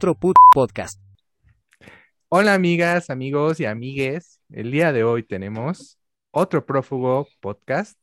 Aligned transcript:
otro 0.00 0.14
put 0.14 0.36
podcast. 0.54 0.98
Hola 2.30 2.54
amigas, 2.54 3.10
amigos 3.10 3.60
y 3.60 3.66
amigues. 3.66 4.40
El 4.48 4.70
día 4.70 4.94
de 4.94 5.04
hoy 5.04 5.22
tenemos 5.24 5.98
otro 6.30 6.64
prófugo 6.64 7.28
podcast. 7.40 8.00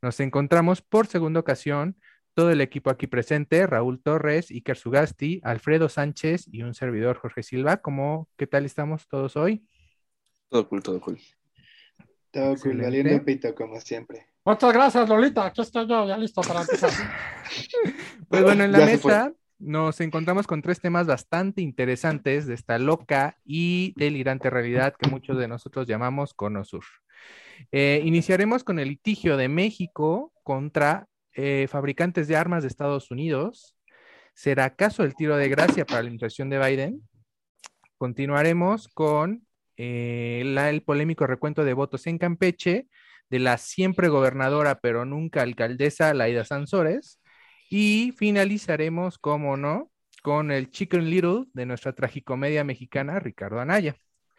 Nos 0.00 0.20
encontramos 0.20 0.80
por 0.80 1.08
segunda 1.08 1.40
ocasión 1.40 1.96
todo 2.34 2.52
el 2.52 2.60
equipo 2.60 2.88
aquí 2.88 3.08
presente, 3.08 3.66
Raúl 3.66 4.00
Torres, 4.00 4.52
Iker 4.52 4.76
Sugasti, 4.76 5.40
Alfredo 5.42 5.88
Sánchez 5.88 6.46
y 6.52 6.62
un 6.62 6.72
servidor 6.72 7.16
Jorge 7.18 7.42
Silva. 7.42 7.78
¿Cómo, 7.78 8.28
qué 8.36 8.46
tal 8.46 8.64
estamos 8.64 9.08
todos 9.08 9.36
hoy? 9.36 9.66
Todo 10.50 10.68
cool, 10.68 10.84
todo 10.84 11.00
cool. 11.00 11.18
Todo 12.30 12.54
cool, 12.62 12.80
valiendo 12.80 13.24
pito 13.24 13.52
como 13.56 13.80
siempre. 13.80 14.24
Muchas 14.44 14.72
gracias, 14.72 15.08
Lolita. 15.08 15.46
Aquí 15.46 15.62
estoy 15.62 15.88
yo, 15.88 16.06
ya 16.06 16.16
listo 16.16 16.42
para 16.42 16.60
empezar. 16.60 16.90
Pues 18.28 18.44
bueno, 18.44 18.62
en 18.62 18.70
la 18.70 18.78
Ya 18.78 18.86
se 18.86 18.98
fue. 18.98 19.12
mesa 19.12 19.34
nos 19.60 20.00
encontramos 20.00 20.46
con 20.46 20.62
tres 20.62 20.80
temas 20.80 21.06
bastante 21.06 21.60
interesantes 21.60 22.46
de 22.46 22.54
esta 22.54 22.78
loca 22.78 23.36
y 23.44 23.92
delirante 23.96 24.50
realidad 24.50 24.94
que 24.98 25.10
muchos 25.10 25.38
de 25.38 25.48
nosotros 25.48 25.86
llamamos 25.86 26.34
Cono 26.34 26.64
Sur. 26.64 26.84
Eh, 27.70 28.00
iniciaremos 28.04 28.64
con 28.64 28.78
el 28.78 28.88
litigio 28.88 29.36
de 29.36 29.48
México 29.48 30.32
contra 30.42 31.06
eh, 31.34 31.66
fabricantes 31.70 32.26
de 32.26 32.36
armas 32.36 32.62
de 32.62 32.68
Estados 32.68 33.10
Unidos. 33.10 33.76
¿Será 34.34 34.64
acaso 34.64 35.04
el 35.04 35.14
tiro 35.14 35.36
de 35.36 35.48
gracia 35.50 35.84
para 35.84 35.96
la 35.96 36.00
administración 36.00 36.48
de 36.48 36.58
Biden? 36.58 37.02
Continuaremos 37.98 38.88
con 38.88 39.46
eh, 39.76 40.40
el 40.42 40.82
polémico 40.82 41.26
recuento 41.26 41.64
de 41.64 41.74
votos 41.74 42.06
en 42.06 42.18
Campeche 42.18 42.88
de 43.28 43.38
la 43.38 43.58
siempre 43.58 44.08
gobernadora 44.08 44.80
pero 44.80 45.04
nunca 45.04 45.42
alcaldesa 45.42 46.14
Laida 46.14 46.44
Sansores. 46.44 47.20
Y 47.72 48.12
finalizaremos, 48.18 49.16
como 49.18 49.56
no, 49.56 49.90
con 50.22 50.50
el 50.50 50.70
Chicken 50.70 51.08
Little 51.08 51.44
de 51.54 51.64
nuestra 51.66 51.92
tragicomedia 51.94 52.64
mexicana, 52.64 53.20
Ricardo 53.20 53.60
Anaya. 53.60 53.94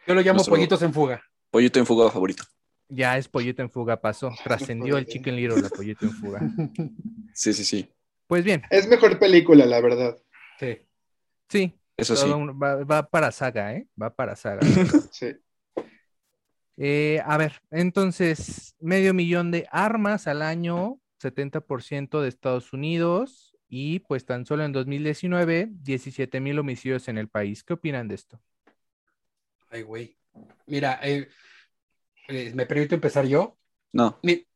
Yo 0.06 0.14
lo 0.14 0.20
llamo 0.20 0.34
Nuestro- 0.36 0.54
pollitos 0.54 0.82
en 0.82 0.92
fuga. 0.92 1.22
Pollito 1.50 1.78
en 1.80 1.86
fuga 1.86 2.10
favorito. 2.10 2.44
Ya 2.88 3.16
es 3.16 3.26
Pollito 3.26 3.62
en 3.62 3.70
Fuga, 3.70 3.98
pasó. 4.02 4.30
Trascendió 4.44 4.98
el 4.98 5.06
Chicken 5.06 5.34
Little, 5.34 5.62
la 5.62 5.70
Pollito 5.70 6.04
en 6.04 6.12
Fuga. 6.12 6.40
Sí, 7.34 7.54
sí, 7.54 7.64
sí. 7.64 7.90
Pues 8.26 8.44
bien, 8.44 8.62
Es 8.68 8.86
mejor 8.86 9.18
película, 9.18 9.64
la 9.64 9.80
verdad. 9.80 10.18
Sí. 10.60 10.78
sí. 11.48 11.72
Eso 11.96 12.14
sí. 12.14 12.26
todo 12.26 12.36
un- 12.36 12.60
va, 12.62 12.84
va 12.84 13.08
para 13.08 13.32
saga, 13.32 13.72
¿eh? 13.74 13.88
Va 14.00 14.14
para 14.14 14.36
saga. 14.36 14.60
Sí. 15.10 15.32
Eh, 16.76 17.20
a 17.24 17.36
ver, 17.38 17.60
entonces, 17.70 18.74
medio 18.80 19.14
millón 19.14 19.50
de 19.50 19.66
armas 19.70 20.26
al 20.26 20.42
año, 20.42 20.98
70% 21.22 22.20
de 22.20 22.28
Estados 22.28 22.72
Unidos 22.72 23.56
y 23.68 24.00
pues 24.00 24.26
tan 24.26 24.44
solo 24.44 24.64
en 24.64 24.72
2019, 24.72 25.68
17 25.70 26.40
mil 26.40 26.58
homicidios 26.58 27.08
en 27.08 27.16
el 27.18 27.28
país. 27.28 27.64
¿Qué 27.64 27.72
opinan 27.72 28.08
de 28.08 28.16
esto? 28.16 28.40
Ay, 29.70 29.82
güey. 29.82 30.16
Mira, 30.66 31.00
eh, 31.02 31.28
eh, 32.28 32.52
¿me 32.54 32.66
permito 32.66 32.94
empezar 32.94 33.26
yo? 33.26 33.56
No, 33.92 34.18
Mi- 34.22 34.46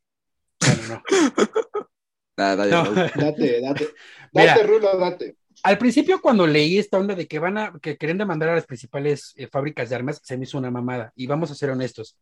Bueno, 0.60 0.82
no. 0.88 1.02
nada, 2.36 2.56
dale, 2.56 2.70
No. 2.72 2.84
Date, 3.14 3.60
date. 3.60 3.88
Mira. 4.32 4.54
Date, 4.54 4.66
Rulo, 4.66 4.98
date. 4.98 5.36
Al 5.62 5.78
principio, 5.78 6.20
cuando 6.20 6.46
leí 6.46 6.78
esta 6.78 6.98
onda 6.98 7.14
de 7.14 7.26
que 7.26 7.38
van 7.38 7.56
a, 7.56 7.72
que 7.80 7.96
querían 7.96 8.18
demandar 8.18 8.50
a 8.50 8.54
las 8.54 8.66
principales 8.66 9.32
eh, 9.36 9.46
fábricas 9.46 9.88
de 9.88 9.96
armas, 9.96 10.20
se 10.22 10.36
me 10.36 10.44
hizo 10.44 10.58
una 10.58 10.70
mamada. 10.70 11.12
Y 11.16 11.26
vamos 11.26 11.50
a 11.50 11.54
ser 11.54 11.70
honestos. 11.70 12.18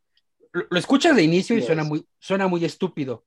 Lo, 0.53 0.67
lo 0.70 0.79
escuchas 0.79 1.17
de 1.17 1.25
inicio 1.25 1.56
y 1.56 1.62
suena 1.62 1.83
muy, 1.83 2.06
suena 2.20 2.47
muy 2.47 2.64
estúpido. 2.64 3.25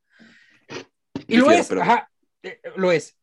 Y 1.27 1.37
lo 1.37 1.51
es, 1.51 1.67
pero- 1.67 1.81
ajá, 1.81 2.09
eh, 2.43 2.59
lo 2.75 2.91
es. 2.91 3.17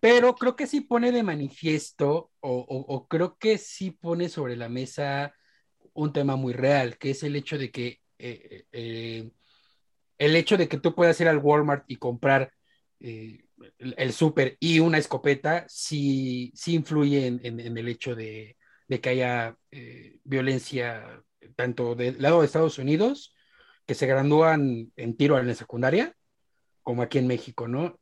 Pero 0.00 0.34
creo 0.36 0.56
que 0.56 0.66
sí 0.66 0.82
pone 0.82 1.12
de 1.12 1.22
manifiesto, 1.22 2.30
o, 2.40 2.50
o- 2.58 2.94
o 2.94 3.08
creo 3.08 3.36
que 3.38 3.58
sí 3.58 3.90
pone 3.92 4.28
sobre 4.28 4.56
la 4.56 4.68
mesa 4.68 5.34
un 5.94 6.12
tema 6.12 6.36
muy 6.36 6.52
real, 6.52 6.98
que 6.98 7.10
es 7.10 7.22
el 7.22 7.36
hecho 7.36 7.58
de 7.58 7.70
que 7.70 8.00
eh, 8.18 8.64
eh, 8.72 9.30
el 10.18 10.36
hecho 10.36 10.56
de 10.56 10.68
que 10.68 10.78
tú 10.78 10.94
puedas 10.94 11.20
ir 11.20 11.28
al 11.28 11.38
Walmart 11.38 11.84
y 11.88 11.96
comprar 11.96 12.52
eh, 13.00 13.44
el, 13.78 13.94
el 13.98 14.12
súper 14.12 14.56
y 14.60 14.80
una 14.80 14.98
escopeta 14.98 15.64
sí, 15.68 16.52
sí 16.54 16.74
influye 16.74 17.26
en, 17.26 17.40
en- 17.44 17.60
en 17.60 17.78
el 17.78 17.88
hecho 17.88 18.14
de, 18.14 18.56
de 18.88 19.00
que 19.00 19.08
haya 19.10 19.56
violencia 20.24 21.22
tanto 21.56 21.94
del 21.94 22.20
lado 22.20 22.40
de 22.40 22.46
Estados 22.46 22.78
Unidos, 22.78 23.34
que 23.86 23.94
se 23.94 24.06
gradúan 24.06 24.92
en 24.96 25.16
tiro 25.16 25.38
en 25.38 25.46
la 25.46 25.54
secundaria, 25.54 26.14
como 26.86 27.02
aquí 27.02 27.18
en 27.18 27.26
México, 27.26 27.66
¿no? 27.66 27.98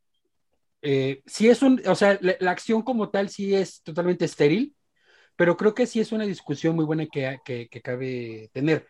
Eh, 0.82 1.22
sí 1.24 1.48
es 1.48 1.62
un, 1.62 1.80
o 1.86 1.94
sea, 1.94 2.18
la, 2.20 2.50
acción 2.50 2.82
como 2.82 3.08
tal 3.08 3.30
sí 3.30 3.54
es 3.54 3.82
totalmente 3.82 4.26
estéril, 4.26 4.76
pero 5.36 5.56
creo 5.56 5.74
que 5.74 5.86
sí 5.86 6.00
es 6.00 6.12
una 6.12 6.26
discusión 6.26 6.76
muy 6.76 6.84
buena 6.84 7.06
que, 7.06 7.38
que, 7.46 7.80
cabe 7.82 8.50
tener. 8.52 8.86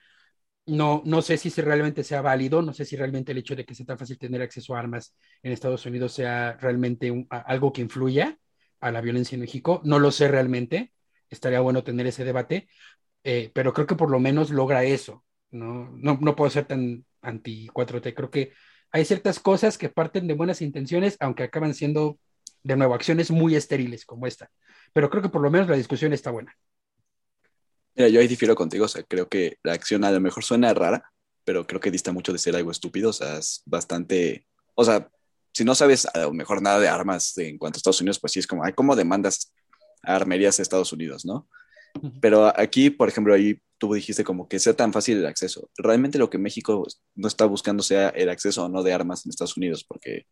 No, 0.66 1.00
no 1.06 1.22
sé 1.22 1.36
si, 1.36 1.48
realmente 1.62 2.02
sea 2.02 2.22
válido, 2.22 2.60
no 2.60 2.72
sé 2.72 2.84
si 2.84 2.96
realmente 2.96 3.30
el 3.30 3.38
hecho 3.38 3.54
de 3.54 3.64
que 3.64 3.76
sea 3.76 3.86
tan 3.86 3.98
fácil 3.98 4.18
tener 4.18 4.42
acceso 4.42 4.74
a 4.74 4.80
armas 4.80 5.14
en 5.44 5.52
Estados 5.52 5.86
Unidos 5.86 6.12
sea 6.12 6.56
realmente 6.60 7.26
algo 7.30 7.72
que 7.72 7.82
influya 7.82 8.36
a 8.80 8.90
la 8.90 9.00
violencia 9.00 9.36
en 9.36 9.42
México. 9.42 9.80
No 9.84 10.00
lo 10.00 10.10
sé 10.10 10.26
realmente, 10.26 10.92
estaría 11.30 11.60
bueno 11.60 11.84
tener 11.84 12.08
ese 12.08 12.24
debate, 12.24 12.68
eh, 13.22 13.52
pero 13.54 13.72
creo 13.72 13.86
que 13.86 13.94
por 13.94 14.10
lo 14.10 14.18
menos 14.18 14.50
logra 14.50 14.82
eso. 14.82 15.24
No, 15.52 15.88
no, 15.92 16.18
no 16.20 16.34
puedo 16.34 16.50
ser 16.50 16.66
tan 16.66 17.04
anti 17.22 17.68
4T, 17.68 18.12
creo 18.12 18.30
que 18.30 18.52
hay 18.94 19.04
ciertas 19.04 19.40
cosas 19.40 19.76
que 19.76 19.88
parten 19.88 20.28
de 20.28 20.34
buenas 20.34 20.62
intenciones, 20.62 21.16
aunque 21.18 21.42
acaban 21.42 21.74
siendo, 21.74 22.16
de 22.62 22.76
nuevo, 22.76 22.94
acciones 22.94 23.32
muy 23.32 23.56
estériles 23.56 24.06
como 24.06 24.28
esta. 24.28 24.52
Pero 24.92 25.10
creo 25.10 25.20
que 25.20 25.30
por 25.30 25.42
lo 25.42 25.50
menos 25.50 25.68
la 25.68 25.76
discusión 25.76 26.12
está 26.12 26.30
buena. 26.30 26.56
Mira, 27.96 28.08
yo 28.08 28.20
ahí 28.20 28.28
difiero 28.28 28.54
contigo, 28.54 28.84
o 28.84 28.88
sea, 28.88 29.02
creo 29.02 29.28
que 29.28 29.58
la 29.64 29.72
acción 29.72 30.04
a 30.04 30.12
lo 30.12 30.20
mejor 30.20 30.44
suena 30.44 30.72
rara, 30.72 31.10
pero 31.42 31.66
creo 31.66 31.80
que 31.80 31.90
dista 31.90 32.12
mucho 32.12 32.32
de 32.32 32.38
ser 32.38 32.54
algo 32.54 32.70
estúpido, 32.70 33.10
o 33.10 33.12
sea, 33.12 33.38
es 33.38 33.62
bastante, 33.66 34.46
o 34.76 34.84
sea, 34.84 35.10
si 35.52 35.64
no 35.64 35.74
sabes 35.74 36.06
a 36.14 36.20
lo 36.20 36.32
mejor 36.32 36.62
nada 36.62 36.78
de 36.78 36.86
armas 36.86 37.36
en 37.38 37.58
cuanto 37.58 37.76
a 37.76 37.78
Estados 37.78 38.00
Unidos, 38.00 38.20
pues 38.20 38.32
sí 38.32 38.38
es 38.38 38.46
como, 38.46 38.62
ay, 38.64 38.74
¿cómo 38.74 38.94
demandas 38.94 39.52
a 40.04 40.14
armerías 40.14 40.58
de 40.58 40.62
Estados 40.62 40.92
Unidos, 40.92 41.24
no? 41.24 41.48
Pero 42.20 42.52
aquí, 42.56 42.90
por 42.90 43.08
ejemplo, 43.08 43.34
ahí 43.34 43.60
tú 43.86 43.92
dijiste 43.94 44.24
como 44.24 44.48
que 44.48 44.58
sea 44.58 44.74
tan 44.74 44.92
fácil 44.92 45.18
el 45.18 45.26
acceso. 45.26 45.68
Realmente 45.76 46.18
lo 46.18 46.30
que 46.30 46.38
México 46.38 46.86
no 47.14 47.28
está 47.28 47.44
buscando 47.44 47.82
sea 47.82 48.08
el 48.08 48.30
acceso 48.30 48.64
o 48.64 48.68
no 48.68 48.82
de 48.82 48.94
armas 48.94 49.24
en 49.24 49.30
Estados 49.30 49.56
Unidos, 49.58 49.84
porque, 49.86 50.26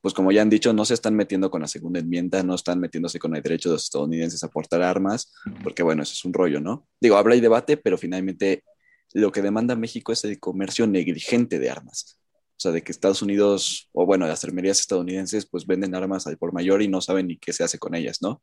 pues 0.00 0.12
como 0.12 0.32
ya 0.32 0.42
han 0.42 0.50
dicho, 0.50 0.72
no 0.72 0.84
se 0.84 0.94
están 0.94 1.14
metiendo 1.14 1.50
con 1.50 1.62
la 1.62 1.68
segunda 1.68 2.00
enmienda, 2.00 2.42
no 2.42 2.54
están 2.54 2.80
metiéndose 2.80 3.18
con 3.18 3.36
el 3.36 3.42
derecho 3.42 3.68
de 3.68 3.74
los 3.74 3.84
estadounidenses 3.84 4.42
a 4.42 4.48
portar 4.48 4.82
armas, 4.82 5.32
porque 5.62 5.84
bueno, 5.84 6.02
eso 6.02 6.14
es 6.14 6.24
un 6.24 6.32
rollo, 6.32 6.60
¿no? 6.60 6.88
Digo, 7.00 7.16
habla 7.16 7.36
y 7.36 7.40
debate, 7.40 7.76
pero 7.76 7.96
finalmente 7.96 8.64
lo 9.12 9.30
que 9.30 9.40
demanda 9.40 9.76
México 9.76 10.12
es 10.12 10.24
el 10.24 10.40
comercio 10.40 10.86
negligente 10.86 11.60
de 11.60 11.70
armas. 11.70 12.18
O 12.56 12.58
sea, 12.58 12.72
de 12.72 12.82
que 12.82 12.90
Estados 12.90 13.22
Unidos, 13.22 13.88
o 13.92 14.04
bueno, 14.06 14.26
las 14.26 14.42
armerías 14.42 14.80
estadounidenses, 14.80 15.46
pues 15.46 15.66
venden 15.66 15.94
armas 15.94 16.26
al 16.26 16.38
por 16.38 16.52
mayor 16.52 16.82
y 16.82 16.88
no 16.88 17.00
saben 17.00 17.28
ni 17.28 17.36
qué 17.36 17.52
se 17.52 17.62
hace 17.62 17.78
con 17.78 17.94
ellas, 17.94 18.20
¿no? 18.20 18.42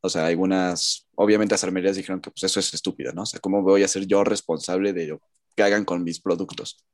O 0.00 0.08
sea, 0.08 0.26
algunas, 0.26 1.08
obviamente 1.14 1.54
las 1.54 1.64
armerías 1.64 1.96
dijeron 1.96 2.20
que 2.20 2.30
pues 2.30 2.44
eso 2.44 2.60
es 2.60 2.72
estúpido, 2.72 3.12
¿no? 3.12 3.22
O 3.22 3.26
sea, 3.26 3.40
¿cómo 3.40 3.62
voy 3.62 3.82
a 3.82 3.88
ser 3.88 4.06
yo 4.06 4.24
responsable 4.24 4.92
de 4.92 5.06
lo 5.08 5.20
que 5.56 5.62
hagan 5.62 5.84
con 5.84 6.04
mis 6.04 6.20
productos? 6.20 6.84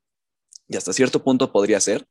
Y 0.67 0.77
hasta 0.77 0.93
cierto 0.93 1.23
punto 1.23 1.51
podría 1.51 1.79
ser, 1.79 2.07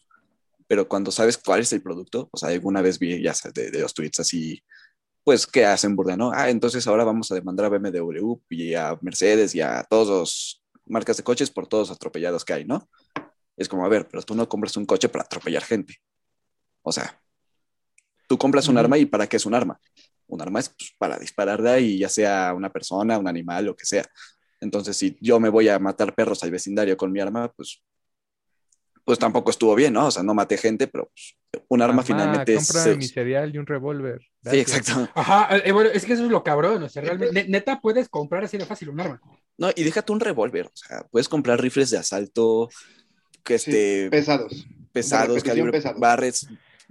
pero 0.67 0.89
cuando 0.89 1.11
sabes 1.11 1.39
cuál 1.39 1.61
es 1.61 1.73
el 1.73 1.83
producto, 1.83 2.29
o 2.33 2.37
sea, 2.37 2.51
alguna 2.51 2.83
vez 2.83 2.99
vi 2.99 3.23
ya 3.23 3.35
sabes, 3.35 3.55
de, 3.55 3.71
de 3.71 3.81
los 3.81 3.93
tweets 3.93 4.21
así, 4.21 4.63
pues, 5.25 5.47
¿qué 5.47 5.65
hacen, 5.65 5.97
burda, 5.97 6.17
no? 6.17 6.33
Ah, 6.35 6.51
entonces 6.51 6.87
ahora 6.87 7.03
vamos 7.03 7.33
a 7.33 7.35
demandar 7.35 7.67
a 7.67 7.71
BMW 7.71 8.37
y 8.51 8.75
a 8.75 8.97
Mercedes 9.01 9.55
y 9.55 9.63
a 9.63 9.83
todos 9.89 10.09
los 10.09 10.63
marcas 10.87 11.17
de 11.17 11.23
coches 11.23 11.51
por 11.51 11.67
todos 11.67 11.89
los 11.89 11.97
atropellados 11.97 12.45
que 12.45 12.53
hay, 12.53 12.65
¿no? 12.67 12.89
Es 13.57 13.69
como, 13.69 13.87
a 13.87 13.89
ver, 13.89 14.07
pero 14.07 14.23
tú 14.23 14.35
no 14.35 14.49
compras 14.49 14.77
un 14.77 14.85
coche 14.85 15.09
para 15.09 15.25
atropellar 15.25 15.63
gente. 15.63 15.97
O 16.83 16.93
sea, 16.93 17.21
tú 18.29 18.37
compras 18.37 18.69
un 18.69 18.77
arma 18.77 18.99
y 18.99 19.07
¿para 19.07 19.27
qué 19.27 19.39
es 19.39 19.47
un 19.47 19.55
arma? 19.55 19.81
Un 20.35 20.43
arma 20.43 20.59
es 20.59 20.69
pues, 20.71 20.93
para 20.99 21.17
dispararla 21.17 21.79
y 21.79 21.99
ya 21.99 22.09
sea 22.09 22.53
una 22.57 22.69
persona, 22.73 23.19
un 23.19 23.29
animal, 23.29 23.67
lo 23.67 23.77
que 23.77 23.87
sea. 23.87 24.05
Entonces, 24.61 24.97
si 24.97 25.17
yo 25.21 25.39
me 25.39 25.49
voy 25.49 25.69
a 25.69 25.79
matar 25.79 26.13
perros 26.13 26.43
al 26.43 26.51
vecindario 26.51 26.97
con 26.97 27.13
mi 27.13 27.21
arma, 27.21 27.53
pues, 27.53 27.85
pues 29.05 29.17
tampoco 29.19 29.51
estuvo 29.51 29.77
bien, 29.77 29.93
¿no? 29.93 30.07
O 30.07 30.11
sea, 30.11 30.25
no 30.25 30.35
maté 30.35 30.57
gente, 30.57 30.89
pero 30.89 31.09
pues, 31.09 31.37
un 31.69 31.83
arma 31.83 31.97
Mamá, 31.97 32.03
finalmente 32.03 32.55
es... 32.55 32.67
cómprame 32.73 32.97
mi 32.97 33.07
cereal 33.07 33.55
y 33.55 33.59
un 33.59 33.67
revólver. 33.67 34.23
Sí, 34.45 34.59
exacto. 34.59 35.09
Ajá, 35.15 35.57
eh, 35.59 35.71
bueno, 35.71 35.91
es 35.91 36.05
que 36.05 36.15
eso 36.15 36.25
es 36.25 36.31
lo 36.31 36.43
cabrón, 36.43 36.83
o 36.83 36.89
sea, 36.89 37.03
realmente, 37.03 37.33
ne- 37.33 37.49
neta 37.49 37.81
puedes 37.81 38.09
comprar 38.09 38.43
así 38.43 38.59
de 38.59 38.67
fácil 38.67 38.89
un 38.89 39.01
arma. 39.01 39.21
No, 39.57 39.71
y 39.77 39.85
déjate 39.85 40.11
un 40.11 40.19
revólver, 40.19 40.67
o 40.67 40.73
sea, 40.77 41.07
puedes 41.13 41.29
comprar 41.29 41.61
rifles 41.61 41.91
de 41.91 41.99
asalto, 41.99 42.69
que 43.45 43.59
Sí, 43.61 43.71
este, 43.71 44.11
pesados. 44.11 44.67
pesados, 44.91 45.45
calibre, 45.45 45.71
pesados. 45.71 46.01
barrets, 46.01 46.49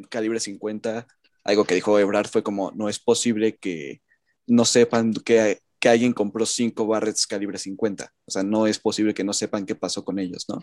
calibre 0.10 0.40
50. 0.40 1.06
Algo 1.44 1.66
que 1.66 1.76
dijo 1.76 1.98
Ebrard 2.00 2.28
fue 2.28 2.44
como, 2.44 2.72
no 2.72 2.90
es 2.90 3.00
posible 3.00 3.58
que 3.58 4.02
no 4.48 4.66
sepan 4.66 5.14
que, 5.14 5.60
que 5.80 5.90
alguien 5.90 6.14
compró 6.14 6.46
cinco 6.46 6.88
barrets 6.88 7.28
calibre 7.28 7.58
50. 7.58 8.14
O 8.26 8.32
sea, 8.32 8.44
no 8.44 8.68
es 8.68 8.80
posible 8.80 9.14
que 9.14 9.24
no 9.24 9.34
sepan 9.34 9.66
qué 9.66 9.76
pasó 9.76 10.04
con 10.06 10.20
ellos, 10.20 10.46
¿no? 10.50 10.62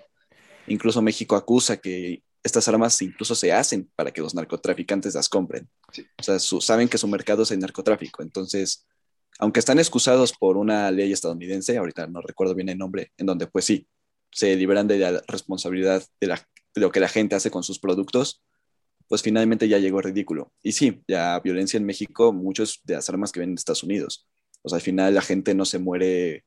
Incluso 0.66 1.02
México 1.02 1.36
acusa 1.36 1.78
que 1.78 2.22
estas 2.42 2.68
armas 2.68 3.00
incluso 3.02 3.34
se 3.34 3.52
hacen 3.52 3.90
para 3.96 4.12
que 4.12 4.22
los 4.22 4.34
narcotraficantes 4.34 5.14
las 5.14 5.28
compren. 5.28 5.68
Sí. 5.92 6.06
O 6.18 6.22
sea, 6.22 6.38
su- 6.38 6.60
saben 6.60 6.88
que 6.88 6.98
su 6.98 7.08
mercado 7.08 7.42
es 7.42 7.50
el 7.50 7.58
narcotráfico. 7.60 8.22
Entonces, 8.22 8.86
aunque 9.38 9.60
están 9.60 9.78
excusados 9.78 10.32
por 10.38 10.56
una 10.56 10.90
ley 10.90 11.12
estadounidense, 11.12 11.76
ahorita 11.76 12.06
no 12.06 12.20
recuerdo 12.20 12.54
bien 12.54 12.68
el 12.68 12.78
nombre, 12.78 13.12
en 13.16 13.26
donde 13.26 13.46
pues 13.46 13.64
sí, 13.64 13.86
se 14.30 14.54
liberan 14.56 14.86
de 14.86 14.98
la 14.98 15.22
responsabilidad 15.26 16.04
de, 16.20 16.26
la, 16.28 16.36
de 16.74 16.80
lo 16.80 16.92
que 16.92 17.00
la 17.00 17.08
gente 17.08 17.34
hace 17.34 17.50
con 17.50 17.62
sus 17.62 17.78
productos, 17.78 18.42
pues 19.10 19.22
finalmente 19.22 19.66
ya 19.66 19.78
llegó 19.78 20.00
ridículo. 20.00 20.52
Y 20.62 20.70
sí, 20.70 21.02
la 21.08 21.40
violencia 21.40 21.76
en 21.76 21.84
México, 21.84 22.32
muchos 22.32 22.80
de 22.84 22.94
las 22.94 23.08
armas 23.10 23.32
que 23.32 23.40
vienen 23.40 23.56
de 23.56 23.58
Estados 23.58 23.82
Unidos. 23.82 24.28
O 24.62 24.68
sea, 24.68 24.76
al 24.76 24.82
final 24.82 25.12
la 25.12 25.20
gente 25.20 25.52
no 25.52 25.64
se 25.64 25.80
muere 25.80 26.44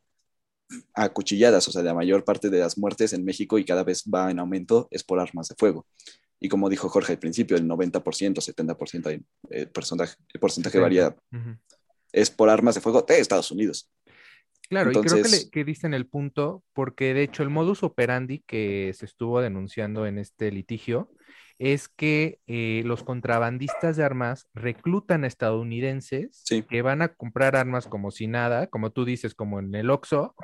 a 0.94 1.10
cuchilladas, 1.10 1.68
o 1.68 1.74
sea, 1.74 1.84
la 1.84 1.94
mayor 1.94 2.24
parte 2.24 2.50
de 2.50 2.60
las 2.60 2.78
muertes 2.78 3.12
en 3.12 3.26
México 3.26 3.58
y 3.60 3.66
cada 3.66 3.84
vez 3.84 4.06
va 4.06 4.32
en 4.32 4.40
aumento 4.40 4.88
es 4.92 5.04
por 5.04 5.20
armas 5.20 5.50
de 5.50 5.56
fuego. 5.56 5.86
Y 6.40 6.48
como 6.48 6.70
dijo 6.70 6.88
Jorge 6.88 7.12
al 7.12 7.20
principio, 7.20 7.58
el 7.58 7.68
90%, 7.68 8.40
70%, 8.40 9.24
el 9.50 9.70
porcentaje, 9.70 10.16
el 10.34 10.40
porcentaje 10.40 10.80
varía, 10.80 11.14
es 12.14 12.32
por 12.32 12.50
armas 12.50 12.76
de 12.76 12.82
fuego 12.82 13.02
de 13.02 13.20
Estados 13.20 13.52
Unidos. 13.52 13.92
Claro, 14.70 14.90
y 14.90 14.94
creo 14.94 15.04
que, 15.04 15.10
Entonces- 15.10 15.44
le, 15.44 15.50
que 15.50 15.66
diste 15.66 15.86
en 15.86 15.94
el 15.94 16.08
punto, 16.08 16.64
porque 16.72 17.14
de 17.14 17.24
hecho 17.24 17.44
el 17.44 17.50
modus 17.50 17.84
operandi 17.84 18.42
que 18.48 18.94
se 18.96 19.04
estuvo 19.04 19.42
denunciando 19.42 20.08
en 20.08 20.18
este 20.18 20.50
litigio 20.50 21.10
es 21.72 21.88
que 21.88 22.40
eh, 22.48 22.82
los 22.86 23.04
contrabandistas 23.04 23.96
de 23.96 24.04
armas 24.04 24.48
reclutan 24.54 25.24
a 25.24 25.28
estadounidenses 25.28 26.42
Sí. 26.44 26.64
que 26.64 26.82
van 26.82 27.02
a 27.02 27.10
comprar 27.16 27.56
armas 27.56 27.88
como 27.88 28.12
si 28.12 28.28
nada, 28.28 28.68
como 28.68 28.92
tú 28.92 29.06
dices, 29.06 29.34
como 29.34 29.60
en 29.60 29.74
el 29.74 29.90
Oxxo, 29.90 30.36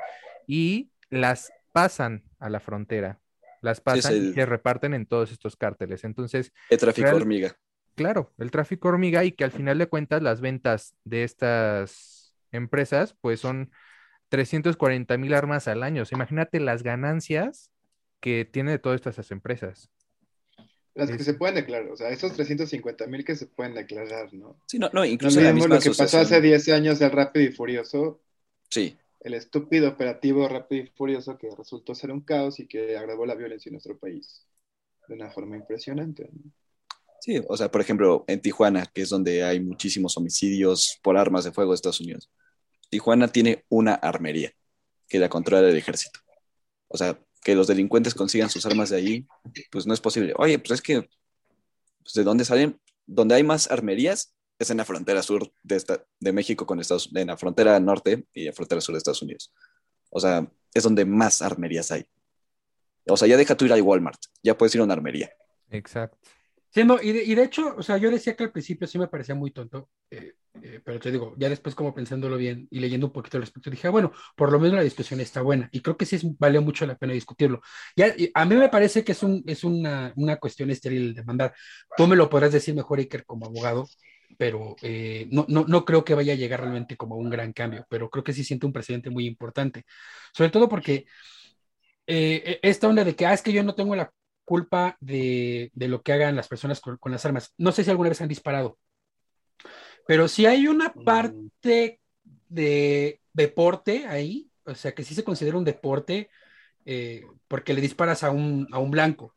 y 0.47 0.91
las 1.09 1.51
pasan 1.73 2.23
a 2.39 2.49
la 2.49 2.61
frontera, 2.61 3.19
las 3.61 3.81
pasan 3.81 4.13
y 4.13 4.17
el- 4.17 4.33
se 4.33 4.45
reparten 4.45 4.93
en 4.93 5.05
todos 5.05 5.31
estos 5.33 5.57
cárteles. 5.57 6.05
Entonces, 6.05 6.53
El 6.69 6.77
tráfico 6.77 7.07
Real- 7.07 7.15
hormiga. 7.21 7.55
claro, 7.95 8.31
el 8.37 8.49
tráfico 8.49 8.87
hormiga 8.87 9.25
y 9.25 9.33
que 9.33 9.43
al 9.43 9.51
final 9.51 9.77
de 9.77 9.87
cuentas 9.87 10.21
las 10.23 10.39
ventas 10.39 10.95
de 11.03 11.25
estas 11.25 12.33
empresas 12.53 13.15
pues 13.19 13.41
son 13.41 13.71
340 14.29 15.17
mil 15.17 15.33
armas 15.33 15.67
al 15.67 15.83
año. 15.83 16.03
O 16.03 16.05
sea, 16.05 16.15
imagínate 16.15 16.59
las 16.61 16.81
ganancias 16.83 17.71
que 18.21 18.45
tiene 18.45 18.71
de 18.71 18.79
todas 18.79 18.97
estas 19.05 19.31
empresas. 19.31 19.89
Las 20.99 21.17
que 21.17 21.23
se 21.23 21.33
pueden 21.33 21.55
declarar, 21.55 21.89
o 21.89 21.97
sea, 21.97 22.09
esos 22.09 22.33
350 22.33 23.07
mil 23.07 23.23
que 23.23 23.35
se 23.35 23.45
pueden 23.47 23.73
declarar, 23.73 24.33
¿no? 24.33 24.59
Sí, 24.67 24.77
no, 24.79 24.89
no, 24.93 24.99
No 25.01 25.05
incluso 25.05 25.39
la 25.39 25.49
olvidemos 25.49 25.69
misma 25.69 25.75
lo 25.75 25.81
que 25.81 25.89
pasó 25.89 26.03
hace 26.03 26.17
asociación. 26.17 26.43
10 26.43 26.69
años 26.69 26.99
del 26.99 27.11
Rápido 27.11 27.45
y 27.45 27.51
Furioso, 27.51 28.21
Sí, 28.69 28.95
el 29.21 29.33
estúpido 29.33 29.89
operativo 29.89 30.47
Rápido 30.47 30.83
y 30.83 30.87
Furioso 30.87 31.37
que 31.37 31.49
resultó 31.55 31.95
ser 31.95 32.11
un 32.11 32.21
caos 32.21 32.59
y 32.59 32.67
que 32.67 32.97
agravó 32.97 33.25
la 33.25 33.35
violencia 33.35 33.69
en 33.69 33.73
nuestro 33.73 33.97
país 33.97 34.45
de 35.07 35.15
una 35.15 35.29
forma 35.31 35.57
impresionante. 35.57 36.29
¿no? 36.31 36.51
sí, 37.19 37.41
o 37.47 37.57
sea, 37.57 37.69
por 37.69 37.81
ejemplo, 37.81 38.23
en 38.27 38.41
Tijuana, 38.41 38.85
que 38.93 39.01
es 39.01 39.09
donde 39.09 39.43
hay 39.43 39.59
muchísimos 39.59 40.15
homicidios 40.17 40.99
por 41.01 41.17
armas 41.17 41.43
de 41.43 41.51
fuego 41.51 41.71
de 41.71 41.75
Estados 41.75 41.99
Unidos. 41.99 42.29
Tijuana 42.89 43.27
tiene 43.27 43.65
una 43.69 43.95
armería 43.95 44.53
que 45.07 45.19
la 45.19 45.29
controla 45.29 45.67
el 45.67 45.75
ejército. 45.75 46.19
O 46.87 46.97
sea, 46.97 47.19
que 47.41 47.55
los 47.55 47.67
delincuentes 47.67 48.13
consigan 48.15 48.49
sus 48.49 48.65
armas 48.65 48.89
de 48.89 48.97
ahí, 48.97 49.27
pues 49.71 49.85
no 49.87 49.93
es 49.93 50.01
posible. 50.01 50.33
Oye, 50.37 50.59
pues 50.59 50.71
es 50.71 50.81
que, 50.81 51.09
pues, 52.03 52.13
¿de 52.13 52.23
dónde 52.23 52.45
salen? 52.45 52.79
Donde 53.05 53.35
hay 53.35 53.43
más 53.43 53.71
armerías 53.71 54.33
es 54.59 54.69
en 54.69 54.77
la 54.77 54.85
frontera 54.85 55.23
sur 55.23 55.51
de, 55.63 55.75
esta- 55.77 56.05
de 56.19 56.33
México 56.33 56.65
con 56.65 56.79
Estados 56.79 57.09
en 57.15 57.27
la 57.27 57.37
frontera 57.37 57.79
norte 57.79 58.27
y 58.33 58.45
la 58.45 58.53
frontera 58.53 58.81
sur 58.81 58.93
de 58.93 58.97
Estados 58.97 59.21
Unidos. 59.21 59.53
O 60.09 60.19
sea, 60.19 60.51
es 60.73 60.83
donde 60.83 61.05
más 61.05 61.41
armerías 61.41 61.91
hay. 61.91 62.05
O 63.07 63.15
sea, 63.17 63.27
ya 63.27 63.37
deja 63.37 63.55
tú 63.55 63.65
ir 63.65 63.73
al 63.73 63.81
Walmart, 63.81 64.19
ya 64.43 64.57
puedes 64.57 64.75
ir 64.75 64.81
a 64.81 64.83
una 64.83 64.93
armería. 64.93 65.31
Exacto. 65.69 66.17
Sí, 66.71 66.83
no, 66.83 67.01
y 67.01 67.11
de, 67.11 67.35
de 67.35 67.43
hecho, 67.43 67.75
o 67.77 67.81
sea, 67.83 67.97
yo 67.97 68.11
decía 68.11 68.35
que 68.35 68.43
al 68.43 68.51
principio 68.51 68.87
sí 68.87 68.99
me 68.99 69.07
parecía 69.07 69.33
muy 69.33 69.49
tonto, 69.51 69.89
eh, 70.11 70.33
eh, 70.61 70.79
pero 70.83 70.99
te 70.99 71.11
digo, 71.11 71.33
ya 71.37 71.49
después 71.49 71.73
como 71.73 71.95
pensándolo 71.95 72.37
bien 72.37 72.67
y 72.69 72.79
leyendo 72.79 73.07
un 73.07 73.13
poquito 73.13 73.37
al 73.37 73.41
respecto, 73.43 73.71
dije, 73.71 73.87
ah, 73.87 73.91
bueno, 73.91 74.11
por 74.35 74.51
lo 74.51 74.59
menos 74.59 74.75
la 74.77 74.83
discusión 74.83 75.19
está 75.19 75.41
buena 75.41 75.67
y 75.71 75.81
creo 75.81 75.97
que 75.97 76.05
sí 76.05 76.19
vale 76.37 76.59
mucho 76.59 76.85
la 76.85 76.95
pena 76.97 77.13
discutirlo. 77.13 77.61
Ya, 77.95 78.13
a 78.35 78.45
mí 78.45 78.55
me 78.55 78.69
parece 78.69 79.03
que 79.03 79.13
es, 79.13 79.23
un, 79.23 79.43
es 79.47 79.63
una, 79.63 80.13
una 80.15 80.37
cuestión 80.37 80.69
estéril 80.69 81.07
el 81.07 81.13
demandar. 81.15 81.53
Tú 81.97 82.05
me 82.07 82.15
lo 82.15 82.29
podrás 82.29 82.51
decir 82.51 82.75
mejor, 82.75 82.99
Iker, 82.99 83.25
como 83.25 83.47
abogado, 83.47 83.87
pero 84.37 84.75
eh, 84.83 85.27
no, 85.31 85.45
no, 85.49 85.65
no 85.67 85.85
creo 85.85 86.03
que 86.05 86.13
vaya 86.13 86.33
a 86.33 86.35
llegar 86.35 86.59
realmente 86.61 86.95
como 86.97 87.15
un 87.15 87.29
gran 87.31 87.51
cambio, 87.51 87.85
pero 87.89 88.09
creo 88.11 88.23
que 88.23 88.33
sí 88.33 88.43
siente 88.43 88.67
un 88.67 88.73
precedente 88.73 89.09
muy 89.09 89.25
importante, 89.25 89.85
sobre 90.33 90.51
todo 90.51 90.69
porque 90.69 91.05
eh, 92.07 92.59
esta 92.61 92.87
onda 92.87 93.03
de 93.03 93.15
que, 93.15 93.25
ah, 93.25 93.33
es 93.33 93.41
que 93.41 93.53
yo 93.53 93.63
no 93.63 93.75
tengo 93.75 93.95
la 93.95 94.11
culpa 94.49 94.97
de, 94.99 95.69
de 95.75 95.87
lo 95.87 96.01
que 96.01 96.11
hagan 96.13 96.35
las 96.35 96.47
personas 96.47 96.81
con, 96.81 96.97
con 96.97 97.11
las 97.11 97.23
armas. 97.25 97.53
No 97.59 97.71
sé 97.71 97.83
si 97.83 97.91
alguna 97.91 98.09
vez 98.09 98.19
han 98.21 98.27
disparado, 98.27 98.79
pero 100.07 100.27
si 100.27 100.47
hay 100.47 100.67
una 100.67 100.89
Mm. 100.95 101.03
parte 101.03 101.99
de 102.49 103.21
deporte 103.31 104.07
ahí, 104.07 104.49
o 104.65 104.73
sea, 104.73 104.93
que 104.95 105.03
sí 105.03 105.13
se 105.13 105.23
considera 105.23 105.57
un 105.57 105.63
deporte 105.65 106.29
eh, 106.85 107.21
porque 107.47 107.75
le 107.75 107.81
disparas 107.81 108.23
a 108.23 108.31
un, 108.31 108.67
a 108.71 108.79
un 108.79 108.89
blanco. 108.89 109.35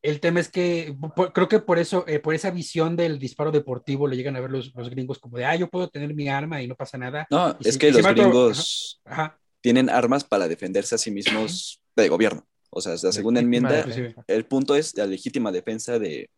El 0.00 0.18
tema 0.20 0.40
es 0.40 0.48
que 0.50 0.96
por- 1.14 1.32
creo 1.34 1.46
que 1.48 1.58
por 1.60 1.78
eso, 1.78 2.04
eh, 2.08 2.18
por 2.20 2.34
esa 2.34 2.50
visión 2.50 2.96
del 2.96 3.18
disparo 3.18 3.50
deportivo, 3.52 4.08
le 4.08 4.16
llegan 4.16 4.36
a 4.36 4.40
ver 4.40 4.50
los, 4.50 4.74
los 4.74 4.88
gringos 4.88 5.18
como 5.18 5.36
de, 5.36 5.44
ah, 5.44 5.56
yo 5.56 5.68
puedo 5.68 5.88
tener 5.90 6.14
mi 6.14 6.28
arma 6.28 6.62
y 6.62 6.66
no 6.66 6.74
pasa 6.74 6.96
nada. 6.96 7.26
No, 7.30 7.54
Y 7.60 7.68
es 7.68 7.74
si- 7.74 7.78
que 7.78 7.92
los 7.92 8.02
mato- 8.02 8.14
gringos 8.14 9.00
Ajá, 9.04 9.38
tienen 9.60 9.90
armas 9.90 10.24
para 10.24 10.48
defenderse 10.48 10.94
a 10.94 10.98
sí 10.98 11.10
mismos 11.10 11.80
de 11.94 12.08
gobierno. 12.08 12.44
O 12.74 12.80
sea, 12.80 12.94
es 12.94 13.02
la 13.02 13.12
segunda 13.12 13.40
enmienda, 13.40 13.84
defensa. 13.84 14.24
el 14.26 14.46
punto 14.46 14.74
es 14.74 14.96
la 14.96 15.06
legítima 15.06 15.52
defensa 15.52 15.98
de 15.98 16.30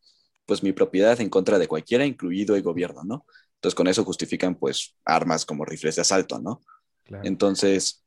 pues 0.47 0.63
mi 0.63 0.73
propiedad 0.73 1.21
en 1.21 1.31
contra 1.31 1.59
de 1.59 1.69
cualquiera, 1.69 2.05
incluido 2.05 2.57
el 2.57 2.63
gobierno, 2.63 3.03
¿no? 3.05 3.25
Entonces 3.55 3.77
con 3.77 3.87
eso 3.87 4.05
justifican 4.05 4.57
pues 4.57 4.97
armas 5.05 5.47
como 5.47 5.65
rifles 5.65 5.95
de 5.95 6.03
asalto, 6.03 6.41
¿no? 6.41 6.61
Claro. 7.05 7.25
Entonces, 7.25 8.05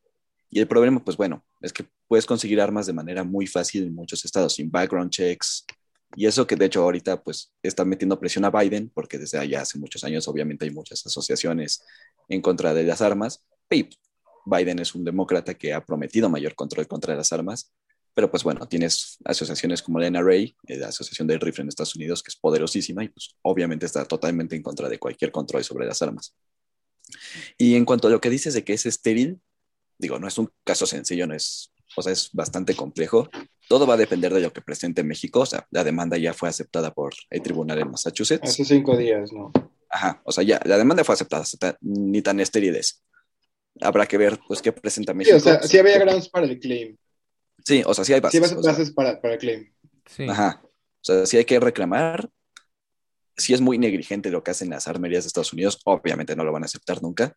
y 0.49 0.59
el 0.59 0.67
problema 0.67 1.03
pues 1.03 1.15
bueno, 1.15 1.45
es 1.61 1.71
que 1.71 1.85
puedes 2.07 2.25
conseguir 2.25 2.59
armas 2.59 2.85
de 2.85 2.93
manera 2.93 3.23
muy 3.23 3.47
fácil 3.47 3.83
en 3.83 3.95
muchos 3.95 4.23
estados, 4.25 4.55
sin 4.55 4.69
background 4.69 5.09
checks. 5.09 5.65
Y 6.15 6.25
eso 6.25 6.45
que 6.45 6.55
de 6.55 6.65
hecho 6.65 6.83
ahorita 6.83 7.23
pues 7.23 7.53
está 7.63 7.85
metiendo 7.85 8.19
presión 8.19 8.43
a 8.45 8.51
Biden, 8.51 8.91
porque 8.93 9.17
desde 9.17 9.39
allá 9.39 9.61
hace 9.61 9.79
muchos 9.79 10.03
años 10.03 10.27
obviamente 10.27 10.65
hay 10.65 10.71
muchas 10.71 11.05
asociaciones 11.05 11.81
en 12.27 12.41
contra 12.41 12.73
de 12.73 12.83
las 12.83 13.01
armas. 13.01 13.43
Biden 14.47 14.79
es 14.79 14.95
un 14.95 15.03
demócrata 15.03 15.53
que 15.53 15.73
ha 15.73 15.83
prometido 15.83 16.29
mayor 16.29 16.55
control 16.55 16.87
contra 16.87 17.15
las 17.15 17.33
armas, 17.33 17.73
pero 18.17 18.31
pues 18.31 18.43
bueno, 18.43 18.67
tienes 18.67 19.19
asociaciones 19.25 19.83
como 19.83 19.99
la 19.99 20.09
NRA, 20.09 20.33
eh, 20.37 20.55
la 20.65 20.87
Asociación 20.87 21.27
del 21.27 21.39
Rifle 21.39 21.61
en 21.61 21.67
Estados 21.67 21.95
Unidos, 21.95 22.23
que 22.23 22.29
es 22.29 22.35
poderosísima 22.35 23.03
y 23.03 23.09
pues 23.09 23.35
obviamente 23.43 23.85
está 23.85 24.05
totalmente 24.05 24.55
en 24.55 24.63
contra 24.63 24.89
de 24.89 24.97
cualquier 24.97 25.31
control 25.31 25.63
sobre 25.63 25.85
las 25.85 26.01
armas. 26.01 26.35
Y 27.59 27.75
en 27.75 27.85
cuanto 27.85 28.07
a 28.07 28.09
lo 28.09 28.19
que 28.19 28.31
dices 28.31 28.55
de 28.55 28.63
que 28.63 28.73
es 28.73 28.87
estéril, 28.87 29.39
digo, 29.99 30.17
no 30.17 30.27
es 30.27 30.39
un 30.39 30.49
caso 30.63 30.87
sencillo, 30.87 31.27
no 31.27 31.35
es, 31.35 31.71
o 31.95 32.01
sea, 32.01 32.11
es 32.11 32.31
bastante 32.33 32.73
complejo. 32.75 33.29
Todo 33.69 33.85
va 33.85 33.93
a 33.93 33.97
depender 33.97 34.33
de 34.33 34.41
lo 34.41 34.51
que 34.51 34.63
presente 34.63 35.03
México, 35.03 35.41
o 35.41 35.45
sea, 35.45 35.67
la 35.69 35.83
demanda 35.83 36.17
ya 36.17 36.33
fue 36.33 36.49
aceptada 36.49 36.95
por 36.95 37.13
el 37.29 37.43
tribunal 37.43 37.77
en 37.77 37.91
Massachusetts. 37.91 38.49
Hace 38.49 38.65
cinco 38.65 38.97
días, 38.97 39.31
¿no? 39.31 39.51
Ajá, 39.91 40.23
o 40.25 40.31
sea, 40.31 40.43
ya, 40.43 40.59
la 40.65 40.79
demanda 40.79 41.03
fue 41.03 41.13
aceptada, 41.13 41.45
ni 41.81 42.23
tan 42.23 42.39
estéril 42.39 42.77
es. 42.77 43.03
Habrá 43.79 44.07
que 44.07 44.17
ver, 44.17 44.39
pues, 44.47 44.59
qué 44.63 44.71
presenta 44.71 45.11
Sí, 45.11 45.17
México. 45.19 45.37
o 45.37 45.39
sea, 45.39 45.61
sí 45.61 45.77
había 45.77 45.99
grounds 45.99 46.29
para 46.29 46.47
el 46.47 46.59
claim. 46.59 46.97
Sí, 47.67 47.83
o 47.85 47.93
sea, 47.93 48.05
sí 48.05 48.13
hay 48.13 48.19
Sí, 48.29 48.39
bases. 48.39 48.49
sea, 48.61 48.71
bases 48.71 48.91
para, 48.91 49.19
para 49.21 49.33
el 49.33 49.39
claim. 49.39 49.73
Sí. 50.05 50.25
Ajá. 50.29 50.61
O 50.63 50.69
sea, 51.01 51.25
sí 51.25 51.35
hay 51.37 51.43
que 51.45 51.59
reclamar. 51.59 52.29
Si 53.35 53.53
es 53.53 53.61
muy 53.61 53.77
negligente 53.77 54.31
lo 54.31 54.41
que 54.43 54.51
hacen 54.51 54.69
las 54.69 54.87
armerías 54.87 55.23
de 55.25 55.27
Estados 55.27 55.51
Unidos, 55.53 55.79
obviamente 55.85 56.35
no 56.35 56.43
lo 56.45 56.51
van 56.53 56.63
a 56.63 56.65
aceptar 56.67 57.03
nunca. 57.03 57.33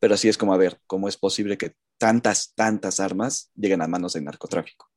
Pero 0.00 0.16
sí 0.16 0.28
es 0.28 0.36
como, 0.36 0.52
a 0.52 0.56
ver, 0.56 0.80
¿cómo 0.86 1.08
es 1.08 1.16
posible 1.16 1.56
que 1.56 1.74
tantas, 1.96 2.52
tantas 2.56 2.98
armas 2.98 3.50
lleguen 3.54 3.80
a 3.80 3.86
manos 3.86 4.14
del 4.14 4.24
narcotráfico? 4.24 4.90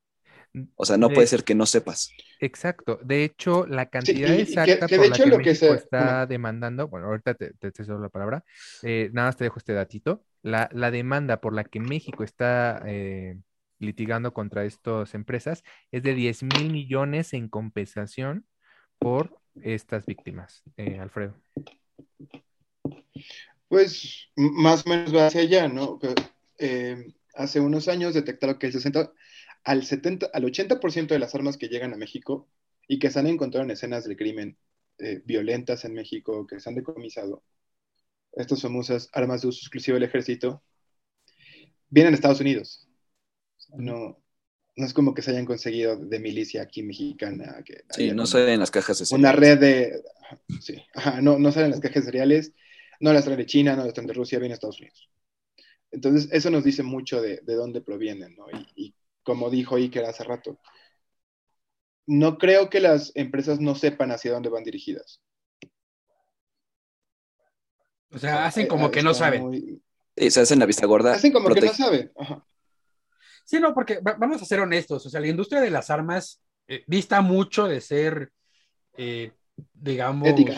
O 0.76 0.84
sea, 0.86 0.98
no 0.98 1.08
De- 1.08 1.14
puede 1.16 1.28
ser 1.28 1.44
que 1.44 1.56
no 1.56 1.66
sepas. 1.68 2.10
Exacto. 2.40 3.00
De 3.04 3.24
hecho, 3.24 3.66
la 3.68 3.86
cantidad 3.86 4.30
y- 4.30 4.34
y 4.34 4.36
que- 4.38 4.42
exacta 4.42 4.88
que 4.88 4.98
de 4.98 5.00
por 5.00 5.10
la 5.10 5.16
hecho 5.16 5.24
que 5.24 5.30
lo 5.30 5.38
que 5.38 5.44
México 5.52 5.66
se- 5.68 5.76
está 5.76 6.26
demandando, 6.26 6.88
bueno, 6.88 7.08
ahorita 7.08 7.36
te, 7.36 7.54
te 7.54 7.72
cedo 7.72 8.00
la 8.00 8.10
palabra, 8.10 8.44
eh, 8.82 9.10
nada 9.14 9.28
más 9.30 9.38
te 9.38 9.44
dejo 9.46 9.60
este 9.60 9.74
datito. 9.74 10.26
La, 10.42 10.68
la 10.74 10.90
demanda 10.92 11.40
por 11.40 11.54
la 11.54 11.64
que 11.64 11.80
México 11.80 12.24
está 12.24 12.82
eh, 12.88 13.38
litigando 13.82 14.34
contra 14.34 14.66
estas 14.66 15.14
empresas 15.14 15.64
es 15.92 16.04
de 16.04 16.14
10 16.14 16.44
mil 16.44 16.72
millones 16.72 17.34
en 17.34 17.50
compensación 17.50 18.46
por 19.00 19.38
estas 19.62 20.06
víctimas, 20.06 20.64
eh, 20.78 21.00
Alfredo. 21.00 21.36
Pues 23.68 24.30
más 24.36 24.86
o 24.86 24.90
menos 24.90 25.16
va 25.16 25.28
hacia 25.28 25.42
allá, 25.42 25.68
¿no? 25.68 26.00
Eh, 26.60 27.14
hace 27.34 27.60
unos 27.60 27.88
años 27.88 28.14
detectaron 28.14 28.60
que 28.60 28.68
el 28.68 28.74
60, 28.74 29.12
al 29.64 29.84
70, 29.84 30.30
al 30.34 30.44
80% 30.44 31.08
de 31.08 31.20
las 31.20 31.34
armas 31.36 31.58
que 31.58 31.68
llegan 31.68 31.94
a 31.94 31.98
México 31.98 32.48
y 32.88 33.00
que 33.00 33.10
se 33.10 33.20
han 33.20 33.28
encontrado 33.28 33.64
en 33.64 33.72
escenas 33.72 34.04
del 34.04 34.18
crimen 34.18 34.58
eh, 34.98 35.22
violentas 35.26 35.86
en 35.86 35.94
México, 35.94 36.46
que 36.46 36.60
se 36.60 36.70
han 36.70 36.76
decomisado, 36.76 37.44
estas 38.34 38.62
famosas 38.62 39.10
armas 39.14 39.42
de 39.42 39.48
uso 39.48 39.60
exclusivo 39.60 39.96
del 39.96 40.04
ejército, 40.04 40.64
vienen 41.90 42.14
de 42.14 42.16
Estados 42.16 42.42
Unidos. 42.42 42.88
No, 43.75 44.18
no 44.75 44.86
es 44.86 44.94
como 44.94 45.13
que 45.13 45.22
se 45.22 45.32
hayan 45.32 45.46
conseguido 45.46 45.98
de 45.98 46.20
milicia 46.20 46.62
aquí 46.63 46.84
mexicana. 46.84 47.62
Que 47.66 47.84
Sí, 47.92 48.12
no 48.12 48.25
salen 48.25 48.60
las 48.60 48.72
cajas 48.72 48.98
de 49.00 49.16
una 49.16 49.32
cereales. 49.34 49.40
red 49.40 49.60
de. 49.60 50.04
Sí, 50.62 50.82
ajá, 50.94 51.22
no, 51.22 51.38
no 51.40 51.51
salen 51.51 51.72
las 51.72 51.80
cajas 51.82 52.06
cereales. 52.06 52.54
No 53.00 53.12
las 53.13 53.25
traen 53.25 53.40
de 53.40 53.46
China, 53.48 53.75
no 53.75 53.84
las 53.84 53.94
traen 53.94 54.08
de 54.08 54.13
Rusia, 54.13 54.38
vienen 54.40 54.51
de 54.51 54.54
Estados 54.56 54.80
Unidos. 54.80 55.10
Entonces, 55.92 56.30
eso 56.32 56.50
nos 56.51 56.63
dice 56.63 56.84
mucho 56.84 57.22
de, 57.22 57.42
de 57.44 57.56
dónde 57.56 57.82
provienen, 57.82 58.36
¿no? 58.36 58.46
Y, 58.51 58.68
y, 58.88 58.96
como 59.24 59.50
dijo 59.50 59.75
Iker 59.75 60.06
hace 60.06 60.24
rato, 60.24 60.60
no 62.08 62.38
creo 62.38 62.70
que 62.70 62.80
las 62.80 63.12
empresas 63.16 63.60
no 63.60 63.75
sepan 63.75 64.12
hacia 64.12 64.32
dónde 64.32 64.50
van 64.50 64.63
dirigidas. 64.63 65.22
O 68.13 68.18
sea, 68.20 68.46
hacen 68.46 68.68
como 68.68 68.88
Eh, 68.88 68.92
que 68.92 69.01
no 69.04 69.13
saben. 69.13 69.42
muy- 69.44 69.82
Sí, 70.18 70.30
se 70.30 70.42
hacen 70.42 70.60
la 70.60 70.66
vista 70.66 70.86
gorda. 70.86 71.13
Hacen 71.13 71.32
como 71.32 71.50
que 71.50 71.62
no 71.62 71.74
saben. 71.74 72.12
Ajá. 72.18 72.46
Sí, 73.51 73.60
no, 73.60 73.74
porque 73.74 74.00
va- 74.00 74.15
vamos 74.17 74.41
a 74.41 74.46
ser 74.46 74.62
honestos, 74.62 75.05
o 75.05 75.10
sea, 75.10 75.20
la 75.20 75.27
industria 75.27 75.60
de 75.62 75.70
las 75.70 75.89
armas 75.89 76.41
eh, 76.70 76.84
dista 76.88 77.20
mucho 77.22 77.67
de 77.67 77.81
ser, 77.81 78.31
eh, 78.98 79.34
digamos, 79.74 80.46
Ética. 80.46 80.55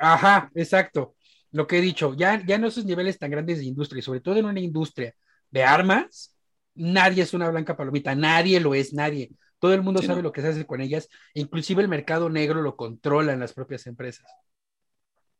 Ajá, 0.00 0.50
exacto. 0.54 1.16
Lo 1.52 1.66
que 1.68 1.78
he 1.78 1.80
dicho, 1.82 2.14
ya, 2.16 2.44
ya 2.46 2.56
en 2.56 2.64
esos 2.64 2.84
niveles 2.84 3.18
tan 3.18 3.30
grandes 3.30 3.58
de 3.58 3.66
industria, 3.66 4.00
y 4.00 4.02
sobre 4.02 4.20
todo 4.20 4.36
en 4.38 4.46
una 4.46 4.60
industria 4.60 5.14
de 5.50 5.64
armas, 5.64 6.36
nadie 6.74 7.22
es 7.24 7.34
una 7.34 7.50
blanca 7.50 7.76
palomita, 7.76 8.14
nadie 8.16 8.60
lo 8.60 8.74
es, 8.74 8.92
nadie. 8.94 9.30
Todo 9.60 9.74
el 9.74 9.82
mundo 9.82 10.00
Sí, 10.00 10.06
sabe 10.06 10.22
no. 10.22 10.22
lo 10.22 10.32
que 10.32 10.42
se 10.42 10.48
hace 10.48 10.66
con 10.66 10.80
ellas, 10.80 11.08
inclusive 11.34 11.82
el 11.82 11.88
mercado 11.88 12.30
negro 12.30 12.62
lo 12.62 12.76
controlan 12.76 13.40
las 13.40 13.52
propias 13.54 13.86
empresas. 13.86 14.26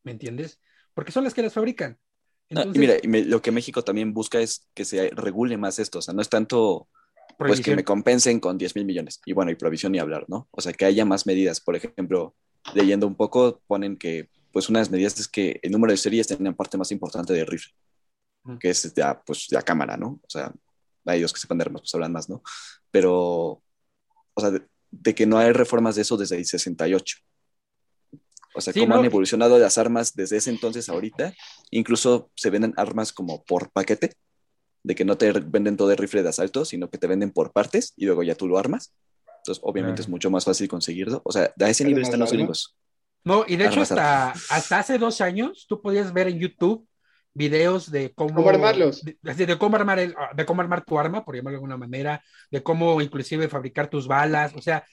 ¿Me 0.05 0.13
entiendes? 0.13 0.61
Porque 0.95 1.13
son 1.13 1.25
las 1.25 1.35
que 1.35 1.43
las 1.43 1.55
fabrican. 1.55 1.99
No, 2.53 2.61
y 2.61 2.65
Entonces, 2.65 2.81
mira, 2.81 2.95
y 3.03 3.09
me- 3.09 3.25
lo 3.25 3.41
que 3.43 3.51
México 3.53 3.83
también 3.83 4.13
busca 4.15 4.41
es 4.41 4.69
que 4.75 4.85
se 4.85 5.11
regule 5.11 5.57
más 5.57 5.79
esto. 5.79 5.99
O 5.99 6.03
sea, 6.03 6.15
no 6.15 6.23
es 6.23 6.29
tanto 6.29 6.89
pues 7.39 7.61
que 7.61 7.71
me 7.77 7.85
compensen 7.85 8.41
con 8.41 8.59
10 8.59 8.77
mil 8.77 8.85
millones. 8.85 9.21
Y 9.27 9.33
bueno, 9.33 9.51
y 9.51 9.55
provisión 9.57 9.93
ni 9.93 9.99
hablar, 9.99 10.27
¿no? 10.29 10.49
O 10.51 10.61
sea, 10.61 10.73
que 10.73 10.85
haya 10.85 11.05
más 11.05 11.27
medidas. 11.27 11.61
Por 11.61 11.77
ejemplo, 11.77 12.35
leyendo 12.75 13.07
un 13.07 13.17
poco, 13.17 13.61
ponen 13.67 13.97
que 13.97 14.29
pues 14.53 14.69
una 14.69 14.79
de 14.81 14.83
las 14.83 14.91
medidas 14.91 15.19
es 15.19 15.29
que 15.29 15.59
el 15.63 15.73
número 15.73 15.93
de 15.93 15.97
series 15.97 16.27
tengan 16.27 16.55
parte 16.55 16.77
más 16.77 16.93
importante 16.93 17.33
del 17.33 17.47
rifle, 17.47 17.73
que 18.61 18.71
es 18.71 18.93
ya, 18.95 19.21
pues, 19.25 19.47
la 19.51 19.63
cámara, 19.63 19.97
¿no? 19.97 20.21
O 20.23 20.29
sea, 20.29 20.53
a 21.07 21.17
ellos 21.17 21.33
que 21.33 21.41
sepan 21.41 21.59
de 21.59 21.63
armas, 21.65 21.83
pues 21.83 21.95
hablan 21.95 22.13
más, 22.13 22.29
¿no? 22.29 22.43
Pero, 22.91 23.63
o 24.35 24.41
sea, 24.41 24.51
de, 24.51 24.63
de 24.91 25.15
que 25.15 25.25
no 25.27 25.39
hay 25.39 25.53
reformas 25.53 25.95
de 25.97 26.03
eso 26.03 26.17
desde 26.19 26.37
el 26.37 26.45
68. 26.45 27.17
O 28.55 28.61
sea, 28.61 28.73
Sí, 28.73 28.81
cómo 28.81 28.95
no, 28.95 29.01
han 29.01 29.07
evolucionado 29.07 29.59
las 29.59 29.79
armas 29.79 30.15
desde 30.15 30.37
ese 30.39 30.51
entonces 30.51 30.89
a 30.89 30.93
ahorita. 30.93 31.33
Incluso 31.71 32.31
se 32.35 32.51
venden 32.51 32.75
armas 32.77 33.13
como 33.13 33.45
por 33.45 33.71
paquete, 33.73 34.13
de 34.83 34.95
que 34.95 35.05
no 35.05 35.17
te 35.19 35.33
venden 35.33 35.77
todo 35.77 35.91
el 35.93 35.99
rifle 35.99 36.23
de 36.23 36.29
asalto, 36.31 36.65
sino 36.65 36.91
que 36.91 36.99
te 36.99 37.07
venden 37.07 37.31
por 37.33 37.53
partes 37.53 37.95
y 37.97 38.07
luego 38.07 38.23
ya 38.23 38.35
tú 38.35 38.49
lo 38.49 38.59
armas. 38.59 38.95
Entonces, 39.39 39.63
obviamente 39.65 39.97
Claro. 39.97 40.03
es 40.03 40.09
mucho 40.09 40.31
más 40.31 40.45
fácil 40.45 40.69
conseguirlo. 40.69 41.23
O 41.25 41.33
sea, 41.33 41.53
a 41.61 41.69
ese 41.71 41.85
¿Pero 41.85 41.89
nivel 41.91 42.03
están 42.05 42.21
los 42.21 42.33
gringos. 42.33 42.77
No, 43.25 43.45
y 43.47 43.57
de 43.57 43.67
hecho 43.67 43.81
hasta, 43.81 44.31
hasta 44.51 44.79
hace 44.81 44.99
dos 44.99 45.21
años 45.21 45.67
tú 45.69 45.81
podías 45.81 46.13
ver 46.13 46.29
en 46.29 46.39
YouTube 46.41 46.89
videos 47.35 47.91
de 47.91 48.13
cómo, 48.15 48.35
¿Cómo 48.35 48.51
armarlos? 48.51 49.03
De, 49.05 49.17
de- 49.23 49.47
de 49.47 49.59
cómo 49.59 49.77
armar 49.77 49.99
el, 50.01 50.15
de 50.35 50.45
cómo 50.45 50.61
armar 50.61 50.85
tu 50.85 50.99
arma, 50.99 51.25
por 51.25 51.35
llamarlo 51.37 51.55
de 51.55 51.59
alguna 51.59 51.77
manera, 51.79 52.23
de 52.51 52.63
cómo 52.63 53.01
inclusive 53.01 53.49
fabricar 53.49 53.89
tus 53.89 54.07
balas, 54.07 54.53
o 54.55 54.61
sea, 54.61 54.85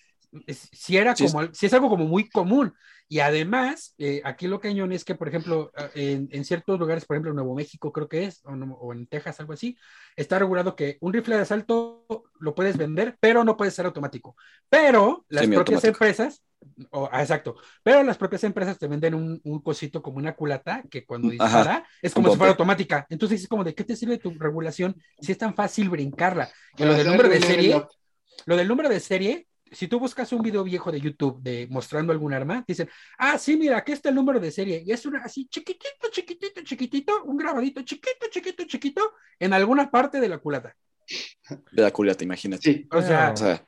es- 0.47 0.69
si 0.71 0.97
era 0.97 1.15
Sí, 1.15 1.25
como, 1.27 1.53
si 1.53 1.65
es 1.65 1.73
algo 1.73 1.89
como 1.89 2.05
muy 2.05 2.29
común. 2.29 2.73
Y 3.11 3.19
además, 3.21 3.95
eh, 3.97 4.21
aquí 4.23 4.47
lo 4.47 4.59
cañón 4.59 4.91
es 4.91 5.03
que, 5.03 5.15
por 5.15 5.27
ejemplo, 5.27 5.71
en, 5.95 6.27
en 6.31 6.45
ciertos 6.45 6.79
lugares, 6.79 7.05
por 7.05 7.15
ejemplo, 7.15 7.31
en 7.31 7.37
Nuevo 7.37 7.55
México 7.55 7.91
creo 7.91 8.07
que 8.07 8.25
es, 8.25 8.41
o, 8.45 8.55
no- 8.55 8.75
o 8.75 8.93
en 8.93 9.07
Texas, 9.07 9.39
algo 9.39 9.53
así, 9.53 9.77
está 10.15 10.37
regulado 10.37 10.75
que 10.75 10.97
un 11.01 11.13
rifle 11.13 11.35
de 11.35 11.41
asalto 11.41 12.05
lo 12.39 12.53
puedes 12.55 12.77
vender, 12.77 13.17
pero 13.19 13.43
no 13.43 13.57
puede 13.57 13.71
ser 13.71 13.85
automático. 13.87 14.35
Pero 14.69 15.25
las 15.29 15.47
propias 15.49 15.83
empresas, 15.85 16.43
o- 16.91 17.09
ah, 17.11 17.21
exacto, 17.21 17.55
pero 17.83 18.03
las 18.03 18.17
propias 18.17 18.43
empresas 18.43 18.77
te 18.77 18.87
venden 18.87 19.15
un, 19.15 19.39
un 19.43 19.61
cosito 19.61 20.01
como 20.01 20.17
una 20.17 20.35
culata 20.35 20.83
que 20.89 21.05
cuando 21.05 21.29
Ajá, 21.39 21.61
dispara 21.63 21.87
es 22.01 22.13
como 22.13 22.29
si 22.29 22.37
fuera 22.37 22.51
automática. 22.51 23.05
Entonces 23.09 23.41
es 23.41 23.47
como 23.47 23.63
de 23.63 23.73
qué 23.75 23.83
te 23.83 23.95
sirve 23.95 24.17
tu 24.19 24.31
regulación 24.37 24.95
si 25.19 25.31
es 25.31 25.37
tan 25.37 25.55
fácil 25.55 25.89
brincarla. 25.89 26.49
Y 26.77 26.83
lo 26.85 26.93
del 26.95 27.07
número 27.07 27.29
de 27.29 27.39
serie, 27.41 27.85
lo 28.45 28.57
del 28.57 28.67
número 28.67 28.89
de 28.89 28.99
serie, 28.99 29.47
si 29.71 29.87
tú 29.87 29.99
buscas 29.99 30.31
un 30.33 30.41
video 30.41 30.63
viejo 30.63 30.91
de 30.91 30.99
YouTube 31.01 31.41
de 31.41 31.67
mostrando 31.69 32.11
algún 32.13 32.33
arma, 32.33 32.63
dicen, 32.67 32.89
ah, 33.17 33.37
sí, 33.37 33.57
mira, 33.57 33.77
aquí 33.77 33.91
está 33.91 34.09
el 34.09 34.15
número 34.15 34.39
de 34.39 34.51
serie. 34.51 34.83
Y 34.85 34.91
es 34.91 35.05
una 35.05 35.21
así 35.23 35.47
chiquitito, 35.47 36.09
chiquitito, 36.11 36.61
chiquitito, 36.63 37.23
un 37.25 37.37
grabadito 37.37 37.81
chiquito, 37.83 38.27
chiquito, 38.31 38.63
chiquito, 38.65 39.13
en 39.39 39.53
alguna 39.53 39.89
parte 39.91 40.19
de 40.19 40.29
la 40.29 40.37
culata. 40.39 40.75
De 41.71 41.81
la 41.81 41.91
culata, 41.91 42.23
imagínate. 42.23 42.63
Sí. 42.63 42.87
O 42.91 43.01
sea, 43.01 43.31
O 43.33 43.35
sea, 43.35 43.65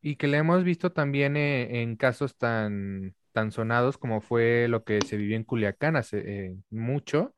Y 0.00 0.16
que 0.16 0.28
le 0.28 0.38
hemos 0.38 0.62
visto 0.64 0.92
también 0.92 1.36
eh, 1.36 1.82
en 1.82 1.96
casos 1.96 2.36
tan, 2.36 3.14
tan 3.32 3.50
sonados 3.52 3.98
como 3.98 4.20
fue 4.20 4.68
lo 4.68 4.84
que 4.84 5.02
se 5.02 5.16
vivió 5.16 5.36
en 5.36 5.44
Culiacán 5.44 5.96
hace 5.96 6.18
eh, 6.24 6.56
mucho, 6.70 7.34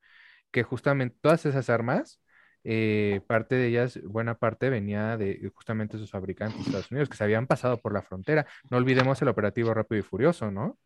que 0.50 0.62
justamente 0.62 1.16
todas 1.20 1.46
esas 1.46 1.70
armas, 1.70 2.20
eh, 2.64 3.20
parte 3.26 3.54
de 3.54 3.68
ellas, 3.68 3.98
buena 4.02 4.38
parte 4.38 4.70
venía 4.70 5.16
de 5.16 5.50
justamente 5.54 5.98
sus 5.98 6.10
fabricantes 6.10 6.58
de 6.58 6.64
Estados 6.64 6.90
Unidos, 6.90 7.08
que 7.08 7.16
se 7.16 7.24
habían 7.24 7.46
pasado 7.46 7.78
por 7.80 7.92
la 7.92 8.02
frontera. 8.02 8.46
No 8.70 8.76
olvidemos 8.76 9.20
el 9.22 9.28
operativo 9.28 9.74
Rápido 9.74 10.00
y 10.00 10.02
Furioso, 10.02 10.50
¿no? 10.50 10.78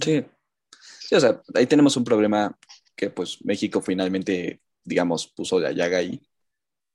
sí. 0.00 0.24
Sí, 0.98 1.14
o 1.14 1.20
sea, 1.20 1.42
ahí 1.54 1.66
tenemos 1.66 1.96
un 1.96 2.04
problema 2.04 2.56
que 2.96 3.10
pues 3.10 3.44
México 3.44 3.80
finalmente, 3.80 4.60
digamos, 4.84 5.28
puso 5.28 5.60
la 5.60 5.72
llaga 5.72 5.98
ahí. 5.98 6.20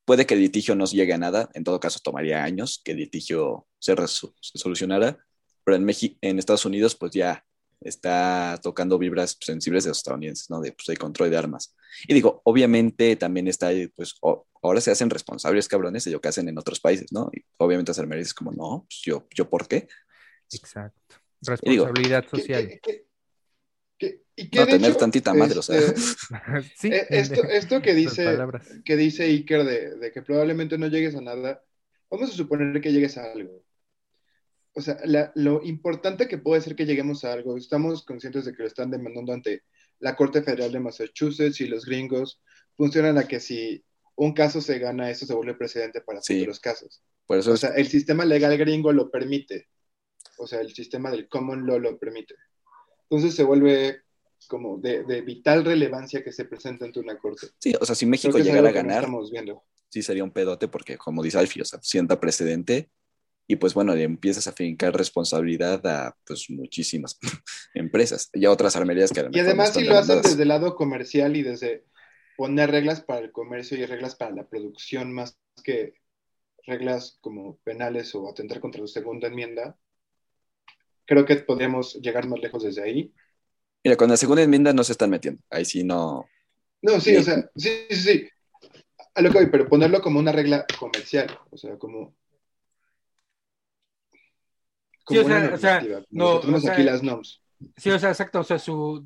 Puede 0.06 0.26
que 0.26 0.34
el 0.34 0.42
litigio 0.42 0.76
no 0.76 0.86
llegue 0.86 1.14
a 1.14 1.18
nada, 1.18 1.50
en 1.54 1.64
todo 1.64 1.80
caso 1.80 2.00
tomaría 2.04 2.44
años 2.44 2.82
que 2.84 2.92
el 2.92 2.98
litigio 2.98 3.68
se, 3.80 3.96
se 4.08 4.58
solucionara, 4.58 5.18
pero 5.64 5.78
en, 5.78 5.86
México, 5.86 6.18
en 6.22 6.40
Estados 6.40 6.66
Unidos 6.66 6.96
pues 6.96 7.12
ya 7.12 7.46
está 7.82 8.60
tocando 8.62 8.98
vibras 8.98 9.38
sensibles 9.40 9.84
de 9.84 9.90
los 9.92 9.98
estadounidenses, 10.00 10.50
¿no? 10.50 10.60
De, 10.62 10.72
pues, 10.74 10.86
de 10.88 10.98
control 10.98 11.30
de 11.30 11.38
armas. 11.38 11.76
Y 12.08 12.14
digo, 12.14 12.42
obviamente 12.44 13.16
también 13.16 13.48
está, 13.48 13.68
ahí, 13.68 13.88
pues, 13.88 14.16
o- 14.22 14.46
ahora 14.62 14.82
se 14.82 14.92
hacen 14.92 15.10
responsables, 15.10 15.68
cabrones, 15.68 16.04
de 16.04 16.12
lo 16.12 16.22
que 16.22 16.28
hacen 16.28 16.50
en 16.50 16.58
otros 16.58 16.80
países, 16.80 17.12
¿no? 17.12 17.30
Y 17.34 17.44
obviamente 17.58 17.92
hacer 17.92 18.12
es 18.14 18.34
como, 18.34 18.52
no, 18.52 18.86
pues 18.90 19.02
yo, 19.04 19.28
yo, 19.34 19.50
¿por 19.50 19.68
qué? 19.68 19.88
Exacto. 20.52 21.00
Digo, 21.64 21.86
Responsabilidad 21.86 22.24
¿Qué- 22.24 22.30
social. 22.30 22.68
qué- 22.68 22.80
qué- 22.84 23.06
qué- 23.98 24.22
y 24.36 24.50
que 24.50 24.60
No, 24.60 24.66
tener 24.66 24.90
hecho, 24.92 25.00
tantita 25.00 25.34
madre, 25.34 25.60
o 25.60 25.62
sea. 25.62 25.78
este, 25.78 25.96
sí, 26.76 26.88
eh, 26.90 27.08
esto, 27.10 27.44
esto 27.44 27.82
que 27.82 27.94
dice, 27.94 28.38
que 28.84 28.96
dice 28.98 29.24
Iker 29.24 29.64
de, 29.64 29.96
de 29.96 30.12
que 30.12 30.22
probablemente 30.22 30.78
no 30.78 30.88
llegues 30.88 31.16
a 31.16 31.22
nada, 31.22 31.64
vamos 32.10 32.30
a 32.30 32.34
suponer 32.34 32.82
que 32.82 32.92
llegues 32.92 33.18
a 33.18 33.32
algo. 33.32 33.64
O 34.74 34.82
sea, 34.82 34.98
la- 35.06 35.32
lo 35.36 35.62
importante 35.64 36.28
que 36.28 36.38
puede 36.38 36.62
ser 36.62 36.76
que 36.76 36.86
lleguemos 36.86 37.24
a 37.26 37.34
algo, 37.34 37.58
estamos 37.58 38.04
conscientes 38.06 38.46
de 38.46 38.54
que 38.54 38.64
lo 38.64 38.68
están 38.68 38.92
demandando 38.92 39.34
ante 39.34 39.64
la 40.00 40.16
Corte 40.16 40.42
Federal 40.42 40.72
de 40.72 40.80
Massachusetts 40.80 41.60
y 41.62 41.68
los 41.68 41.86
gringos 41.86 42.42
funcionan 42.78 43.18
a 43.18 43.28
que 43.28 43.40
si 43.40 43.84
un 44.16 44.34
caso 44.34 44.62
se 44.62 44.80
gana, 44.80 45.10
eso 45.10 45.26
se 45.26 45.34
vuelve 45.34 45.56
precedente 45.56 46.02
para 46.02 46.22
Sí. 46.22 46.36
futuros 46.40 46.60
casos. 46.60 47.02
Por 47.26 47.38
eso 47.40 47.52
O 47.52 47.58
sea, 47.58 47.70
el 47.72 47.88
sistema 47.88 48.26
legal 48.26 48.58
gringo 48.58 48.92
lo 48.94 49.10
permite. 49.10 49.68
O 50.38 50.48
sea, 50.48 50.62
el 50.62 50.74
sistema 50.74 51.12
del 51.12 51.28
common 51.28 51.66
law 51.66 51.80
lo 51.80 51.98
permite. 51.98 52.36
Entonces 53.10 53.36
se 53.36 53.44
vuelve 53.44 54.02
como 54.48 54.78
de, 54.78 55.04
de 55.04 55.22
vital 55.22 55.66
relevancia 55.66 56.24
que 56.24 56.32
se 56.32 56.46
presente 56.46 56.86
ante 56.86 57.00
una 57.00 57.18
corte. 57.18 57.48
Sí, 57.60 57.74
o 57.80 57.86
sea, 57.86 57.96
si 57.96 58.06
México 58.06 58.38
llegara 58.38 58.60
a 58.70 58.72
no 58.72 58.76
ganar, 58.76 59.00
estamos 59.04 59.32
viendo. 59.32 59.64
sí 59.90 60.02
sería 60.02 60.24
un 60.24 60.32
pedote 60.32 60.68
porque, 60.70 60.98
como 60.98 61.22
dice 61.22 61.38
Alfie, 61.38 61.62
o 61.62 61.66
sea, 61.66 61.80
sienta 61.82 62.20
precedente 62.20 62.90
y 63.52 63.56
pues 63.56 63.74
bueno, 63.74 63.96
le 63.96 64.04
empiezas 64.04 64.48
a 64.48 64.52
fincar 64.52 64.96
responsabilidad 64.96 65.84
a 65.88 66.16
pues 66.24 66.46
muchísimas 66.50 67.18
empresas 67.74 68.30
y 68.32 68.46
a 68.46 68.52
otras 68.52 68.76
armerías 68.76 69.12
que 69.12 69.22
a 69.22 69.24
lo 69.24 69.30
Y 69.34 69.40
además 69.40 69.74
si 69.74 69.86
lo 69.86 69.98
hacen 69.98 70.22
desde 70.22 70.44
el 70.44 70.50
lado 70.50 70.76
comercial 70.76 71.36
y 71.36 71.42
desde 71.42 71.84
poner 72.38 72.70
reglas 72.70 73.02
para 73.02 73.22
el 73.22 73.32
comercio 73.32 73.76
y 73.76 73.88
reglas 73.88 74.16
para 74.16 74.36
la 74.36 74.48
producción 74.48 75.12
más 75.12 75.40
que 75.64 75.96
reglas 76.68 77.18
como 77.22 77.58
penales 77.64 78.14
o 78.14 78.30
atentar 78.30 78.60
contra 78.60 78.82
la 78.82 78.88
segunda 78.88 79.30
enmienda, 79.30 79.76
creo 81.06 81.26
que 81.26 81.38
podríamos 81.38 81.96
llegar 81.96 82.28
más 82.28 82.40
lejos 82.40 82.62
desde 82.62 82.84
ahí. 82.84 83.12
Mira, 83.84 83.98
con 83.98 84.10
la 84.10 84.18
segunda 84.18 84.44
enmienda 84.44 84.74
no 84.74 84.84
se 84.84 84.92
están 84.92 85.10
metiendo. 85.10 85.42
Ahí 85.50 85.66
sí 85.66 85.84
no. 85.84 86.30
No, 86.84 87.00
sí, 87.00 87.16
o 87.16 87.24
sea, 87.24 87.50
sí, 87.56 87.88
sí, 87.90 87.96
sí. 87.96 88.30
A 89.16 89.24
lo 89.24 89.32
que 89.32 89.40
voy, 89.40 89.50
pero 89.50 89.68
ponerlo 89.68 90.02
como 90.02 90.20
una 90.20 90.32
regla 90.32 90.68
comercial, 90.78 91.36
o 91.50 91.58
sea, 91.58 91.76
como. 91.80 92.16
Sí, 95.10 95.18
o 95.18 95.24
sea, 95.26 95.38
una 95.38 95.54
o 95.54 95.58
sea, 95.58 95.80
como 95.82 96.04
no, 96.12 96.36
o 96.36 96.60
sea, 96.60 96.74
aquí 96.74 96.84
las 96.84 97.04
NOMS. 97.04 97.42
Sí, 97.76 97.90
o 97.90 98.00
sea, 98.00 98.10
exacto. 98.10 98.40
O 98.40 98.44
sea, 98.44 98.58
su, 98.60 99.06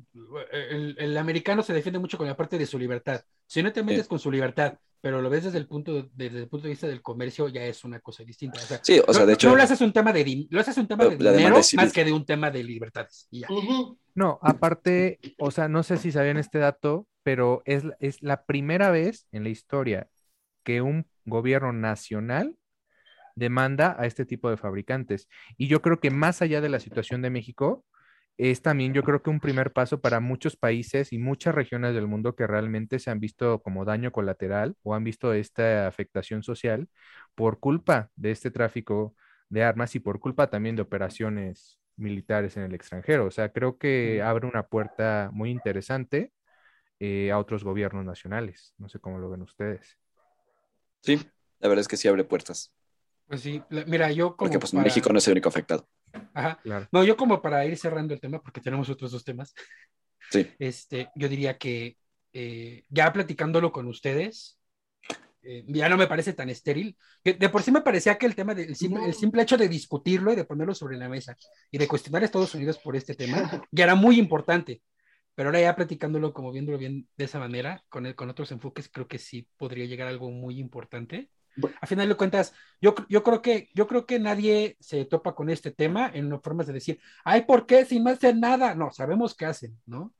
el, 0.52 0.94
el 0.98 1.16
americano 1.18 1.62
se 1.62 1.72
defiende 1.72 1.98
mucho 1.98 2.16
con 2.18 2.26
la 2.26 2.36
parte 2.36 2.56
de 2.58 2.66
su 2.66 2.78
libertad. 2.78 3.20
Si 3.46 3.62
no 3.62 3.72
te 3.72 3.82
metes 3.82 4.02
Sí. 4.04 4.08
con 4.08 4.18
su 4.18 4.30
libertad, 4.30 4.78
pero 5.00 5.20
lo 5.20 5.28
ves 5.28 5.44
desde 5.44 5.58
el 5.58 5.66
punto, 5.66 6.08
desde 6.14 6.38
el 6.38 6.48
punto 6.48 6.64
de 6.64 6.70
vista 6.70 6.86
del 6.86 7.02
comercio, 7.02 7.48
ya 7.48 7.64
es 7.64 7.84
una 7.84 8.00
cosa 8.00 8.22
distinta. 8.24 8.60
O 8.60 8.62
sea, 8.62 8.80
Sí, 8.82 9.00
o 9.06 9.12
sea, 9.12 9.22
no, 9.22 9.26
de 9.26 9.34
hecho, 9.34 9.48
no 9.50 9.56
lo 9.56 9.62
haces 9.62 9.80
un 9.80 9.92
tema 9.92 10.12
de, 10.12 10.46
lo 10.48 10.60
haces 10.60 10.76
un 10.78 10.86
tema 10.86 11.04
de 11.04 11.16
dinero 11.16 11.62
civil. 11.62 11.84
más 11.84 11.92
que 11.92 12.04
de 12.04 12.12
un 12.12 12.24
tema 12.24 12.50
de 12.50 12.62
libertades. 12.64 13.26
Y 13.30 13.40
ya. 13.40 13.48
Ujú. 13.50 13.98
No, 14.14 14.38
aparte, 14.40 15.18
o 15.38 15.50
sea, 15.50 15.66
no 15.68 15.82
sé 15.82 15.96
si 15.96 16.12
sabían 16.12 16.36
este 16.38 16.58
dato, 16.58 17.06
pero 17.24 17.62
es, 17.64 17.82
la- 17.84 17.96
es 18.00 18.22
la 18.22 18.44
primera 18.44 18.90
vez 18.90 19.26
en 19.32 19.42
la 19.42 19.48
historia 19.50 20.08
que 20.62 20.80
un 20.80 21.06
gobierno 21.26 21.72
nacional 21.72 22.56
demanda 23.34 23.96
a 23.98 24.06
este 24.06 24.24
tipo 24.24 24.50
de 24.50 24.56
fabricantes. 24.56 25.28
Y 25.56 25.68
yo 25.68 25.82
creo 25.82 26.00
que 26.00 26.10
más 26.10 26.42
allá 26.42 26.60
de 26.60 26.68
la 26.68 26.80
situación 26.80 27.22
de 27.22 27.30
México, 27.30 27.84
es 28.36 28.62
también 28.62 28.92
yo 28.94 29.04
creo 29.04 29.22
que 29.22 29.30
un 29.30 29.40
primer 29.40 29.72
paso 29.72 30.00
para 30.00 30.20
muchos 30.20 30.56
países 30.56 31.12
y 31.12 31.18
muchas 31.18 31.54
regiones 31.54 31.94
del 31.94 32.08
mundo 32.08 32.34
que 32.34 32.46
realmente 32.46 32.98
se 32.98 33.10
han 33.10 33.20
visto 33.20 33.62
como 33.62 33.84
daño 33.84 34.10
colateral 34.10 34.76
o 34.82 34.94
han 34.94 35.04
visto 35.04 35.32
esta 35.32 35.86
afectación 35.86 36.42
social 36.42 36.88
por 37.34 37.60
culpa 37.60 38.10
de 38.16 38.32
este 38.32 38.50
tráfico 38.50 39.14
de 39.50 39.62
armas 39.62 39.94
y 39.94 40.00
por 40.00 40.18
culpa 40.18 40.48
también 40.50 40.74
de 40.74 40.82
operaciones 40.82 41.78
militares 41.96 42.56
en 42.56 42.64
el 42.64 42.74
extranjero. 42.74 43.26
O 43.26 43.30
sea, 43.30 43.50
creo 43.52 43.78
que 43.78 44.20
abre 44.20 44.48
una 44.48 44.66
puerta 44.66 45.30
muy 45.32 45.50
interesante 45.50 46.32
eh, 46.98 47.30
a 47.30 47.38
otros 47.38 47.62
gobiernos 47.62 48.04
nacionales. 48.04 48.74
No 48.78 48.88
sé 48.88 48.98
cómo 48.98 49.18
lo 49.18 49.30
ven 49.30 49.42
ustedes. 49.42 49.96
Sí, 51.02 51.20
la 51.60 51.68
verdad 51.68 51.82
es 51.82 51.88
que 51.88 51.96
sí 51.96 52.08
abre 52.08 52.24
puertas. 52.24 52.72
Pues 53.26 53.40
sí, 53.40 53.62
la- 53.70 53.84
mira, 53.86 54.10
yo 54.12 54.36
como 54.36 54.48
Porque 54.48 54.58
pues 54.58 54.72
para- 54.72 54.84
México 54.84 55.10
no 55.12 55.18
es 55.18 55.26
el 55.28 55.32
único 55.32 55.48
afectado. 55.48 55.88
Ajá. 56.34 56.58
Claro. 56.62 56.88
No, 56.92 57.04
yo 57.04 57.16
como 57.16 57.40
para 57.42 57.64
ir 57.66 57.76
cerrando 57.76 58.14
el 58.14 58.20
tema, 58.20 58.40
porque 58.42 58.60
tenemos 58.60 58.88
otros 58.88 59.12
dos 59.12 59.24
temas, 59.24 59.54
Sí. 60.30 60.46
este, 60.58 61.10
yo 61.14 61.28
diría 61.28 61.58
que 61.58 61.96
eh, 62.32 62.84
ya 62.88 63.12
platicándolo 63.12 63.70
con 63.70 63.86
ustedes, 63.86 64.58
eh, 65.42 65.64
ya 65.68 65.88
no 65.88 65.96
me 65.96 66.06
parece 66.06 66.32
tan 66.32 66.48
estéril. 66.50 66.96
De 67.22 67.48
por 67.48 67.62
sí 67.62 67.70
me 67.70 67.80
parecía 67.82 68.16
que 68.18 68.26
el 68.26 68.34
tema 68.34 68.54
del 68.54 68.74
simple, 68.74 69.04
el 69.04 69.14
simple 69.14 69.42
hecho 69.42 69.56
de 69.56 69.68
discutirlo 69.68 70.32
y 70.32 70.36
de 70.36 70.44
ponerlo 70.44 70.74
sobre 70.74 70.96
la 70.96 71.08
mesa 71.08 71.36
y 71.70 71.78
de 71.78 71.86
cuestionar 71.86 72.22
a 72.22 72.24
Estados 72.24 72.54
Unidos 72.54 72.78
por 72.78 72.96
este 72.96 73.14
tema 73.14 73.64
ya 73.70 73.84
era 73.84 73.94
muy 73.94 74.18
importante. 74.18 74.82
Pero 75.36 75.48
ahora 75.48 75.60
ya 75.60 75.76
platicándolo, 75.76 76.32
como 76.32 76.50
viéndolo 76.52 76.78
bien 76.78 77.08
de 77.16 77.24
esa 77.24 77.38
manera, 77.38 77.84
con, 77.88 78.06
el- 78.06 78.14
con 78.14 78.30
otros 78.30 78.50
enfoques, 78.52 78.88
creo 78.88 79.06
que 79.08 79.18
sí 79.18 79.46
podría 79.56 79.84
llegar 79.86 80.06
a 80.06 80.10
algo 80.10 80.30
muy 80.30 80.58
importante. 80.58 81.28
A 81.80 81.86
final 81.86 82.08
de 82.08 82.14
cuentas, 82.16 82.52
yo, 82.80 82.94
yo, 83.08 83.22
creo 83.22 83.40
que, 83.40 83.70
yo 83.74 83.86
creo 83.86 84.06
que 84.06 84.18
nadie 84.18 84.76
se 84.80 85.04
topa 85.04 85.34
con 85.34 85.50
este 85.50 85.70
tema 85.70 86.10
en 86.12 86.40
formas 86.40 86.66
de 86.66 86.72
decir, 86.72 87.00
ay, 87.24 87.42
¿por 87.42 87.66
qué 87.66 87.84
si 87.84 88.00
no 88.00 88.10
hacen 88.10 88.40
nada? 88.40 88.74
No, 88.74 88.90
sabemos 88.90 89.34
qué 89.34 89.46
hacen, 89.46 89.78
¿no? 89.86 90.12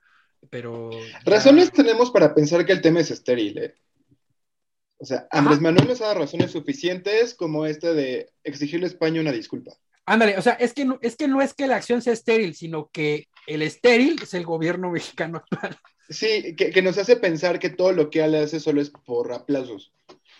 Pero... 0.51 0.91
ya- 0.91 1.21
Razones 1.25 1.73
tenemos 1.73 2.11
para 2.11 2.35
pensar 2.35 2.65
que 2.65 2.73
el 2.73 2.81
tema 2.83 3.01
es 3.01 3.11
estéril, 3.11 3.59
¿eh? 3.59 3.75
O 4.99 5.07
sea, 5.07 5.27
Andrés 5.31 5.61
Manuel 5.61 5.89
nos 5.89 6.01
ha 6.01 6.07
dado 6.07 6.21
razones 6.21 6.53
suficientes 6.53 7.35
como 7.35 7.67
este 7.67 7.95
de 7.95 8.31
exigirle 8.45 8.87
a 8.87 8.89
España 8.89 9.21
una 9.21 9.33
disculpa. 9.33 9.73
Ándale, 10.07 10.39
o 10.39 10.43
sea, 10.43 10.53
es 10.55 10.73
que, 10.73 10.85
no, 10.85 10.99
es 11.03 11.17
que 11.17 11.29
no 11.29 11.43
es 11.43 11.53
que 11.55 11.67
la 11.67 11.77
acción 11.77 12.01
sea 12.01 12.13
estéril, 12.13 12.55
sino 12.55 12.91
que 12.93 13.29
el 13.47 13.63
estéril 13.63 14.19
es 14.23 14.35
el 14.35 14.45
gobierno 14.45 14.91
mexicano 14.93 15.39
actual. 15.39 15.77
Sí, 16.09 16.55
que, 16.57 16.71
que 16.71 16.83
nos 16.83 16.99
hace 16.99 17.17
pensar 17.17 17.59
que 17.59 17.71
todo 17.71 17.93
lo 17.93 18.11
que 18.11 18.23
él 18.23 18.35
hace 18.35 18.61
solo 18.61 18.81
es 18.81 18.91
por 18.91 19.33
aplausos. 19.33 19.93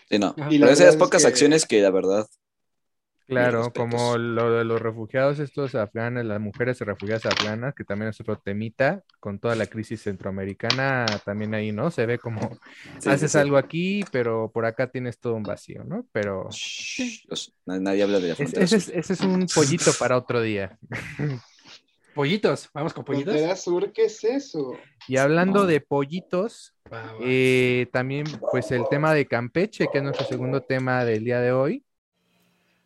Sí, 0.09 0.19
no. 0.19 0.27
Ajá. 0.37 0.49
Pero 0.49 0.69
esas 0.69 0.89
es 0.89 0.95
pocas 0.97 1.21
que- 1.23 1.27
acciones 1.29 1.65
que 1.65 1.81
la 1.81 1.91
verdad. 1.91 2.27
Claro, 3.27 3.73
como 3.73 4.19
lo 4.19 4.51
de 4.51 4.63
los 4.65 4.79
refugiados, 4.79 5.39
estos 5.39 5.73
afganos, 5.73 6.23
las 6.25 6.39
mujeres 6.39 6.79
refugiadas 6.79 7.25
afganas, 7.25 7.73
que 7.73 7.83
también 7.83 8.09
es 8.09 8.21
otro 8.21 8.37
temita, 8.37 9.01
con 9.19 9.39
toda 9.39 9.55
la 9.55 9.65
crisis 9.65 10.03
centroamericana, 10.03 11.07
también 11.25 11.55
ahí, 11.55 11.71
¿no? 11.71 11.89
Se 11.89 12.05
ve 12.05 12.19
como 12.19 12.39
sí, 12.99 13.09
haces 13.09 13.21
sí, 13.21 13.29
sí. 13.29 13.37
algo 13.39 13.57
aquí, 13.57 14.05
pero 14.11 14.51
por 14.53 14.65
acá 14.67 14.91
tienes 14.91 15.19
todo 15.19 15.33
un 15.33 15.41
vacío, 15.41 15.83
¿no? 15.83 16.05
Pero 16.11 16.49
Shh, 16.51 17.25
nadie 17.65 18.03
habla 18.03 18.19
de 18.19 18.29
la 18.29 18.35
frontera 18.35 18.63
ese, 18.63 18.75
es, 18.77 18.89
ese 18.89 19.13
es 19.13 19.21
un 19.21 19.47
pollito 19.47 19.91
para 19.97 20.17
otro 20.17 20.39
día. 20.41 20.77
Pollitos, 22.15 22.69
vamos 22.73 22.93
con 22.95 23.05
pollitos. 23.05 23.35
Frontera 23.35 23.55
Sur, 23.55 23.91
¿qué 23.93 24.05
es 24.05 24.23
eso? 24.23 24.73
Y 25.07 25.17
hablando 25.17 25.65
No. 25.65 25.67
de 25.67 25.81
pollitos, 25.81 26.73
Va, 26.93 27.01
va. 27.19 27.21
eh, 27.25 27.87
también 27.93 28.43
pues 28.49 28.71
el 28.71 28.87
tema 28.87 29.13
de 29.13 29.27
Campeche, 29.27 29.89
que 29.89 29.99
es 29.99 30.03
nuestro 30.03 30.25
segundo 30.25 30.61
tema 30.63 31.05
del 31.05 31.23
día 31.23 31.39
de 31.41 31.51
hoy. 31.51 31.85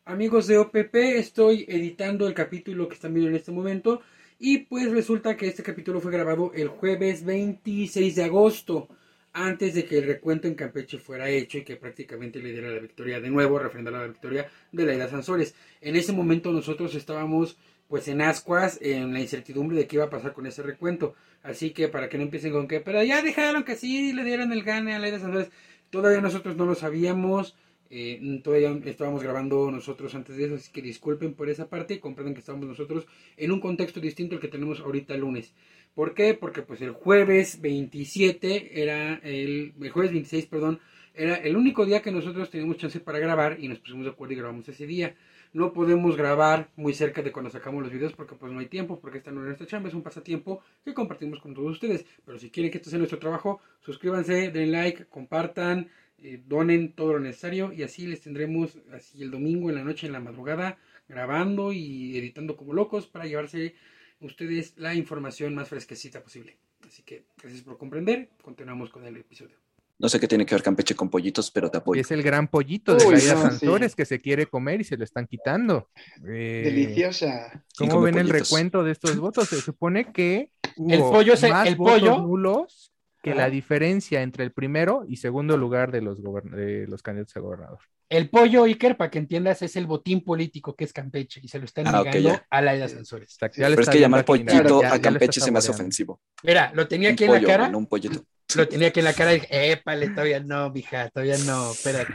Amigos 0.05 0.48
de 0.48 0.57
OPP, 0.57 1.17
estoy 1.19 1.65
editando 1.67 2.27
el 2.27 2.33
capítulo 2.33 2.88
que 2.88 2.95
están 2.95 3.13
viendo 3.13 3.29
en 3.29 3.36
este 3.36 3.51
momento 3.51 4.01
y 4.39 4.59
pues 4.59 4.89
resulta 4.92 5.37
que 5.37 5.48
este 5.48 5.61
capítulo 5.63 6.00
fue 6.01 6.11
grabado 6.11 6.51
el 6.55 6.68
jueves 6.70 7.24
26 7.24 8.15
de 8.15 8.24
agosto, 8.24 8.87
antes 9.33 9.75
de 9.75 9.85
que 9.85 10.00
el 10.00 10.07
recuento 10.07 10.48
en 10.48 10.55
Campeche 10.55 10.98
fuera 10.98 11.29
hecho 11.29 11.59
y 11.59 11.63
que 11.63 11.75
prácticamente 11.75 12.39
le 12.39 12.51
diera 12.51 12.70
la 12.72 12.79
victoria 12.79 13.20
de 13.22 13.29
nuevo, 13.29 13.59
refrendara 13.59 14.00
la 14.00 14.07
victoria 14.07 14.50
de 14.72 14.85
la 14.85 14.96
Ida 14.96 15.07
Sansores. 15.09 15.53
En 15.81 15.96
ese 15.96 16.11
momento 16.11 16.51
nosotros 16.51 16.96
estábamos 16.96 17.57
pues 17.90 18.08
en 18.08 18.22
ascuas, 18.22 18.80
en 18.82 19.12
la 19.14 19.20
incertidumbre 19.20 19.75
de 19.75 19.88
qué 19.88 19.96
iba 19.98 20.06
a 20.06 20.10
pasar 20.10 20.32
con 20.34 20.46
ese 20.46 20.62
recuento. 20.62 21.16
Así 21.42 21.72
que 21.72 21.88
para 21.88 22.08
que 22.08 22.18
no 22.18 22.24
empiecen 22.24 22.54
con 22.54 22.68
que, 22.68 22.80
pero 22.80 23.04
ya 23.04 23.22
dejaron 23.24 23.64
que 23.64 23.75
sí 23.75 24.14
le 24.14 24.24
dieran 24.24 24.54
el 24.54 24.64
gane 24.64 24.94
a 24.94 25.00
la 25.00 25.10
Ida 25.10 25.20
Sansores, 25.20 25.50
todavía 25.90 26.22
nosotros 26.22 26.56
no 26.56 26.66
lo 26.66 26.75
sabíamos. 26.75 27.58
Eh, 27.90 28.42
todavía 28.44 28.80
estábamos 28.86 29.24
grabando 29.24 29.72
nosotros 29.72 30.14
antes 30.14 30.38
de 30.38 30.46
eso, 30.46 30.56
así 30.56 30.72
que 30.72 30.84
disculpen 30.84 31.34
por 31.34 31.50
esa 31.50 31.68
parte 31.68 31.96
y 31.96 32.00
comprendan 32.00 32.36
que 32.36 32.42
estamos 32.42 32.68
nosotros 32.68 33.08
en 33.36 33.52
un 33.52 33.60
contexto 33.60 34.00
distinto 34.00 34.36
al 34.36 34.42
que 34.42 34.48
tenemos 34.48 34.80
ahorita 34.80 35.16
el 35.16 35.22
lunes. 35.22 35.54
¿Por 35.96 36.14
qué? 36.14 36.36
Porque 36.36 36.62
pues 36.62 36.82
el 36.82 36.92
jueves 36.92 37.60
27 37.62 38.84
era 38.84 39.16
el, 39.24 39.74
el 39.82 39.90
jueves 39.90 40.12
26, 40.12 40.46
perdón, 40.46 40.80
era 41.16 41.36
el 41.36 41.58
único 41.58 41.86
día 41.88 42.04
que 42.04 42.12
nosotros 42.12 42.52
teníamos 42.52 42.78
chance 42.78 43.00
para 43.00 43.18
grabar 43.18 43.58
y 43.60 43.68
nos 43.68 43.80
pusimos 43.80 44.06
de 44.06 44.12
acuerdo 44.12 44.34
y 44.34 44.38
grabamos 44.38 44.70
ese 44.70 44.86
día. 44.86 45.16
No 45.51 45.74
podemos 45.74 46.16
grabar 46.16 46.70
muy 46.75 46.94
cerca 46.94 47.22
de 47.22 47.31
cuando 47.31 47.50
sacamos 47.50 47.81
los 47.81 47.92
videos 47.92 48.14
porque 48.14 48.35
pues 48.35 48.51
no 48.51 48.59
hay 48.59 48.68
tiempo, 48.68 49.00
porque 49.00 49.18
esta 49.18 49.31
no 49.31 49.42
es 49.42 49.48
nuestra 49.48 49.66
chamba, 49.68 49.90
es 49.90 49.96
un 49.96 50.03
pasatiempo 50.03 50.62
que 50.85 50.94
compartimos 50.94 51.40
con 51.40 51.53
todos 51.53 51.72
ustedes. 51.72 52.05
Pero 52.25 52.38
si 52.38 52.51
quieren 52.51 52.72
que 52.72 52.77
esto 52.77 52.90
sea 52.90 53.00
nuestro 53.00 53.20
trabajo, 53.20 53.59
suscríbanse, 53.81 54.51
den 54.51 54.72
like, 54.72 55.05
compartan, 55.05 55.90
eh, 56.20 56.42
donen 56.46 56.94
todo 56.94 57.14
lo 57.14 57.20
necesario 57.20 57.72
y 57.74 57.83
así 57.83 58.05
les 58.05 58.22
tendremos 58.22 58.77
así 58.94 59.22
el 59.24 59.31
domingo 59.31 59.70
en 59.70 59.75
la 59.75 59.83
noche, 59.83 60.05
en 60.05 60.14
la 60.14 60.20
madrugada, 60.20 60.77
grabando 61.07 61.72
y 61.72 62.18
editando 62.18 62.55
como 62.57 62.74
locos 62.74 63.07
para 63.07 63.25
llevarse 63.25 63.75
ustedes 64.20 64.74
la 64.77 64.94
información 64.96 65.55
más 65.55 65.70
fresquecita 65.70 66.22
posible. 66.22 66.57
Así 66.85 67.03
que 67.03 67.24
gracias 67.42 67.64
por 67.64 67.77
comprender. 67.77 68.29
Continuamos 68.42 68.90
con 68.90 69.05
el 69.05 69.18
episodio. 69.18 69.69
No 70.00 70.07
sé 70.07 70.18
qué 70.20 70.27
tiene 70.29 70.46
que 70.46 70.55
ver 70.55 70.64
Campeche 70.64 70.96
con 70.96 71.09
pollitos, 71.09 71.51
pero 71.51 71.70
te 71.70 71.77
apoyo. 71.77 72.00
es 72.00 72.09
el 72.12 72.24
gran 72.24 72.48
pollito 72.48 72.96
de 72.96 73.05
Uy, 73.05 73.16
Laida 73.16 73.33
no, 73.35 73.42
Sansores 73.42 73.92
sí. 73.92 73.96
que 73.98 74.05
se 74.05 74.22
quiere 74.22 74.46
comer 74.46 74.79
y 74.79 74.85
se 74.85 74.96
lo 74.96 75.03
están 75.03 75.27
quitando. 75.27 75.90
Eh, 76.25 76.62
Deliciosa. 76.64 77.66
¿Quién 77.77 77.90
¿Cómo 77.90 78.03
ven 78.03 78.18
el 78.18 78.29
recuento 78.29 78.83
de 78.83 78.94
estos 78.94 79.18
votos? 79.18 79.50
Se 79.50 79.59
supone 79.59 80.12
que 80.14 80.51
El 80.88 81.00
pollo 81.01 81.33
es 81.33 81.44
el- 81.44 81.51
más 81.51 81.68
el 81.68 81.75
votos 81.75 82.00
pollo. 82.00 82.18
nulos 82.22 82.94
que 83.22 83.35
la 83.35 83.50
diferencia 83.50 84.22
entre 84.22 84.46
el 84.46 84.53
primero 84.53 85.03
y 85.05 85.18
segundo 85.18 85.57
lugar 85.57 85.92
de 85.92 86.01
los, 86.01 86.20
de 86.24 86.88
los 86.88 87.01
candidatos 87.03 87.35
a 87.35 87.42
gobernador. 87.42 87.79
El 88.07 88.29
pollo 88.29 88.64
Iker, 88.64 88.96
para 88.96 89.12
que 89.12 89.20
entiendas, 89.20 89.62
es 89.62 89.75
el 89.75 89.85
botín 89.85 90.24
político 90.24 90.75
que 90.77 90.85
es 90.85 90.94
Campeche 90.94 91.42
y 91.44 91.50
se 91.50 91.59
lo 91.59 91.66
están 91.66 91.85
Ah, 91.88 92.01
negando 92.03 92.29
a. 92.29 92.33
O 92.33 92.88
sea, 92.88 93.50
que 93.50 93.55
Sí, 93.55 93.62
Pero 93.62 93.81
es 93.81 93.90
que 93.90 94.00
llamar 94.00 94.24
pollito 94.24 94.81
a 94.85 94.98
Campeche 95.00 95.42
se 95.42 95.51
me 95.51 95.59
hace 95.59 95.72
ofensivo. 95.72 96.22
Mira, 96.44 96.72
lo 96.74 96.88
tenía 96.88 97.09
Un 97.09 97.14
aquí 97.14 97.25
en 97.25 97.31
pollo, 97.31 97.42
la 97.42 97.48
cara, 97.48 97.70
no 97.70 97.77
un 97.77 97.88
pollito. 97.88 98.24
Lo 98.57 98.68
tenía 98.68 98.88
aquí 98.88 99.00
en 99.00 99.05
la 99.05 99.14
cara 99.14 99.33
y 99.33 99.40
dije, 99.40 99.72
épale, 99.72 100.09
todavía 100.09 100.40
no, 100.40 100.70
mija, 100.72 101.09
todavía 101.09 101.38
no, 101.40 101.72
espérate. 101.72 102.14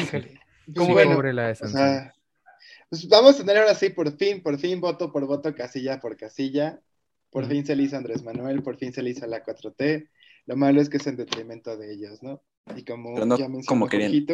Híjole. 0.00 0.40
Pues 0.74 0.86
Sí, 0.86 0.92
bueno, 0.92 1.22
la 1.22 1.46
de 1.46 1.52
o 1.52 1.68
sea, 1.68 2.14
pues 2.88 3.08
vamos 3.08 3.36
a 3.36 3.38
tener 3.38 3.58
ahora 3.58 3.74
sí, 3.74 3.90
por 3.90 4.16
fin, 4.16 4.42
por 4.42 4.58
fin, 4.58 4.80
voto 4.80 5.12
por 5.12 5.26
voto, 5.26 5.54
casilla 5.54 6.00
por 6.00 6.16
casilla. 6.16 6.80
Por 7.30 7.46
fin 7.46 7.66
se 7.66 7.76
le 7.76 7.82
hizo 7.82 7.96
Andrés 7.96 8.22
Manuel, 8.22 8.62
por 8.62 8.76
fin 8.76 8.92
se 8.92 9.02
le 9.02 9.10
hizo 9.10 9.26
la 9.26 9.44
4T. 9.44 10.08
Lo 10.46 10.56
malo 10.56 10.80
es 10.80 10.88
que 10.88 10.96
es 10.96 11.06
en 11.06 11.16
detrimento 11.16 11.76
de 11.76 11.92
ellos, 11.92 12.22
¿no? 12.22 12.42
Y 12.74 12.84
como 12.84 13.14
Pero 13.14 13.26
no 13.26 13.38
ya 13.38 13.46
como 13.66 13.88
querían. 13.88 14.26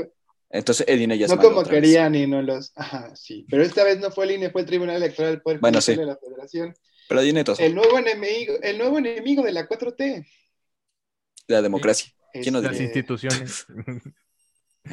Entonces 0.51 0.87
Edina 0.87 1.15
ya 1.15 1.27
no 1.27 1.39
como 1.39 1.61
vez. 1.61 1.69
querían 1.69 2.15
y 2.15 2.27
no 2.27 2.43
los... 2.43 2.73
Ajá, 2.77 3.17
sí. 3.17 3.47
Pero 3.51 3.63
esta 3.63 3.85
vez 3.85 3.99
no 3.99 4.11
fue 4.11 4.27
el 4.27 4.33
INE, 4.33 4.51
fue 4.51 4.61
el 4.61 4.67
Tribunal 4.67 4.97
Electoral 4.97 5.33
del 5.33 5.43
Poder 5.43 5.61
Bueno, 5.61 5.81
sí. 5.81 5.97
de 5.97 6.05
la 6.05 6.17
Federación. 6.17 6.75
Pero 7.09 7.21
Edina 7.21 7.43
todos. 7.43 7.61
El 7.61 7.75
nuevo 7.75 7.99
enemigo, 7.99 8.55
el 8.63 8.79
nuevo 8.79 8.99
enemigo 8.99 9.43
de 9.43 9.53
la 9.53 9.67
4T. 9.67 10.27
La 11.47 11.63
democracia. 11.63 12.13
¿Quién 12.33 12.55
nos 12.55 12.63
Las 12.63 12.73
Este, 12.73 12.85
instituciones. 12.85 13.67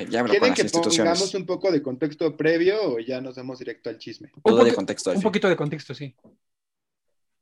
Ya 0.10 0.24
me 0.24 0.30
¿Quieren 0.30 0.50
las 0.50 0.56
que 0.56 0.62
instituciones. 0.64 0.98
pongamos 0.98 1.34
un 1.34 1.46
poco 1.46 1.72
de 1.72 1.82
contexto 1.82 2.38
previo 2.38 2.80
o 2.94 3.00
ya 3.00 3.22
nos 3.22 3.36
vamos 3.36 3.60
directo 3.60 3.90
al 3.90 3.98
chisme? 3.98 4.32
Un, 4.36 4.44
Todo 4.44 4.64
de 4.64 4.74
contexto. 4.74 5.10
al 5.10 5.16
un 5.16 5.22
fin. 5.22 5.28
poquito 5.30 5.50
de 5.50 5.56
contexto, 5.56 5.94
sí. 5.96 6.16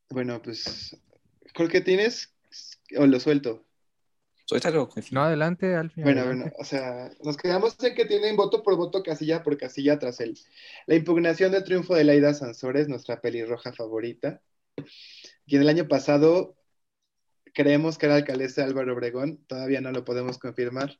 Bueno, 0.09 0.41
pues, 0.41 0.95
Jorge, 1.55 1.81
¿tienes 1.81 2.33
o 2.97 3.05
lo 3.05 3.19
suelto? 3.19 3.65
Suéltalo. 4.45 4.89
No, 5.11 5.23
adelante, 5.23 5.75
Alfie. 5.75 6.03
Bueno, 6.03 6.21
adelante. 6.21 6.51
bueno, 6.51 6.55
o 6.59 6.63
sea, 6.63 7.11
nos 7.21 7.35
quedamos 7.35 7.75
en 7.83 7.93
que 7.95 8.05
tienen 8.05 8.37
voto 8.37 8.63
por 8.63 8.77
voto, 8.77 9.03
casilla 9.03 9.43
por 9.43 9.57
casilla 9.57 9.99
tras 9.99 10.21
el, 10.21 10.39
la 10.85 10.95
impugnación 10.95 11.51
del 11.51 11.65
triunfo 11.65 11.95
de 11.95 12.05
Laida 12.05 12.33
Sansores, 12.33 12.87
nuestra 12.87 13.19
pelirroja 13.19 13.73
favorita, 13.73 14.41
quien 15.45 15.61
el 15.63 15.67
año 15.69 15.89
pasado 15.89 16.56
creemos 17.53 17.97
que 17.97 18.05
era 18.05 18.15
alcaldesa 18.15 18.61
de 18.61 18.67
Álvaro 18.67 18.93
Obregón, 18.93 19.37
todavía 19.47 19.81
no 19.81 19.91
lo 19.91 20.05
podemos 20.05 20.37
confirmar. 20.37 20.97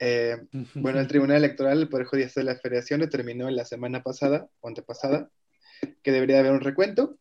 Eh, 0.00 0.36
bueno, 0.74 1.00
el 1.00 1.08
Tribunal 1.08 1.38
Electoral 1.38 1.78
del 1.78 1.88
Poder 1.88 2.06
Judicial 2.06 2.46
de 2.46 2.52
la 2.52 2.58
Federación 2.58 3.00
determinó 3.00 3.48
la 3.50 3.64
semana 3.64 4.02
pasada, 4.02 4.48
o 4.60 4.68
antepasada, 4.68 5.30
que 6.02 6.12
debería 6.12 6.40
haber 6.40 6.52
un 6.52 6.60
recuento. 6.60 7.18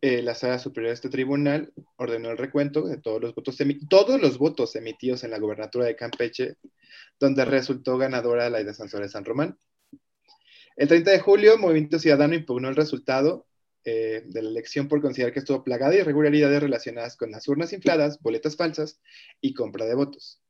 Eh, 0.00 0.20
la 0.20 0.34
Sala 0.34 0.58
Superior 0.58 0.90
de 0.90 0.94
este 0.94 1.10
tribunal 1.10 1.72
ordenó 1.96 2.30
el 2.30 2.38
recuento 2.38 2.88
de 2.88 2.98
todos 2.98 3.20
los 3.20 3.34
votos, 3.36 3.56
todos 3.88 4.20
los 4.20 4.36
votos 4.36 4.74
emitidos 4.74 5.22
en 5.22 5.30
la 5.30 5.38
gobernatura 5.38 5.86
de 5.86 5.94
Campeche, 5.94 6.56
donde 7.20 7.44
resultó 7.44 7.98
ganadora 7.98 8.50
la 8.50 8.64
de 8.64 8.74
Sansores 8.74 9.12
San 9.12 9.24
Román. 9.24 9.56
El 10.76 10.88
30 10.88 11.10
de 11.10 11.20
julio, 11.20 11.58
Movimiento 11.58 11.98
Ciudadano 12.00 12.34
impugnó 12.34 12.68
el 12.68 12.76
resultado 12.76 13.46
eh, 13.84 14.22
de 14.26 14.42
la 14.42 14.48
elección 14.50 14.88
por 14.88 15.00
considerar 15.00 15.32
que 15.32 15.40
estuvo 15.40 15.64
plagada 15.64 15.92
de 15.92 16.00
irregularidades 16.00 16.62
relacionadas 16.62 17.16
con 17.16 17.30
las 17.30 17.48
urnas 17.48 17.72
infladas, 17.72 18.20
boletas 18.20 18.56
falsas 18.56 19.00
y 19.40 19.54
compra 19.54 19.86
de 19.86 19.94
votos. 19.94 20.40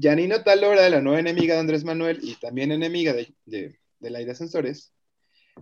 Janino 0.00 0.42
Talora, 0.42 0.88
la 0.88 1.00
nueva 1.00 1.20
enemiga 1.20 1.54
de 1.54 1.60
Andrés 1.60 1.84
Manuel 1.84 2.20
y 2.22 2.36
también 2.36 2.72
enemiga 2.72 3.12
de, 3.12 3.34
de, 3.46 3.78
de 3.98 4.10
Laida 4.10 4.34
Sensores, 4.34 4.92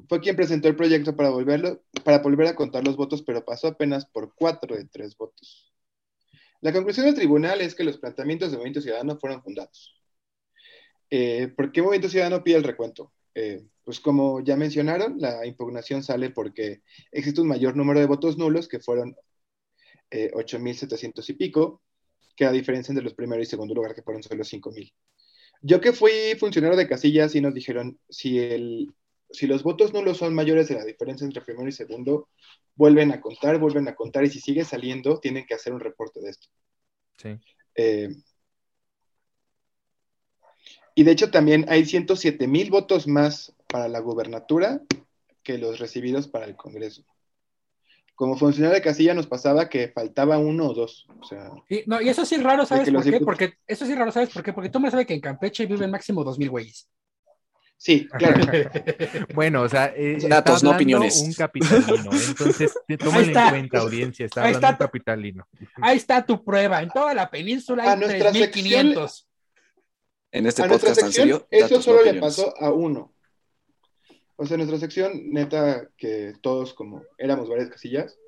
fue 0.09 0.21
quien 0.21 0.37
presentó 0.37 0.69
el 0.69 0.77
proyecto 0.77 1.17
para, 1.17 1.31
volverlo, 1.31 1.83
para 2.05 2.19
volver 2.19 2.49
a 2.49 2.55
contar 2.55 2.85
los 2.85 2.97
votos, 2.97 3.23
pero 3.23 3.45
pasó 3.45 3.69
apenas 3.69 4.07
por 4.07 4.35
cuatro 4.35 4.77
de 4.77 4.85
tres 4.85 5.17
votos. 5.17 5.73
La 6.61 6.73
conclusión 6.73 7.07
del 7.07 7.15
tribunal 7.15 7.61
es 7.61 7.75
que 7.75 7.85
los 7.85 7.99
planteamientos 7.99 8.51
de 8.51 8.57
Movimiento 8.57 8.81
Ciudadano 8.81 9.19
fueron 9.19 9.43
fundados. 9.43 9.95
Eh, 11.11 11.49
¿Por 11.57 11.73
qué 11.73 11.83
Movimiento 11.83 12.09
Ciudadano 12.09 12.43
pide 12.43 12.57
el 12.57 12.65
recuento? 12.65 13.13
Eh, 13.39 13.63
pues 13.85 14.01
como 14.01 14.41
ya 14.41 14.57
mencionaron, 14.57 15.19
la 15.19 15.45
impugnación 15.45 16.03
sale 16.03 16.31
porque 16.31 16.81
existe 17.13 17.43
un 17.43 17.49
mayor 17.49 17.77
número 17.77 18.01
de 18.01 18.07
votos 18.07 18.39
nulos, 18.39 18.67
que 18.67 18.81
fueron 18.81 19.15
eh, 20.11 20.31
8.700 20.33 21.29
y 21.29 21.35
pico, 21.35 21.83
que 22.35 22.47
a 22.47 22.51
diferencia 22.51 22.95
de 22.95 23.03
los 23.03 23.13
primeros 23.13 23.47
y 23.47 23.51
segundo 23.51 23.75
lugar, 23.75 23.95
que 23.95 24.03
fueron 24.03 24.23
solo 24.23 24.43
5.000. 24.43 24.91
Yo 25.61 25.83
que 25.83 25.93
fui 25.93 26.35
funcionario 26.41 26.79
de 26.79 26.89
casillas 26.89 27.35
y 27.35 27.43
nos 27.43 27.53
dijeron, 27.53 28.01
si, 28.09 28.39
el, 28.39 28.95
si 29.31 29.47
los 29.47 29.63
votos 29.63 29.93
nulos 29.93 30.17
son 30.17 30.35
mayores 30.35 30.69
de 30.69 30.77
la 30.77 30.85
diferencia 30.87 31.27
entre 31.27 31.43
primero 31.43 31.69
y 31.69 31.73
segundo, 31.73 32.31
vuelven 32.75 33.13
a 33.13 33.21
contar, 33.21 33.59
vuelven 33.59 33.87
a 33.89 33.95
contar, 33.95 34.25
y 34.25 34.31
si 34.31 34.41
sigue 34.41 34.65
saliendo, 34.65 35.21
tienen 35.21 35.45
que 35.45 35.55
hacer 35.55 35.75
un 35.75 35.81
reporte 35.81 36.21
de 36.21 36.31
esto. 36.31 36.49
Sí. 37.19 37.39
Eh, 37.75 38.09
y 40.99 41.05
de 41.05 41.13
hecho 41.13 41.31
también 41.31 41.67
hay 41.69 41.85
107 41.85 42.49
mil 42.49 42.71
votos 42.71 43.07
más 43.07 43.55
para 43.69 43.87
la 43.87 44.01
gubernatura 44.01 44.81
que 45.43 45.59
los 45.59 45.79
recibidos 45.79 46.27
para 46.27 46.47
el 46.47 46.57
Congreso. 46.57 47.05
Como 48.15 48.35
funcionario 48.39 48.77
de 48.77 48.83
casilla 48.83 49.13
nos 49.13 49.27
pasaba 49.27 49.69
que 49.69 49.89
faltaba 49.89 50.39
uno 50.39 50.69
o 50.69 50.75
dos. 50.75 51.07
O 51.21 51.25
sea, 51.25 51.51
Y, 51.69 51.83
no, 51.87 52.01
y 52.01 52.09
eso 52.09 52.25
sí 52.25 52.37
es 52.37 52.43
raro, 52.43 52.65
¿sabes 52.65 52.91
por 52.91 53.05
qué? 53.05 53.21
Porque 53.21 53.53
eso 53.67 53.85
sí 53.85 53.93
es 53.93 53.99
raro, 53.99 54.11
¿sabes 54.11 54.31
por 54.31 54.43
qué? 54.43 54.55
Porque 54.55 54.71
tú 54.71 54.81
me 54.81 54.91
sabes 54.91 55.07
que 55.07 55.13
en 55.13 55.21
Campeche 55.21 55.67
viven 55.67 55.91
máximo 55.91 56.25
dos 56.25 56.39
mil 56.39 56.49
güeyes. 56.49 56.89
sí, 57.77 58.09
claro. 58.19 58.41
Bueno, 59.35 59.63
o 59.63 59.69
sea, 59.69 59.93
eh, 59.95 60.15
está 60.17 60.37
Datos, 60.37 60.63
no 60.65 60.71
hablando 60.71 60.77
opiniones. 60.77 61.21
Un 61.21 61.35
capitalino, 61.35 62.11
entonces 62.29 62.73
tómalo 62.99 63.27
en 63.27 63.51
cuenta, 63.51 63.79
audiencia, 63.81 64.25
está 64.25 64.45
Ahí 64.45 64.55
hablando 64.55 64.67
está. 64.67 64.85
un 64.85 64.89
capitalino. 64.89 65.49
Ahí 65.83 65.97
está 65.99 66.25
tu 66.25 66.43
prueba. 66.43 66.81
En 66.81 66.89
toda 66.89 67.13
la 67.13 67.29
península 67.31 67.85
A 67.85 67.93
hay 67.93 67.99
nuestra 68.01 68.33
3.500. 68.33 69.27
En 70.39 70.47
este 70.47 70.63
a 70.63 70.67
nuestra 70.67 70.91
podcast, 70.91 71.07
¿en 71.07 71.13
serio? 71.13 71.47
eso 71.51 71.81
solo 71.83 72.03
le 72.03 72.21
pasó 72.21 72.55
a 72.61 72.73
uno. 72.73 73.13
O 74.37 74.45
sea, 74.47 74.57
nuestra 74.57 74.79
sección, 74.79 75.31
neta, 75.31 75.89
que 75.97 76.35
todos 76.43 76.75
como 76.75 77.03
éramos 77.17 77.49
varias 77.49 77.71
casillas, 77.71 78.19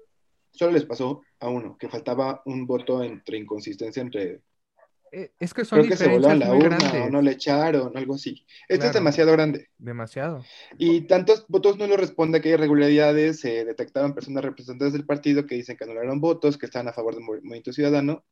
solo 0.53 0.73
les 0.73 0.85
pasó 0.85 1.23
a 1.41 1.49
uno, 1.49 1.77
que 1.79 1.89
faltaba 1.89 2.43
un 2.47 2.67
voto 2.67 3.03
entre 3.03 3.37
inconsistencia 3.39 4.01
entre 4.01 4.41
Eh, 5.13 5.31
es 5.39 5.55
que 5.55 5.65
son 5.65 5.79
creo 5.81 5.91
que 5.91 5.97
se 5.97 6.09
voló 6.09 6.29
a 6.29 6.35
la 6.35 6.53
urna 6.55 6.77
grandes. 6.79 7.03
o 7.07 7.11
no 7.11 7.23
le 7.23 7.33
echaron, 7.33 7.97
algo 7.97 8.15
así. 8.15 8.45
Esto 8.69 8.87
es 8.87 8.93
demasiado 8.93 9.33
grande. 9.33 9.69
Demasiado. 9.79 10.45
Y 10.79 11.03
tantos 11.07 11.47
votos 11.49 11.79
no 11.79 11.87
lo 11.87 11.97
responde 11.97 12.41
que 12.41 12.49
hay 12.49 12.55
irregularidades, 12.55 13.41
se 13.41 13.65
detectaron 13.65 14.15
personas 14.15 14.45
representantes 14.45 14.93
del 14.95 15.07
partido 15.07 15.47
que 15.47 15.55
dicen 15.57 15.77
que 15.77 15.85
anularon 15.85 16.21
votos, 16.21 16.57
que 16.59 16.67
estaban 16.67 16.89
a 16.89 16.93
favor 16.93 17.15
del 17.15 17.25
Movi- 17.25 17.43
Movimiento 17.43 17.73
Ciudadano, 17.73 18.25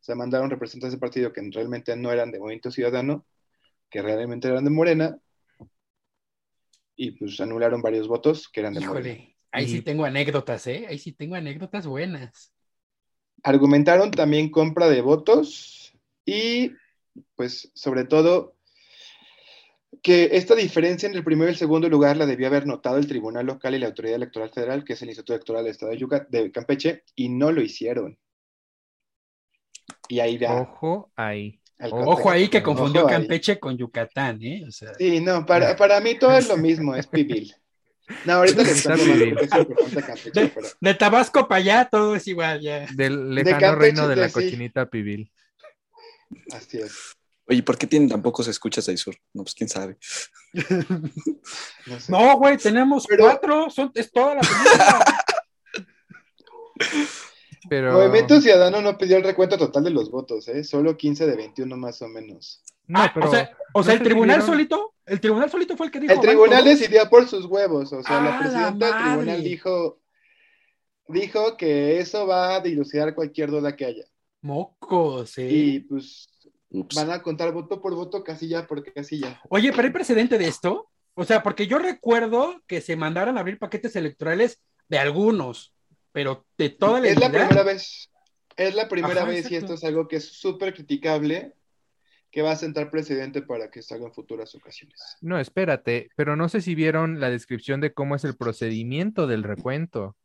o 0.00 0.02
sea, 0.02 0.14
mandaron 0.14 0.48
representantes 0.48 0.92
del 0.92 1.00
partido 1.00 1.32
que 1.32 1.42
realmente 1.52 1.94
no 1.96 2.10
eran 2.10 2.30
de 2.30 2.38
Movimiento 2.38 2.70
Ciudadano, 2.70 3.26
que 3.90 4.00
realmente 4.00 4.48
eran 4.48 4.64
de 4.64 4.70
Morena, 4.70 5.18
y 6.96 7.12
pues 7.12 7.38
anularon 7.40 7.82
varios 7.82 8.08
votos 8.08 8.48
que 8.48 8.60
eran 8.60 8.74
de 8.74 8.80
Morena. 8.80 9.08
Híjole, 9.10 9.36
ahí 9.52 9.64
Y- 9.64 9.68
sí 9.68 9.82
tengo 9.82 10.04
anécdotas, 10.04 10.66
¿eh? 10.66 10.86
Ahí 10.88 10.98
sí 10.98 11.12
tengo 11.12 11.34
anécdotas 11.34 11.86
buenas. 11.86 12.52
Argumentaron 13.42 14.10
también 14.10 14.50
compra 14.50 14.88
de 14.88 15.00
votos 15.00 15.92
y, 16.24 16.72
pues, 17.36 17.70
sobre 17.74 18.04
todo, 18.04 18.56
que 20.02 20.30
esta 20.32 20.54
diferencia 20.54 21.06
entre 21.06 21.18
el 21.18 21.24
primero 21.24 21.48
y 21.50 21.52
el 21.52 21.58
segundo 21.58 21.88
lugar 21.88 22.16
la 22.16 22.26
debió 22.26 22.46
haber 22.46 22.66
notado 22.66 22.96
el 22.98 23.06
Tribunal 23.06 23.46
Local 23.46 23.74
y 23.74 23.78
la 23.78 23.86
Autoridad 23.88 24.16
Electoral 24.16 24.50
Federal, 24.50 24.84
que 24.84 24.92
es 24.94 25.02
el 25.02 25.08
Instituto 25.08 25.34
Electoral 25.34 25.64
del 25.64 25.72
Estado 25.72 25.92
de, 25.92 25.98
Yucat- 25.98 26.28
de 26.28 26.50
Campeche, 26.52 27.04
y 27.14 27.28
no 27.30 27.50
lo 27.52 27.60
hicieron. 27.62 28.18
Y 30.10 30.18
ahí 30.20 30.36
va. 30.38 30.62
Ojo 30.62 31.12
ahí. 31.16 31.60
ojo 31.90 32.30
ahí 32.30 32.48
que 32.48 32.62
confundió 32.62 33.02
Ojo 33.02 33.10
ahí. 33.10 33.16
Campeche 33.18 33.58
con 33.60 33.76
Yucatán, 33.78 34.42
¿eh? 34.42 34.64
O 34.66 34.70
sea, 34.72 34.92
Sí, 34.98 35.20
no, 35.20 35.46
para, 35.46 35.76
para 35.76 36.00
mí 36.00 36.18
todo 36.18 36.36
es 36.36 36.48
lo 36.48 36.56
mismo, 36.58 36.94
es 36.96 37.06
pibil. 37.06 37.54
No, 38.24 38.32
ahorita 38.34 38.62
les 38.64 38.78
Está 38.78 38.96
cuento 38.96 39.06
más 39.06 39.16
pibil. 39.18 39.34
porque 39.34 39.46
es 39.46 39.54
importante 39.60 40.02
Campeche, 40.02 40.48
pero 40.52 40.68
de 40.80 40.94
Tabasco 40.94 41.46
para 41.46 41.58
allá 41.60 41.88
todo 41.90 42.16
es 42.16 42.26
igual, 42.26 42.60
ya. 42.60 42.86
Del 42.92 43.32
lejano 43.34 43.60
Campeche, 43.60 43.80
reino 43.80 44.08
de 44.08 44.16
la 44.16 44.26
sí. 44.28 44.34
cochinita 44.34 44.90
pibil. 44.90 45.30
así 46.52 46.78
es. 46.78 46.92
Oye, 47.46 47.62
¿por 47.62 47.78
qué 47.78 47.86
tienen 47.86 48.08
tan 48.08 48.20
pocos 48.22 48.48
escuchas 48.48 48.88
ahí 48.88 48.96
sur? 48.96 49.14
No, 49.32 49.44
pues 49.44 49.54
quién 49.54 49.68
sabe. 49.68 49.96
No 51.86 52.00
sé. 52.00 52.10
No, 52.12 52.36
güey, 52.36 52.56
tenemos 52.56 53.06
Pero- 53.08 53.24
cuatro, 53.24 53.70
son, 53.70 53.90
es 53.94 54.10
toda 54.10 54.34
la. 54.36 54.40
Pero. 57.68 57.92
Movimiento 57.92 58.40
Ciudadano 58.40 58.80
no 58.80 58.96
pidió 58.96 59.16
el 59.18 59.22
recuento 59.24 59.58
total 59.58 59.84
de 59.84 59.90
los 59.90 60.10
votos, 60.10 60.48
¿eh? 60.48 60.64
Ssolo 60.64 60.96
15 60.96 61.26
de 61.26 61.36
21 61.36 61.76
más 61.76 62.00
o 62.02 62.08
menos. 62.08 62.62
No, 62.86 63.00
Ah, 63.02 63.10
pero. 63.14 63.28
o 63.28 63.30
sea, 63.30 63.56
o 63.74 63.82
sea, 63.82 63.94
¿no 63.94 64.00
el 64.00 64.02
tribunal 64.02 64.42
solito, 64.42 64.94
el 65.06 65.20
tribunal 65.20 65.50
solito 65.50 65.76
fue 65.76 65.86
el 65.86 65.92
que 65.92 66.00
dijo. 66.00 66.12
El 66.12 66.18
"Van 66.18 66.26
tribunal 66.26 66.64
todos". 66.64 66.78
decidió 66.78 67.08
por 67.10 67.28
sus 67.28 67.44
huevos, 67.46 67.92
o 67.92 68.02
sea, 68.02 68.18
¡Ah, 68.18 68.22
la 68.24 68.30
la 68.30 68.38
presidenta 68.38 68.86
del 68.86 69.04
tribunal 69.04 69.42
dijo, 69.44 70.00
dilucidar 71.08 71.56
que 71.56 71.98
eso 72.00 72.26
va 72.26 72.56
a 72.56 72.60
dilucidar 72.60 73.14
cualquier 73.14 73.50
duda 73.50 73.76
que 73.76 73.84
haya. 73.84 74.04
Mocos, 74.42 75.36
eh. 75.38 75.48
Y 75.50 75.80
pues 75.80 76.28
Ups. 76.70 76.94
van 76.96 77.10
a 77.10 77.22
contar 77.22 77.52
voto 77.52 77.80
por 77.80 77.94
voto, 77.94 78.24
casilla 78.24 78.66
por 78.66 78.82
casilla. 78.92 79.40
Oye, 79.50 79.70
pero 79.72 79.82
hay 79.84 79.90
precedente 79.92 80.38
de 80.38 80.48
esto. 80.48 80.88
O 81.14 81.24
sea, 81.24 81.42
porque 81.42 81.66
yo 81.66 81.78
recuerdo 81.78 82.62
que 82.66 82.80
se 82.80 82.96
mandaron 82.96 83.36
a 83.36 83.40
abrir 83.40 83.58
paquetes 83.58 83.94
electorales 83.96 84.60
de 84.88 84.98
algunos, 84.98 85.74
pero 86.12 86.46
de 86.58 86.70
toda 86.70 87.00
la 87.00 87.08
Es 87.08 87.18
la 87.18 87.30
primera 87.30 87.62
vez, 87.62 88.10
es 88.56 88.74
la 88.74 88.88
primera 88.88 89.22
Ajá, 89.22 89.30
vez 89.30 89.50
y 89.50 89.56
esto 89.56 89.74
es 89.74 89.84
algo 89.84 90.08
que 90.08 90.16
es 90.16 90.24
súper 90.32 90.74
criticable, 90.74 91.54
que 92.30 92.42
va 92.42 92.52
a 92.52 92.56
sentar 92.56 92.90
precedente 92.90 93.42
para 93.42 93.70
que 93.70 93.82
salga 93.82 94.06
en 94.06 94.12
futuras 94.12 94.54
ocasiones. 94.54 95.00
No, 95.20 95.38
espérate, 95.40 96.10
pero 96.16 96.36
no 96.36 96.48
sé 96.48 96.60
si 96.60 96.74
vieron 96.74 97.18
la 97.20 97.28
descripción 97.30 97.80
de 97.80 97.92
cómo 97.92 98.14
es 98.14 98.24
el 98.24 98.36
procedimiento 98.36 99.26
del 99.26 99.42
recuento, 99.42 100.16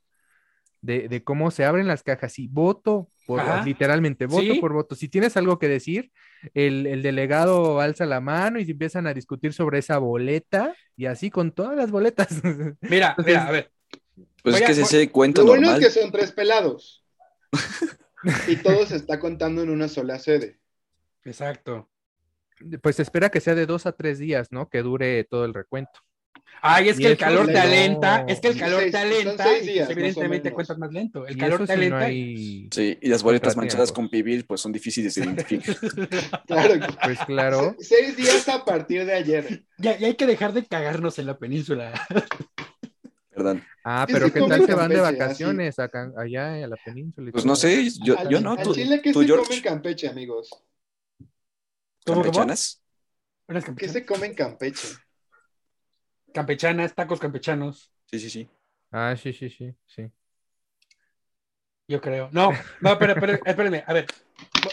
de, 0.82 1.08
de 1.08 1.24
cómo 1.24 1.50
se 1.50 1.66
abren 1.66 1.88
las 1.88 2.04
cajas 2.04 2.38
y 2.38 2.48
voto 2.48 3.10
por, 3.26 3.40
Ajá. 3.40 3.64
literalmente, 3.66 4.28
voto 4.28 4.54
Sí. 4.54 4.60
por 4.60 4.72
voto. 4.74 4.94
Si 4.94 5.10
tienes 5.10 5.36
algo 5.36 5.58
que 5.58 5.68
decir, 5.68 6.12
el, 6.54 6.86
el 6.86 7.02
delegado 7.02 7.80
alza 7.82 8.06
la 8.06 8.22
mano 8.22 8.60
y 8.60 8.66
se 8.66 8.72
empiezan 8.74 9.08
a 9.08 9.14
discutir 9.16 9.54
sobre 9.54 9.80
esa 9.80 9.98
boleta 9.98 10.76
y 10.96 11.08
así 11.08 11.32
con 11.32 11.52
todas 11.54 11.76
las 11.76 11.90
boletas. 11.90 12.30
Mira, 12.82 13.10
Entonces- 13.18 13.26
mira, 13.26 13.48
a 13.48 13.52
ver. 13.52 13.72
Pues 14.44 14.56
es 14.56 14.62
que 14.62 14.72
es 14.74 14.78
ese 14.78 15.12
cuento 15.12 15.42
Lo 15.42 15.48
bueno 15.48 15.68
normal. 15.68 15.84
es 15.84 15.94
que 15.94 16.00
son 16.02 16.12
tres 16.12 16.32
pelados. 16.32 17.04
y 18.48 18.56
todo 18.58 18.86
se 18.86 18.96
está 18.96 19.20
contando 19.20 19.62
en 19.64 19.70
una 19.70 19.88
sola 19.88 20.20
sede. 20.20 20.60
Exacto. 21.24 21.90
Pues 22.82 22.96
se 22.98 23.02
espera 23.02 23.30
que 23.30 23.42
sea 23.42 23.56
de 23.56 23.66
dos 23.66 23.86
a 23.86 23.92
tres 23.92 24.20
días, 24.20 24.52
¿no? 24.52 24.70
Que 24.70 24.82
dure 24.82 25.24
todo 25.26 25.46
el 25.46 25.54
recuento. 25.54 26.00
Ay, 26.62 26.90
es 26.90 27.00
Y 27.00 27.04
que 27.04 27.08
el 27.10 27.18
calor 27.18 27.48
te 27.48 27.54
no. 27.54 27.60
alenta, 27.62 28.26
es 28.28 28.40
que 28.40 28.48
el 28.48 28.58
calor 28.58 28.80
Seis- 28.82 28.92
te 28.94 28.98
son 29.00 29.08
alenta 29.08 29.58
y 29.58 29.66
pues, 29.78 29.90
evidentemente 29.90 30.52
cuentas 30.54 30.78
más 30.78 30.92
lento. 30.92 31.28
El 31.28 31.36
Y 31.36 31.40
calor 31.40 31.60
te 31.66 31.66
no 31.68 31.74
alenta. 31.74 32.00
hay... 32.06 32.70
Sí, 32.72 32.98
y 33.02 33.10
las 33.10 33.24
boletas 33.24 33.58
manchadas 33.58 33.92
con 33.92 34.10
pibil, 34.10 34.46
pues 34.46 34.62
son 34.62 34.72
difíciles 34.72 35.14
de 35.16 35.24
identificar. 35.26 35.76
Claro. 36.48 36.74
Pues 37.04 37.20
claro. 37.26 37.76
Se- 37.80 37.96
Seis 37.98 38.16
días 38.16 38.48
a 38.48 38.64
partir 38.64 39.06
de 39.06 39.14
ayer. 39.14 39.66
Ya, 39.78 39.98
ya 39.98 40.08
hay 40.08 40.16
que 40.16 40.26
dejar 40.26 40.54
de 40.54 40.66
cagarnos 40.66 41.20
en 41.20 41.26
la 41.28 41.38
península. 41.38 41.94
Perdón. 43.36 43.62
Ah, 43.84 44.08
pero 44.10 44.28
sí, 44.28 44.32
¿qué 44.34 44.42
tal 44.42 44.64
se 44.66 44.74
van 44.74 44.90
de 44.90 45.00
vacaciones 45.00 45.78
acá, 45.78 46.12
allá 46.18 46.54
a 46.64 46.68
la 46.68 46.78
península? 46.78 47.32
Pues 47.32 47.46
no 47.46 47.56
sé, 47.56 47.88
yo, 48.02 48.18
Al- 48.18 48.30
yo 48.30 48.40
no. 48.40 48.54
al 48.54 48.64
Tú, 48.64 48.74
Chile, 48.74 49.02
¿qué 49.04 49.14
tú, 49.14 49.22
se 49.22 49.28
come 49.28 49.56
en 49.56 49.62
Campeche, 49.62 50.08
amigos? 50.08 50.50
¿Campechanas? 52.06 52.82
¿Qué 53.78 53.90
se 53.90 54.06
come 54.06 54.28
en 54.28 54.34
Campeche? 54.34 54.88
Campechanas, 56.34 56.96
tacos 56.96 57.20
campechanos, 57.20 57.92
Sí, 58.06 58.20
sí, 58.20 58.30
sí. 58.30 58.50
Ah, 58.92 59.16
sí, 59.18 59.34
sí, 59.34 59.50
sí, 59.50 59.76
sí. 59.86 60.12
yo 61.88 62.02
creo. 62.02 62.30
No, 62.32 62.52
no, 62.82 62.98
pero, 62.98 63.16
pero 63.20 63.34
espérenme, 63.46 63.84
a 63.86 63.94
ver. 63.94 64.06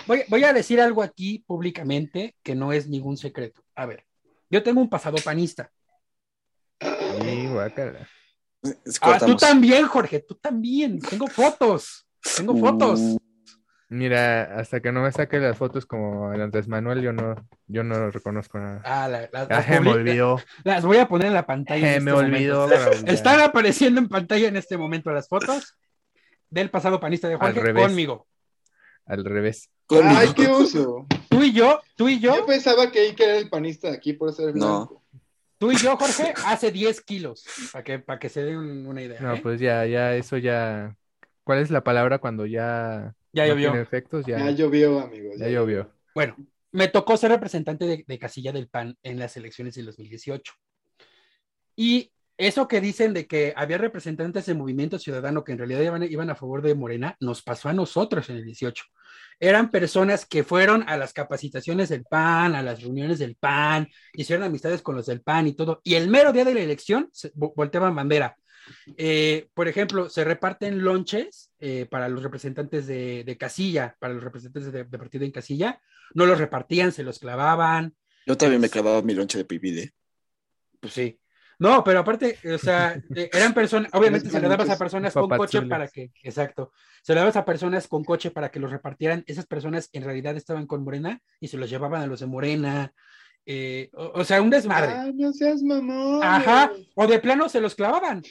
Voy, 0.06 0.24
voy 0.28 0.44
a 0.44 0.52
decir 0.52 0.80
algo 0.80 1.02
aquí 1.02 1.40
públicamente 1.46 2.36
que 2.42 2.54
no 2.54 2.72
es 2.72 2.88
ningún 2.88 3.16
secreto. 3.16 3.62
A 3.74 3.86
ver, 3.86 4.06
yo 4.50 4.62
tengo 4.62 4.80
un 4.80 4.88
pasado 4.88 5.16
panista. 5.24 5.70
Sí, 6.80 7.46
guácala. 7.48 8.08
Ah, 9.00 9.18
tú 9.18 9.36
también, 9.36 9.86
Jorge, 9.86 10.20
tú 10.20 10.34
también. 10.36 11.00
Tengo 11.00 11.26
fotos. 11.26 12.06
Tengo 12.36 12.56
fotos. 12.56 13.00
Uh, 13.00 13.18
Mira, 13.88 14.58
hasta 14.58 14.80
que 14.80 14.90
no 14.90 15.02
me 15.02 15.12
saque 15.12 15.38
las 15.38 15.58
fotos 15.58 15.84
como 15.84 16.32
el 16.32 16.40
Andrés 16.40 16.66
Manuel, 16.66 17.02
yo 17.02 17.12
no, 17.12 17.34
yo 17.66 17.84
no 17.84 18.10
reconozco 18.10 18.58
nada. 18.58 18.80
Ah, 18.84 19.06
la- 19.06 19.22
la- 19.32 19.42
Ah, 19.42 19.46
las, 19.50 19.66
se 19.66 19.80
me 19.80 19.90
olvidó. 19.90 20.40
las 20.64 20.82
voy 20.84 20.96
a 20.96 21.08
poner 21.08 21.26
en 21.26 21.34
la 21.34 21.44
pantalla. 21.44 21.86
Se 21.86 21.96
en 21.96 22.04
me 22.04 22.12
olvidó. 22.12 22.70
Están 23.06 23.40
apareciendo 23.40 24.00
en 24.00 24.08
pantalla 24.08 24.48
en 24.48 24.56
este 24.56 24.78
momento 24.78 25.10
las 25.12 25.28
fotos 25.28 25.76
del 26.48 26.70
pasado 26.70 27.00
panista 27.00 27.28
de 27.28 27.36
Jorge 27.36 27.60
revés. 27.60 27.86
conmigo. 27.86 28.26
Al 29.04 29.24
revés. 29.24 29.68
Conmigo. 29.86 30.14
Ay, 30.16 30.32
qué 30.34 30.46
oso. 30.46 31.06
Tú 31.28 31.42
y 31.42 31.52
yo, 31.52 31.80
tú 31.96 32.08
y 32.08 32.18
Yo 32.20 32.36
yo, 32.36 32.46
pensaba 32.46 32.90
que 32.90 33.00
Iker 33.00 33.28
era 33.28 33.38
el 33.38 33.50
panista 33.50 33.90
de 33.90 33.96
aquí 33.96 34.12
por 34.14 34.32
ser 34.32 34.54
No. 34.54 34.76
blanco. 34.86 35.01
Tú 35.62 35.70
y 35.70 35.76
yo, 35.76 35.96
Jorge, 35.96 36.34
hace 36.44 36.72
10 36.72 37.00
kilos, 37.02 37.44
para 37.72 37.84
que, 37.84 37.98
para 38.00 38.18
que 38.18 38.28
se 38.28 38.42
den 38.42 38.56
un- 38.56 38.84
una 38.84 39.00
idea. 39.00 39.20
No, 39.20 39.34
¿eh? 39.34 39.40
pues 39.40 39.60
ya, 39.60 39.86
ya, 39.86 40.16
eso 40.16 40.36
ya. 40.36 40.96
¿Cuál 41.44 41.60
es 41.60 41.70
la 41.70 41.84
palabra 41.84 42.18
cuando 42.18 42.46
ya 42.46 43.14
Ya 43.32 43.46
no 43.46 43.50
llovió. 43.54 43.72
efectos? 43.80 44.26
Ya, 44.26 44.38
Ya 44.40 44.50
llovió, 44.50 44.98
amigos. 44.98 45.36
ya 45.38 45.46
llovió. 45.48 45.88
Bueno, 46.16 46.34
me 46.72 46.88
tocó 46.88 47.16
ser 47.16 47.30
representante 47.30 47.84
de, 47.84 48.04
de 48.04 48.18
casilla 48.18 48.50
del 48.50 48.68
PAN 48.68 48.96
en 49.04 49.20
las 49.20 49.36
elecciones 49.36 49.76
del 49.76 49.86
2018. 49.86 50.52
Y 51.76 52.10
eso 52.38 52.66
que 52.68 52.80
dicen 52.80 53.12
de 53.14 53.26
que 53.26 53.52
había 53.56 53.78
representantes 53.78 54.46
del 54.46 54.56
movimiento 54.56 54.98
ciudadano 54.98 55.44
que 55.44 55.52
en 55.52 55.58
realidad 55.58 55.80
iban, 55.82 56.02
iban 56.04 56.30
a 56.30 56.34
favor 56.34 56.62
de 56.62 56.74
Morena, 56.74 57.16
nos 57.20 57.42
pasó 57.42 57.68
a 57.68 57.72
nosotros 57.72 58.28
en 58.30 58.36
el 58.36 58.44
18. 58.44 58.84
Eran 59.38 59.70
personas 59.70 60.24
que 60.24 60.44
fueron 60.44 60.88
a 60.88 60.96
las 60.96 61.12
capacitaciones 61.12 61.88
del 61.88 62.04
PAN, 62.04 62.54
a 62.54 62.62
las 62.62 62.80
reuniones 62.82 63.18
del 63.18 63.36
PAN, 63.36 63.88
hicieron 64.14 64.44
amistades 64.44 64.82
con 64.82 64.94
los 64.96 65.06
del 65.06 65.20
PAN 65.20 65.46
y 65.48 65.54
todo. 65.54 65.80
Y 65.84 65.94
el 65.94 66.08
mero 66.08 66.32
día 66.32 66.44
de 66.44 66.54
la 66.54 66.60
elección 66.60 67.08
se 67.12 67.32
vo- 67.34 67.52
volteaban 67.54 67.94
bandera. 67.94 68.36
Eh, 68.96 69.48
por 69.54 69.66
ejemplo, 69.66 70.08
se 70.08 70.22
reparten 70.24 70.82
lonches 70.82 71.50
eh, 71.58 71.86
para 71.90 72.08
los 72.08 72.22
representantes 72.22 72.86
de, 72.86 73.24
de 73.24 73.36
casilla, 73.36 73.96
para 73.98 74.14
los 74.14 74.22
representantes 74.22 74.72
de, 74.72 74.84
de 74.84 74.98
partido 74.98 75.24
en 75.24 75.32
casilla. 75.32 75.80
No 76.14 76.26
los 76.26 76.38
repartían, 76.38 76.92
se 76.92 77.02
los 77.02 77.18
clavaban. 77.18 77.94
Yo 78.26 78.36
también 78.36 78.60
me 78.60 78.68
clavaba 78.70 79.02
mi 79.02 79.14
lonche 79.14 79.38
de 79.38 79.44
pibide. 79.44 79.92
Pues 80.78 80.92
sí. 80.92 81.18
No, 81.62 81.84
pero 81.84 82.00
aparte, 82.00 82.38
o 82.52 82.58
sea, 82.58 83.00
eh, 83.14 83.30
eran 83.32 83.54
personas, 83.54 83.88
obviamente 83.94 84.28
se 84.28 84.40
le 84.40 84.48
dabas 84.48 84.68
a 84.68 84.76
personas 84.76 85.14
con 85.14 85.28
coche 85.28 85.62
para 85.62 85.86
que, 85.86 86.10
exacto, 86.24 86.72
se 87.02 87.14
le 87.14 87.20
dabas 87.20 87.36
a 87.36 87.44
personas 87.44 87.86
con 87.86 88.02
coche 88.02 88.32
para 88.32 88.50
que 88.50 88.58
los 88.58 88.72
repartieran. 88.72 89.22
Esas 89.28 89.46
personas 89.46 89.88
en 89.92 90.02
realidad 90.02 90.36
estaban 90.36 90.66
con 90.66 90.82
Morena 90.82 91.22
y 91.38 91.46
se 91.46 91.56
los 91.56 91.70
llevaban 91.70 92.02
a 92.02 92.06
los 92.08 92.18
de 92.18 92.26
Morena. 92.26 92.92
Eh, 93.46 93.90
o, 93.94 94.20
o 94.20 94.24
sea, 94.24 94.42
un 94.42 94.50
desmadre. 94.50 94.92
Ay, 94.92 95.12
no 95.14 95.32
seas 95.32 95.62
mamón. 95.62 96.20
Ajá, 96.24 96.72
o 96.96 97.06
de 97.06 97.20
plano 97.20 97.48
se 97.48 97.60
los 97.60 97.76
clavaban. 97.76 98.24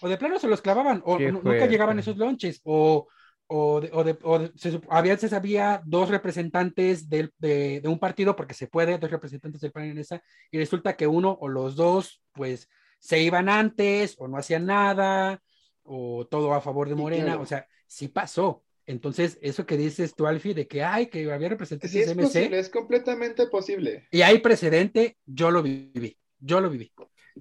O 0.00 0.08
de 0.08 0.16
plano 0.16 0.38
se 0.38 0.46
los 0.46 0.60
clavaban. 0.60 1.02
O 1.04 1.18
nunca 1.18 1.66
llegaban 1.66 1.98
esos 1.98 2.16
lonches. 2.16 2.60
O, 2.62 3.08
o, 3.46 3.80
de, 3.80 3.90
o 3.92 4.04
de- 4.04 4.18
o 4.22 4.38
de- 4.38 4.52
se 4.56 4.72
sup- 4.72 4.86
a 4.88 5.02
veces 5.02 5.32
había 5.32 5.82
dos 5.84 6.08
representantes 6.08 7.08
del- 7.08 7.32
de, 7.38 7.80
un 7.86 7.98
partido, 7.98 8.34
porque 8.36 8.54
se 8.54 8.66
puede, 8.68 8.98
dos 8.98 9.10
representantes 9.10 9.60
del 9.60 9.72
PAN 9.72 9.84
en 9.84 9.98
esa, 9.98 10.22
y 10.50 10.58
resulta 10.58 10.96
que 10.96 11.06
uno 11.06 11.36
o 11.40 11.48
los 11.48 11.76
dos, 11.76 12.22
pues, 12.32 12.68
se 12.98 13.20
iban 13.20 13.48
antes, 13.48 14.16
o 14.18 14.28
no 14.28 14.38
hacían 14.38 14.66
nada, 14.66 15.42
o 15.82 16.26
todo 16.26 16.54
a 16.54 16.60
favor 16.62 16.88
de 16.88 16.94
Sí, 16.94 17.00
Morena. 17.00 17.24
claro. 17.24 17.42
O 17.42 17.46
sea, 17.46 17.66
sí 17.86 18.08
pasó. 18.08 18.62
Entonces, 18.86 19.38
eso 19.42 19.64
que 19.66 19.76
dices 19.78 20.14
tú, 20.14 20.26
Alfie, 20.26 20.54
de 20.54 20.66
que 20.66 20.82
hay, 20.82 21.06
que 21.06 21.30
había 21.32 21.48
representantes 21.50 21.90
Sí, 21.90 22.00
es 22.00 22.06
de 22.06 22.12
MC, 22.12 22.22
posible, 22.26 22.58
es 22.58 22.68
completamente 22.68 23.46
posible. 23.48 24.06
y 24.10 24.22
hay 24.22 24.38
precedente, 24.38 25.16
yo 25.26 25.50
lo 25.50 25.62
viví. 25.62 26.18
Yo 26.38 26.60
lo 26.60 26.68
viví. 26.68 26.92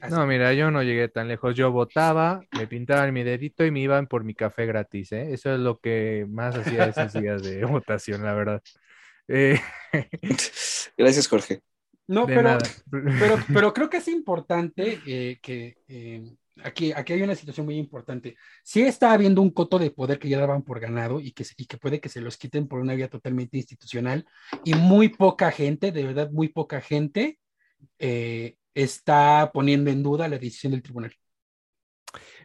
Así. 0.02 0.14
No, 0.16 0.26
mira, 0.26 0.54
yo 0.54 0.72
no 0.72 0.84
llegué 0.84 1.08
tan 1.08 1.28
lejos. 1.28 1.56
Yo 1.56 1.72
votaba, 1.72 2.42
me 2.58 2.68
pintaban 2.68 3.14
mi 3.14 3.24
dedito 3.24 3.66
y 3.66 3.72
me 3.72 3.80
iban 3.82 4.08
por 4.08 4.24
mi 4.24 4.34
café 4.34 4.66
gratis, 4.66 5.12
¿eh? 5.12 5.34
Eso 5.34 5.54
es 5.54 5.60
lo 5.60 5.80
que 5.80 6.26
más 6.30 6.56
hacía 6.56 6.86
esos 6.88 7.14
días 7.14 7.44
de 7.44 7.64
votación, 7.66 8.24
la 8.24 8.34
verdad. 8.34 8.62
Eh, 9.28 9.60
Gracias, 10.98 11.28
Jorge. 11.28 11.62
No, 12.08 12.26
de 12.28 12.36
pero, 12.36 12.50
nada. 12.50 12.60
pero, 13.20 13.36
pero 13.54 13.74
creo 13.74 13.90
que 13.90 13.98
es 13.98 14.08
importante 14.10 15.00
eh, 15.06 15.40
que 15.42 15.78
eh, 15.88 16.22
aquí, 16.64 16.92
aquí 16.92 17.14
hay 17.14 17.22
una 17.22 17.36
situación 17.36 17.66
muy 17.66 17.78
importante. 17.78 18.36
Sí 18.64 18.82
está 18.82 19.14
habiendo 19.14 19.42
un 19.42 19.52
coto 19.52 19.80
de 19.80 19.92
poder 19.92 20.20
que 20.20 20.28
ya 20.28 20.40
daban 20.40 20.64
por 20.64 20.80
ganado 20.80 21.20
y 21.22 21.32
que, 21.32 21.44
se- 21.46 21.54
y 21.58 21.66
que 21.66 21.78
puede 21.78 22.02
que 22.02 22.10
se 22.10 22.20
los 22.20 22.38
quiten 22.38 22.68
por 22.68 22.80
una 22.82 22.94
vía 22.96 23.10
totalmente 23.10 23.58
institucional 23.58 24.26
y 24.66 24.74
muy 24.74 25.10
poca 25.10 25.52
gente, 25.52 25.92
de 25.92 26.04
verdad 26.04 26.30
muy 26.32 26.50
poca 26.50 26.82
gente, 26.82 27.40
eh, 28.00 28.58
está 28.74 29.52
poniendo 29.54 29.90
en 29.92 30.04
duda 30.04 30.28
la 30.28 30.38
decisión 30.38 30.72
del 30.72 30.84
tribunal. 30.84 31.14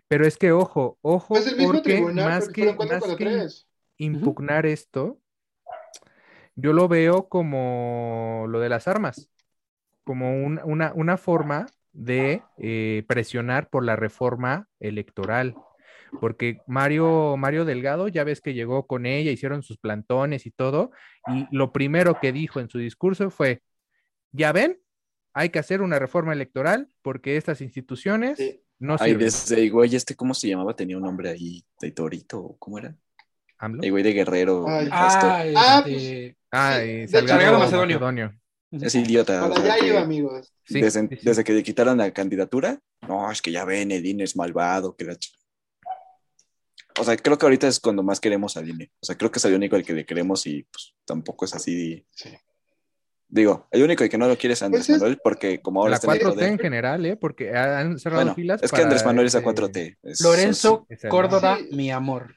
Pero 0.08 0.26
es 0.26 0.36
que, 0.36 0.52
ojo, 0.52 0.98
ojo, 1.02 1.36
el 1.36 1.56
mismo 1.56 1.72
porque 1.72 1.92
tribunal, 1.92 2.28
más 2.28 2.46
porque 2.46 2.62
que, 2.62 2.74
más 2.74 3.16
impugnar 3.98 4.64
esto, 4.66 5.20
yo 6.56 6.72
lo 6.72 6.88
veo 6.88 7.28
como 7.28 8.46
lo 8.48 8.60
de 8.60 8.68
las 8.68 8.88
armas, 8.88 9.30
como 10.04 10.44
un- 10.44 10.60
una, 10.64 10.92
una 10.94 11.16
forma 11.16 11.66
de 11.92 12.42
eh, 12.58 13.04
presionar 13.06 13.68
por 13.68 13.84
la 13.84 13.96
reforma 13.96 14.68
electoral. 14.80 15.54
Porque 16.20 16.58
Mario, 16.66 17.36
Mario 17.36 17.66
Delgado, 17.66 18.08
ya 18.08 18.24
ves 18.24 18.40
que 18.40 18.54
llegó 18.54 18.86
con 18.86 19.04
ella, 19.04 19.30
hicieron 19.30 19.62
sus 19.62 19.76
plantones 19.76 20.46
y 20.46 20.50
todo, 20.50 20.90
y 21.26 21.46
lo 21.54 21.70
primero 21.72 22.18
que 22.18 22.32
dijo 22.32 22.60
en 22.60 22.70
su 22.70 22.78
discurso 22.78 23.28
fue, 23.30 23.62
ya 24.32 24.52
ven, 24.52 24.78
hay 25.38 25.50
que 25.50 25.58
hacer 25.58 25.82
una 25.82 25.98
reforma 25.98 26.32
electoral 26.32 26.88
porque 27.02 27.36
estas 27.36 27.60
instituciones 27.60 28.38
Sí. 28.38 28.60
no 28.78 28.96
Ay, 28.98 29.10
sirven. 29.10 29.24
desde 29.26 29.68
güey, 29.70 29.94
este, 29.94 30.14
¿cómo 30.16 30.34
se 30.34 30.48
llamaba? 30.48 30.74
Tenía 30.74 30.96
un 30.96 31.04
nombre 31.04 31.30
ahí, 31.30 31.64
de 31.80 31.90
Torito, 31.92 32.40
¿o 32.40 32.56
¿cómo 32.58 32.78
era? 32.78 32.96
AMLO. 33.58 33.82
El 33.82 33.90
güey 33.90 34.02
de 34.04 34.12
Guerrero, 34.12 34.66
Ay. 34.68 34.84
Nefasto. 34.86 35.26
Ah, 35.26 35.44
este, 35.86 36.36
Ah, 36.50 36.78
Sí, 36.78 36.82
y 36.82 36.86
de 36.86 37.02
hecho, 37.04 37.10
Salgado 37.12 37.28
Salgado 37.40 37.58
Macedonio. 37.58 37.96
Macedonio. 38.00 38.40
Es 38.70 38.94
idiota. 38.94 39.48
Para 39.48 39.74
allá 39.74 39.86
iba, 39.86 40.00
amigos. 40.00 40.52
Sí, 40.64 40.80
desde, 40.80 41.08
sí, 41.08 41.16
sí. 41.16 41.20
desde 41.22 41.42
que 41.44 41.52
le 41.52 41.62
quitaron 41.62 41.98
la 41.98 42.10
candidatura, 42.12 42.78
no, 43.06 43.30
es 43.30 43.40
que 43.42 43.50
ya 43.52 43.64
ven, 43.64 43.90
el 43.92 44.04
INE 44.06 44.24
es 44.24 44.36
malvado, 44.36 44.94
que 44.96 45.04
la 45.04 45.14
ch- 45.14 45.32
O 47.00 47.04
sea, 47.04 47.16
creo 47.16 47.38
que 47.38 47.46
ahorita 47.46 47.68
es 47.68 47.78
cuando 47.80 48.02
más 48.02 48.18
queremos 48.20 48.56
al 48.56 48.68
INE. 48.68 48.90
O 49.00 49.06
sea, 49.06 49.16
creo 49.16 49.30
que 49.30 49.38
es 49.38 49.44
el 49.44 49.54
único 49.54 49.76
al 49.76 49.84
que 49.84 49.92
le 49.92 50.04
queremos 50.04 50.46
y 50.46 50.64
pues 50.64 50.94
tampoco 51.04 51.44
es 51.44 51.54
así. 51.54 52.04
Sí. 52.10 52.30
Digo, 53.30 53.68
el 53.70 53.82
único 53.82 54.08
que 54.08 54.16
no 54.18 54.26
lo 54.26 54.38
quiere 54.38 54.54
es 54.54 54.62
Andrés 54.62 54.88
es- 54.88 54.96
Manuel 54.98 55.18
porque 55.22 55.60
como 55.60 55.80
ahora 55.80 55.90
La 55.90 55.96
está 55.96 56.06
en 56.06 56.12
el 56.14 56.18
4T 56.20 56.34
poder- 56.34 56.48
en 56.52 56.58
general, 56.58 57.04
¿eh? 57.06 57.16
Porque 57.16 57.54
han 57.54 57.98
cerrado 57.98 58.22
Bueno, 58.22 58.34
filas 58.34 58.62
es 58.62 58.72
que 58.72 58.80
Andrés 58.82 59.04
Manuel 59.04 59.26
es 59.26 59.34
a 59.34 59.38
este- 59.38 59.44
4T. 59.44 59.98
es- 60.02 60.20
Lorenzo 60.22 60.86
es 60.88 61.04
el- 61.04 61.10
Córdoba, 61.10 61.58
Sí. 61.58 61.76
mi 61.76 61.90
amor. 61.90 62.34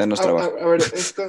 A, 0.00 0.06
trabajo. 0.14 0.56
a- 0.58 0.62
a 0.64 0.66
ver, 0.68 0.80
esto, 0.80 1.22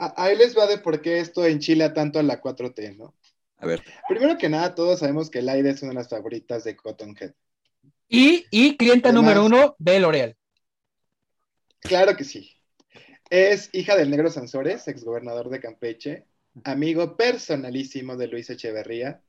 a- 0.00 0.14
ahí 0.22 0.36
les 0.36 0.56
va 0.56 0.66
de 0.66 0.78
por 0.78 1.00
qué 1.00 1.20
esto 1.20 1.44
enchila 1.46 1.92
tanto 1.94 2.18
a 2.18 2.22
la 2.22 2.40
4T, 2.40 2.94
¿no? 2.96 3.14
A 3.58 3.66
ver, 3.66 3.82
Primero 4.08 4.36
que 4.36 4.48
nada, 4.50 4.74
todos 4.74 4.98
sabemos 5.00 5.30
que 5.30 5.40
Laida 5.40 5.70
es 5.70 5.80
una 5.82 5.90
de 5.90 5.94
las 5.96 6.08
favoritas 6.10 6.64
de 6.64 6.76
Cottonhead. 6.76 7.32
Y, 8.08 8.44
y 8.50 8.76
cliente 8.76 9.08
Además- 9.08 9.34
número 9.36 9.44
uno 9.46 9.74
de 9.78 10.00
L'Oreal. 10.00 10.36
Claro 11.80 12.16
que 12.16 12.24
sí. 12.24 12.50
Es 13.30 13.70
hija 13.72 13.96
del 13.96 14.10
negro 14.10 14.30
Sansores, 14.30 14.86
exgobernador 14.88 15.48
de 15.48 15.60
Campeche, 15.60 16.26
amigo 16.62 17.16
personalísimo 17.16 18.16
de 18.16 18.28
Luis 18.28 18.48
Echeverría. 18.50 19.20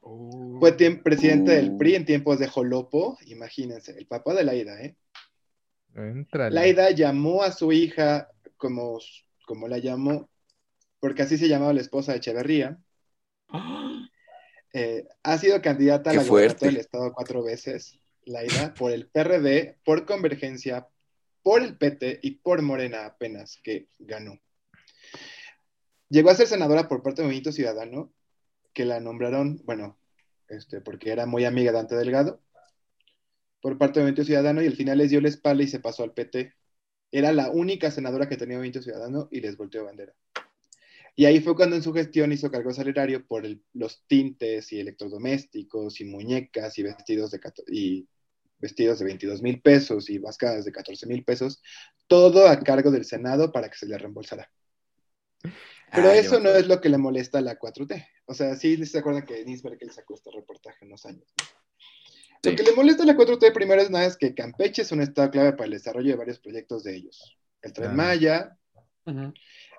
Fue 0.00 0.76
tiem- 0.76 1.02
presidente 1.02 1.52
del 1.52 1.76
PRI 1.76 1.94
en 1.96 2.04
tiempos 2.06 2.38
de 2.38 2.46
Jolopo, 2.48 3.18
imagínense, 3.26 3.92
el 3.98 4.06
papá 4.06 4.34
de 4.34 4.44
Laida, 4.44 4.80
¿eh? 4.82 4.96
Éntrale. 5.94 6.54
Laida 6.54 6.90
llamó 6.92 7.42
a 7.42 7.52
su 7.52 7.72
hija 7.72 8.30
como, 8.56 8.98
como 9.46 9.68
la 9.68 9.78
llamó, 9.78 10.30
porque 11.00 11.22
así 11.22 11.36
se 11.36 11.48
llamaba 11.48 11.72
la 11.72 11.80
esposa 11.80 12.12
de 12.12 12.18
Echeverría. 12.18 12.78
Eh, 14.72 15.04
ha 15.24 15.36
sido 15.36 15.60
candidata 15.60 16.10
a 16.10 16.14
la 16.14 16.22
gobernatura 16.30 16.70
del 16.70 16.76
Estado 16.80 17.12
cuatro 17.12 17.42
veces, 17.42 17.98
Laida, 18.24 18.72
por 18.74 18.92
el 18.92 19.08
PRD, 19.08 19.78
por 19.84 20.06
Convergencia, 20.06 20.86
por 21.42 21.60
el 21.60 21.76
PT 21.76 22.20
y 22.22 22.36
por 22.36 22.62
Morena 22.62 23.04
apenas 23.04 23.58
que 23.64 23.88
ganó. 23.98 24.38
Llegó 26.10 26.30
a 26.30 26.34
ser 26.34 26.48
senadora 26.48 26.88
por 26.88 27.02
parte 27.02 27.22
de 27.22 27.26
Movimiento 27.26 27.52
Ciudadano, 27.52 28.12
que 28.72 28.84
la 28.84 28.98
nombraron, 28.98 29.62
bueno, 29.64 29.96
este, 30.48 30.80
porque 30.80 31.10
era 31.10 31.24
muy 31.24 31.44
amiga 31.44 31.70
de 31.70 31.78
Dante 31.78 31.94
Delgado, 31.94 32.42
por 33.60 33.78
parte 33.78 34.00
de 34.00 34.04
Movimiento 34.04 34.24
Ciudadano 34.24 34.60
y 34.60 34.66
al 34.66 34.74
final 34.74 34.98
les 34.98 35.10
dio 35.10 35.20
la 35.20 35.28
espalda 35.28 35.62
y 35.62 35.68
se 35.68 35.78
pasó 35.78 36.02
al 36.02 36.12
PT. 36.12 36.52
Era 37.12 37.32
la 37.32 37.50
única 37.50 37.92
senadora 37.92 38.28
que 38.28 38.36
tenía 38.36 38.56
Movimiento 38.56 38.82
Ciudadano 38.82 39.28
y 39.30 39.40
les 39.40 39.56
volteó 39.56 39.84
bandera. 39.84 40.12
Y 41.14 41.26
ahí 41.26 41.40
fue 41.40 41.54
cuando 41.54 41.76
en 41.76 41.82
su 41.82 41.92
gestión 41.92 42.32
hizo 42.32 42.50
cargo 42.50 42.72
salario 42.72 43.24
por 43.26 43.44
el- 43.46 43.62
los 43.74 44.04
tintes 44.08 44.72
y 44.72 44.80
electrodomésticos 44.80 46.00
y 46.00 46.04
muñecas 46.06 46.78
y 46.78 46.82
vestidos 46.82 47.30
de, 47.30 47.40
y 47.68 48.08
vestidos 48.58 48.98
de 48.98 49.04
22 49.04 49.42
mil 49.42 49.60
pesos 49.60 50.10
y 50.10 50.18
máscaras 50.18 50.64
de 50.64 50.72
14 50.72 51.06
mil 51.06 51.24
pesos, 51.24 51.62
todo 52.08 52.48
a 52.48 52.58
cargo 52.60 52.90
del 52.90 53.04
Senado 53.04 53.52
para 53.52 53.68
que 53.68 53.78
se 53.78 53.86
le 53.86 53.98
reembolsara. 53.98 54.50
Pero 55.92 56.08
Ah, 56.10 56.16
eso 56.16 56.34
yo- 56.34 56.40
no 56.40 56.50
es 56.50 56.66
lo 56.66 56.80
que 56.80 56.88
le 56.88 56.98
molesta 56.98 57.38
a 57.38 57.42
la 57.42 57.58
4T. 57.58 58.06
O 58.26 58.34
sea, 58.34 58.54
sí 58.56 58.84
se 58.86 58.98
acuerdan 58.98 59.24
que 59.24 59.34
Denise 59.34 59.68
Merkel 59.68 59.90
sacó 59.90 60.14
este 60.14 60.30
reportaje 60.30 60.78
en 60.82 60.88
unos 60.88 61.04
años. 61.06 61.32
Lo 62.42 62.54
que 62.56 62.62
le 62.62 62.72
molesta 62.72 63.02
a 63.02 63.06
la 63.06 63.16
4T 63.16 63.50
primero 63.52 63.82
es 63.82 63.90
nada 63.90 64.06
es 64.06 64.16
que 64.16 64.34
Campeche 64.34 64.82
es 64.82 64.92
un 64.92 65.02
estado 65.02 65.30
clave 65.30 65.52
para 65.52 65.64
el 65.66 65.72
desarrollo 65.72 66.10
de 66.10 66.16
varios 66.16 66.38
proyectos 66.38 66.84
de 66.84 66.96
ellos. 66.96 67.36
El 67.62 67.72
Tren 67.72 67.90
Ah. 67.90 67.94
Maya, 67.94 68.56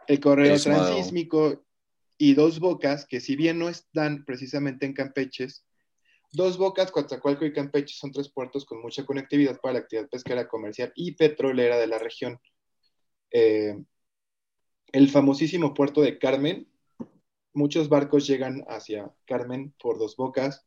el 0.08 0.20
correo 0.20 0.58
sumado. 0.60 0.86
transísmico 0.88 1.66
y 2.18 2.36
Dos 2.36 2.60
Bocas, 2.60 3.06
que 3.08 3.20
si 3.20 3.36
bien 3.36 3.58
no 3.58 3.70
están 3.70 4.26
precisamente 4.26 4.86
en 4.86 4.94
Campeches, 4.94 5.66
Dos 6.34 6.58
Bocas, 6.58 6.92
Coatzacoalco 6.92 7.46
y 7.46 7.52
Campeche 7.54 7.96
son 7.98 8.12
tres 8.12 8.30
puertos 8.32 8.66
con 8.66 8.82
mucha 8.82 9.06
conectividad 9.06 9.60
para 9.60 9.74
la 9.74 9.80
actividad 9.80 10.08
pesquera, 10.10 10.48
comercial 10.48 10.92
y 10.96 11.14
petrolera 11.16 11.78
de 11.78 11.88
la 11.88 11.98
región. 11.98 12.40
Eh, 13.32 13.76
el 14.92 15.10
famosísimo 15.10 15.74
puerto 15.74 16.02
de 16.02 16.18
Carmen, 16.18 16.68
muchos 17.54 17.90
barcos 17.90 18.28
llegan 18.28 18.64
hacia 18.68 19.12
Carmen 19.26 19.74
por 19.82 19.98
Dos 20.00 20.16
Bocas, 20.16 20.66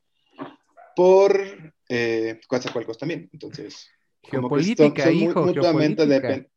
por 0.97 1.73
eh, 1.89 2.41
Coatzacoalcos 2.49 2.99
también. 2.99 3.29
Entonces, 3.33 3.89
como 4.31 4.49
que 4.49 4.63
son- 4.65 4.97
son 4.97 5.15
hijo, 5.15 5.43
mutuamente 5.45 6.07
geopolítica. 6.07 6.51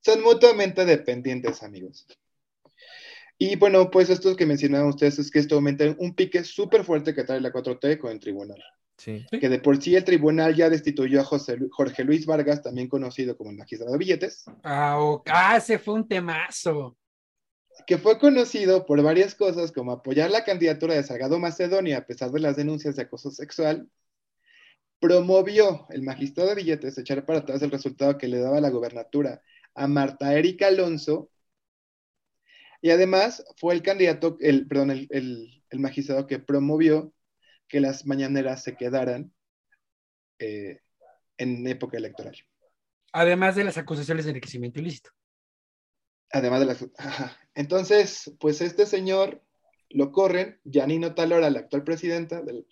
son 0.00 0.22
mutuamente 0.22 0.84
dependientes, 0.84 1.62
amigos. 1.62 2.06
Y 3.38 3.56
bueno, 3.56 3.90
pues 3.90 4.10
esto 4.10 4.36
que 4.36 4.44
mencionaban 4.46 4.88
ustedes 4.88 5.18
es 5.18 5.30
que 5.30 5.38
esto 5.38 5.54
aumenta 5.54 5.84
un 5.98 6.14
pique 6.14 6.44
súper 6.44 6.84
fuerte 6.84 7.14
que 7.14 7.24
trae 7.24 7.40
la 7.40 7.50
4T 7.52 7.98
con 7.98 8.10
el 8.12 8.20
tribunal. 8.20 8.62
Sí. 8.98 9.24
Que 9.30 9.48
de 9.48 9.58
por 9.60 9.82
sí 9.82 9.96
el 9.96 10.04
tribunal 10.04 10.54
ya 10.54 10.68
destituyó 10.68 11.22
a 11.22 11.24
José 11.24 11.56
Lu- 11.56 11.70
Jorge 11.70 12.04
Luis 12.04 12.26
Vargas, 12.26 12.62
también 12.62 12.86
conocido 12.88 13.34
como 13.34 13.50
el 13.50 13.56
magistrado 13.56 13.92
de 13.92 13.98
billetes, 13.98 14.44
Ah, 14.62 14.98
ok. 15.00 15.26
Ah, 15.32 15.56
ese 15.56 15.78
fue 15.78 15.94
un 15.94 16.06
temazo. 16.06 16.98
Que 17.86 17.98
fue 17.98 18.18
conocido 18.18 18.86
por 18.86 19.02
varias 19.02 19.34
cosas 19.34 19.72
como 19.72 19.92
apoyar 19.92 20.30
la 20.30 20.44
candidatura 20.44 20.94
de 20.94 21.02
Salgado 21.02 21.38
Macedonia 21.38 21.98
a 21.98 22.06
pesar 22.06 22.30
de 22.30 22.40
las 22.40 22.56
denuncias 22.56 22.96
de 22.96 23.02
acoso 23.02 23.30
sexual, 23.30 23.88
promovió 25.00 25.86
el 25.90 26.02
magistrado 26.02 26.50
de 26.50 26.56
billetes 26.56 26.98
echar 26.98 27.24
para 27.24 27.40
atrás 27.40 27.62
el 27.62 27.70
resultado 27.70 28.18
que 28.18 28.28
le 28.28 28.38
daba 28.38 28.60
la 28.60 28.70
gobernatura 28.70 29.42
a 29.74 29.86
Marta 29.86 30.34
Erika 30.34 30.66
Alonso, 30.66 31.30
y 32.82 32.90
además 32.90 33.44
fue 33.56 33.74
el 33.74 33.82
candidato, 33.82 34.36
el, 34.40 34.66
perdón, 34.66 34.90
el, 34.90 35.06
el- 35.10 35.78
magistrado 35.78 36.26
que 36.26 36.38
promovió 36.38 37.12
que 37.68 37.80
las 37.80 38.04
mañaneras 38.04 38.62
se 38.64 38.76
quedaran 38.76 39.32
eh, 40.38 40.80
en 41.38 41.66
época 41.66 41.96
electoral. 41.98 42.36
Además 43.12 43.54
de 43.54 43.64
las 43.64 43.78
acusaciones 43.78 44.24
de 44.24 44.30
enriquecimiento 44.30 44.80
ilícito. 44.80 45.10
Además 46.32 46.60
de 46.60 46.66
las... 46.66 46.86
Ajá. 46.98 47.36
Entonces, 47.54 48.32
pues 48.38 48.60
este 48.60 48.86
señor 48.86 49.42
lo 49.88 50.12
corren, 50.12 50.60
Janino 50.70 51.14
Talora, 51.14 51.50
la 51.50 51.60
actual 51.60 51.84
presidenta 51.84 52.42
del, 52.42 52.66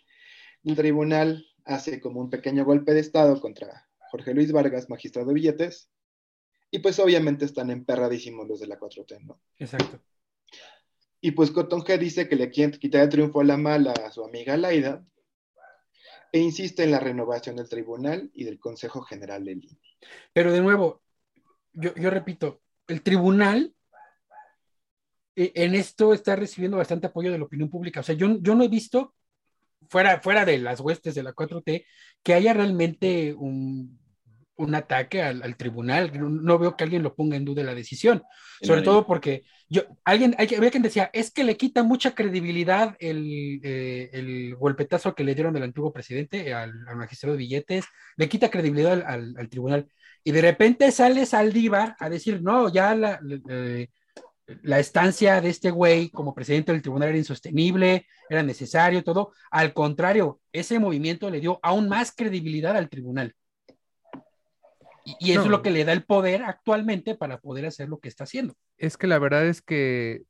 del 0.62 0.76
tribunal, 0.76 1.46
hace 1.64 2.00
como 2.00 2.20
un 2.20 2.30
pequeño 2.30 2.64
golpe 2.64 2.94
de 2.94 3.00
Estado 3.00 3.40
contra 3.40 3.88
Jorge 4.10 4.34
Luis 4.34 4.52
Vargas, 4.52 4.88
magistrado 4.88 5.28
de 5.28 5.34
billetes, 5.34 5.90
y 6.70 6.78
pues 6.78 6.98
obviamente 6.98 7.44
están 7.44 7.70
emperradísimos 7.70 8.46
los 8.46 8.60
de 8.60 8.68
la 8.68 8.78
4T, 8.78 9.20
¿no? 9.24 9.40
Exacto. 9.58 10.00
Y 11.20 11.32
pues 11.32 11.50
Cotton 11.50 11.82
Head 11.86 12.00
dice 12.00 12.28
que 12.28 12.36
le 12.36 12.50
quiere 12.50 12.78
quitar 12.78 13.02
el 13.02 13.08
triunfo 13.08 13.40
a 13.40 13.44
la 13.44 13.56
mala 13.56 13.92
a 13.92 14.10
su 14.10 14.24
amiga 14.24 14.56
Laida, 14.56 15.04
e 16.30 16.38
insiste 16.38 16.84
en 16.84 16.90
la 16.90 17.00
renovación 17.00 17.56
del 17.56 17.68
tribunal 17.68 18.30
y 18.34 18.44
del 18.44 18.60
Consejo 18.60 19.00
General 19.02 19.44
del 19.44 19.64
INE. 19.64 19.78
Pero 20.32 20.52
de 20.52 20.60
nuevo, 20.60 21.02
yo, 21.72 21.94
yo 21.94 22.10
repito, 22.10 22.60
el 22.88 23.02
tribunal 23.02 23.72
eh, 25.36 25.52
en 25.54 25.74
esto 25.74 26.12
está 26.12 26.36
recibiendo 26.36 26.76
bastante 26.76 27.06
apoyo 27.06 27.30
de 27.30 27.38
la 27.38 27.44
opinión 27.44 27.70
pública. 27.70 28.00
O 28.00 28.02
sea, 28.02 28.14
yo, 28.14 28.38
yo 28.40 28.54
no 28.54 28.64
he 28.64 28.68
visto, 28.68 29.14
fuera, 29.88 30.20
fuera 30.20 30.44
de 30.44 30.58
las 30.58 30.80
huestes 30.80 31.14
de 31.14 31.22
la 31.22 31.32
4T, 31.32 31.84
que 32.22 32.34
haya 32.34 32.52
realmente 32.52 33.34
un, 33.34 33.98
un 34.56 34.74
ataque 34.74 35.22
al, 35.22 35.42
al 35.42 35.56
tribunal. 35.56 36.10
No, 36.18 36.28
no 36.28 36.58
veo 36.58 36.76
que 36.76 36.84
alguien 36.84 37.02
lo 37.02 37.14
ponga 37.14 37.36
en 37.36 37.44
duda 37.44 37.62
la 37.62 37.74
decisión. 37.74 38.22
Sobre 38.60 38.80
todo 38.82 39.06
porque 39.06 39.44
yo, 39.68 39.82
alguien, 40.04 40.34
hay, 40.38 40.52
había 40.56 40.70
quien 40.70 40.82
decía, 40.82 41.10
es 41.12 41.30
que 41.30 41.44
le 41.44 41.56
quita 41.56 41.84
mucha 41.84 42.14
credibilidad 42.14 42.96
el, 42.98 43.60
eh, 43.62 44.10
el 44.12 44.56
golpetazo 44.56 45.14
que 45.14 45.22
le 45.22 45.34
dieron 45.34 45.54
del 45.54 45.62
antiguo 45.62 45.92
presidente 45.92 46.52
al, 46.52 46.72
al 46.88 46.96
magistrado 46.96 47.34
de 47.34 47.38
billetes, 47.38 47.84
le 48.16 48.28
quita 48.28 48.50
credibilidad 48.50 48.94
al, 48.94 49.02
al- 49.06 49.34
al 49.38 49.48
tribunal. 49.48 49.86
Y 50.24 50.32
de 50.32 50.42
repente 50.42 50.90
sale 50.92 51.24
Saldívar 51.26 51.96
a 51.98 52.08
decir, 52.10 52.42
no, 52.42 52.68
ya 52.72 52.94
la, 52.94 53.20
eh, 53.48 53.88
la 54.62 54.78
estancia 54.78 55.40
de 55.40 55.48
este 55.50 55.70
güey 55.70 56.10
como 56.10 56.34
presidente 56.34 56.72
del 56.72 56.82
tribunal 56.82 57.10
era 57.10 57.18
insostenible, 57.18 58.06
era 58.28 58.42
necesario, 58.42 59.02
todo. 59.04 59.32
Al 59.50 59.72
contrario, 59.72 60.40
ese 60.52 60.78
movimiento 60.78 61.30
le 61.30 61.40
dio 61.40 61.58
aún 61.62 61.88
más 61.88 62.12
credibilidad 62.14 62.76
al 62.76 62.88
tribunal. 62.88 63.34
Y, 65.04 65.16
y 65.20 65.30
eso 65.32 65.40
No. 65.40 65.44
es 65.46 65.50
lo 65.50 65.62
que 65.62 65.70
le 65.70 65.84
da 65.84 65.92
el 65.92 66.04
poder 66.04 66.42
actualmente 66.42 67.14
para 67.14 67.38
poder 67.38 67.66
hacer 67.66 67.88
lo 67.88 67.98
que 67.98 68.08
está 68.08 68.24
haciendo. 68.24 68.54
Es 68.76 68.96
que 68.96 69.06
la 69.06 69.18
verdad 69.18 69.46
es 69.46 69.62
que 69.62 70.22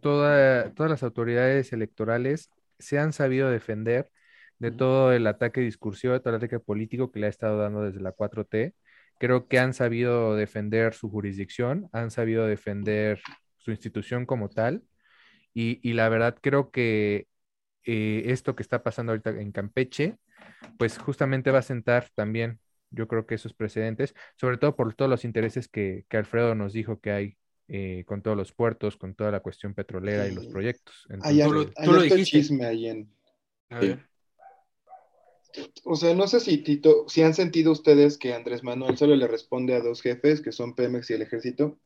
toda- 0.00 0.72
todas 0.74 0.90
las 0.90 1.02
autoridades 1.02 1.72
electorales 1.72 2.50
se 2.78 2.98
han 2.98 3.12
sabido 3.12 3.50
defender 3.50 4.10
de 4.58 4.70
todo 4.70 5.12
el 5.12 5.26
ataque 5.26 5.60
discursivo, 5.60 6.12
de 6.12 6.20
todo 6.20 6.30
el 6.30 6.36
ataque 6.36 6.58
político 6.60 7.10
que 7.10 7.20
le 7.20 7.26
ha 7.26 7.30
estado 7.30 7.58
dando 7.58 7.82
desde 7.82 8.00
la 8.00 8.12
4T. 8.12 8.74
Creo 9.20 9.48
que 9.48 9.60
han 9.60 9.74
sabido 9.74 10.36
defender 10.36 10.94
su 10.94 11.10
jurisdicción, 11.10 11.90
han 11.92 12.10
sabido 12.10 12.46
defender 12.48 13.22
su 13.58 13.70
institución 13.72 14.26
como 14.26 14.50
tal. 14.50 14.84
Y, 15.54 15.80
y 15.88 15.94
la 15.94 16.08
verdad 16.08 16.38
creo 16.40 16.70
que 16.70 17.26
eh, 17.84 18.24
esto 18.26 18.56
que 18.56 18.62
está 18.62 18.82
pasando 18.82 19.12
ahorita 19.12 19.30
en 19.30 19.52
Campeche, 19.52 20.18
pues 20.78 20.98
justamente 20.98 21.50
va 21.50 21.60
a 21.60 21.62
sentar 21.62 22.08
también, 22.14 22.60
yo 22.90 23.08
creo 23.08 23.26
que 23.26 23.36
esos 23.36 23.54
precedentes, 23.54 24.14
sobre 24.36 24.58
todo 24.58 24.76
por 24.76 24.94
todos 24.94 25.10
los 25.10 25.24
intereses 25.24 25.68
que, 25.68 26.04
que 26.08 26.16
Alfredo 26.18 26.54
nos 26.54 26.72
dijo 26.72 27.00
que 27.00 27.10
hay 27.12 27.36
eh, 27.68 28.04
con 28.06 28.22
todos 28.22 28.36
los 28.36 28.52
puertos, 28.52 28.96
con 28.96 29.14
toda 29.14 29.30
la 29.32 29.40
cuestión 29.40 29.74
petrolera 29.74 30.26
y 30.28 30.32
los 30.32 30.46
proyectos. 30.48 31.06
Tú 31.06 31.52
lo- 31.52 31.60
Entonces, 31.60 31.74
hay 31.76 31.86
tú 31.86 31.92
lo 31.92 32.02
dijiste. 32.02 32.38
chisme 32.38 32.66
ahí 32.66 32.88
en, 32.88 33.10
A 33.70 33.80
Sí. 33.80 33.86
ver. 33.86 34.09
O 35.84 35.96
sea, 35.96 36.14
no 36.14 36.26
sé 36.28 36.40
si 36.40 36.58
Tito, 36.58 37.04
si 37.08 37.22
han 37.22 37.34
sentido 37.34 37.72
ustedes 37.72 38.18
que 38.18 38.32
Andrés 38.34 38.62
Manuel 38.62 38.96
solo 38.96 39.16
le 39.16 39.26
responde 39.26 39.74
a 39.74 39.80
dos 39.80 40.02
jefes, 40.02 40.40
que 40.40 40.52
son 40.52 40.74
Pemex 40.74 41.10
y 41.10 41.14
el 41.14 41.22
Ejército. 41.22 41.78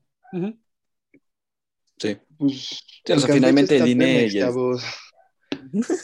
Sí. 1.98 2.18
Pues, 2.38 2.84
Sí, 3.06 3.12
o 3.12 3.18
sea, 3.18 3.34
finalmente 3.34 3.76
el 3.76 3.88
INE 3.88 4.04
Pemex, 4.04 4.34
el-. 4.34 4.42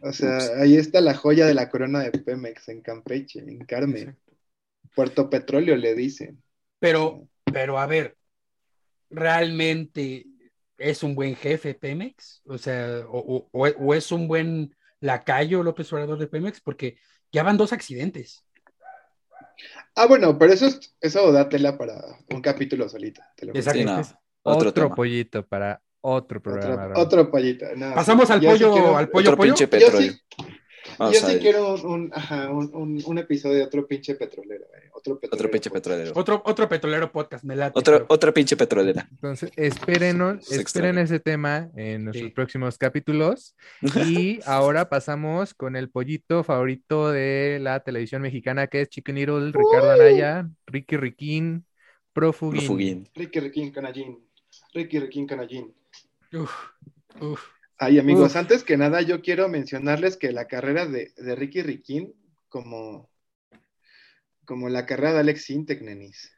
O 0.00 0.12
sea, 0.12 0.36
ahí 0.60 0.76
está 0.76 1.00
la 1.00 1.14
joya 1.14 1.46
de 1.46 1.54
la 1.54 1.70
corona 1.70 2.00
de 2.00 2.10
Pemex 2.10 2.68
en 2.68 2.82
Campeche, 2.82 3.38
en 3.40 3.64
Carmen. 3.64 4.08
Exacto. 4.10 4.32
Puerto 4.94 5.30
Petróleo 5.30 5.76
le 5.76 5.94
dicen. 5.94 6.42
Pero, 6.78 7.26
pero 7.50 7.78
a 7.78 7.86
ver, 7.86 8.16
¿realmente 9.08 10.26
es 10.76 11.02
un 11.02 11.14
buen 11.14 11.36
jefe 11.36 11.74
Pemex? 11.74 12.42
O 12.44 12.58
sea, 12.58 13.04
o, 13.08 13.48
o- 13.50 13.66
o 13.68 13.94
es 13.94 14.12
un 14.12 14.28
buen 14.28 14.76
lacayo 15.04 15.62
López 15.62 15.92
Obrador 15.92 16.18
de 16.18 16.26
Pemex, 16.26 16.60
porque 16.60 16.96
ya 17.30 17.42
van 17.42 17.56
dos 17.56 17.72
accidentes. 17.72 18.44
Ah, 19.94 20.06
bueno, 20.06 20.36
pero 20.38 20.52
eso, 20.52 20.66
es, 20.66 20.96
eso 21.00 21.30
da 21.30 21.48
tela 21.48 21.76
para 21.78 21.94
un 22.30 22.40
capítulo 22.40 22.88
solito. 22.88 23.20
te 23.36 23.46
lo 23.46 23.52
juro. 23.52 23.60
Exacto. 23.60 23.78
Sí, 23.80 23.84
no. 23.84 24.00
Es- 24.00 24.14
Otro, 24.42 24.68
otro 24.70 24.94
pollito 24.94 25.46
para 25.46 25.80
otro 26.02 26.40
programa. 26.42 26.92
Otro, 26.96 27.30
pollito. 27.30 27.64
no, 27.76 27.94
Pasamos 27.94 28.30
al 28.30 28.40
sí 28.40 28.46
pollo, 28.46 28.72
quiero- 28.72 28.96
al 28.96 29.08
pollo, 29.08 29.30
Otro 29.30 29.36
pollo. 29.36 29.54
pinche 29.54 29.64
Yo 29.64 29.70
petróleo. 29.70 30.12
sí, 30.12 30.20
yo 30.98 31.04
a 31.06 31.12
sí 31.12 31.26
ver. 31.26 31.40
quiero 31.40 31.74
un, 31.82 32.10
ajá, 32.14 32.50
un, 32.50 32.70
un- 32.74 33.02
un 33.04 33.18
episodio 33.18 33.56
de 33.56 33.62
otro 33.64 33.86
pinche 33.86 34.14
petrolero. 34.14 34.64
eh, 34.64 34.90
Otro, 34.92 35.18
Otro 35.30 35.50
pinche 35.50 35.68
podcast. 35.70 35.74
petrolero. 35.74 36.12
Otro, 36.14 36.42
otro 36.46 36.68
petrolero 36.68 37.12
podcast, 37.12 37.44
me 37.44 37.56
late. 37.56 37.78
Otra, 37.78 37.94
pero- 37.98 38.06
otra 38.08 38.32
pinche 38.32 38.56
petrolera. 38.56 39.06
Entonces, 39.10 39.50
espérenos, 39.56 40.44
Se 40.46 40.56
esperen 40.60 40.98
extraña. 40.98 41.00
ese 41.02 41.20
tema 41.20 41.70
en 41.76 42.04
nuestros 42.04 42.28
Sí. 42.28 42.34
próximos 42.34 42.78
capítulos. 42.78 43.54
Y 44.16 44.40
ahora 44.46 44.88
pasamos 44.88 45.52
con 45.54 45.76
el 45.76 45.90
pollito 45.90 46.42
favorito 46.44 47.10
de 47.12 47.58
la 47.60 47.80
televisión 47.80 48.22
mexicana, 48.22 48.66
que 48.66 48.80
es 48.82 48.88
Chicken 48.88 49.14
Little, 49.16 49.52
Ricardo 49.52 49.90
Anaya, 49.92 50.48
Ricky 50.66 50.96
Riquín, 50.96 51.66
Profugín. 52.12 52.58
Profugín. 52.60 53.08
Ricky 53.14 53.40
Riquín 53.40 53.70
Canallín. 53.72 54.18
Ricky 54.72 55.00
Riquín 55.00 55.26
Canallín. 55.26 55.74
Uf, 56.32 56.52
uf. 57.20 57.40
Ay, 57.78 57.98
amigos, 57.98 58.30
Uf. 58.30 58.36
antes 58.36 58.62
que 58.64 58.76
nada, 58.76 59.02
yo 59.02 59.20
quiero 59.20 59.48
mencionarles 59.48 60.16
que 60.16 60.32
la 60.32 60.46
carrera 60.46 60.86
de, 60.86 61.12
de 61.16 61.34
Ricky 61.34 61.62
Riquín, 61.62 62.14
como, 62.48 63.10
como 64.44 64.68
la 64.68 64.86
carrera 64.86 65.14
de 65.14 65.20
Alex 65.20 65.44
Sintek, 65.44 65.82
nenis. 65.82 66.32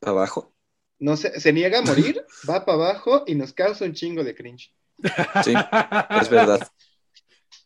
Abajo. 0.00 0.52
No 0.98 1.16
se, 1.16 1.38
se 1.40 1.52
niega 1.52 1.78
a 1.78 1.82
morir, 1.82 2.24
va 2.48 2.64
para 2.64 2.76
abajo 2.76 3.24
y 3.26 3.34
nos 3.34 3.52
causa 3.52 3.84
un 3.84 3.92
chingo 3.92 4.24
de 4.24 4.34
cringe. 4.34 4.74
Sí, 5.44 5.52
es 6.20 6.28
verdad. 6.30 6.66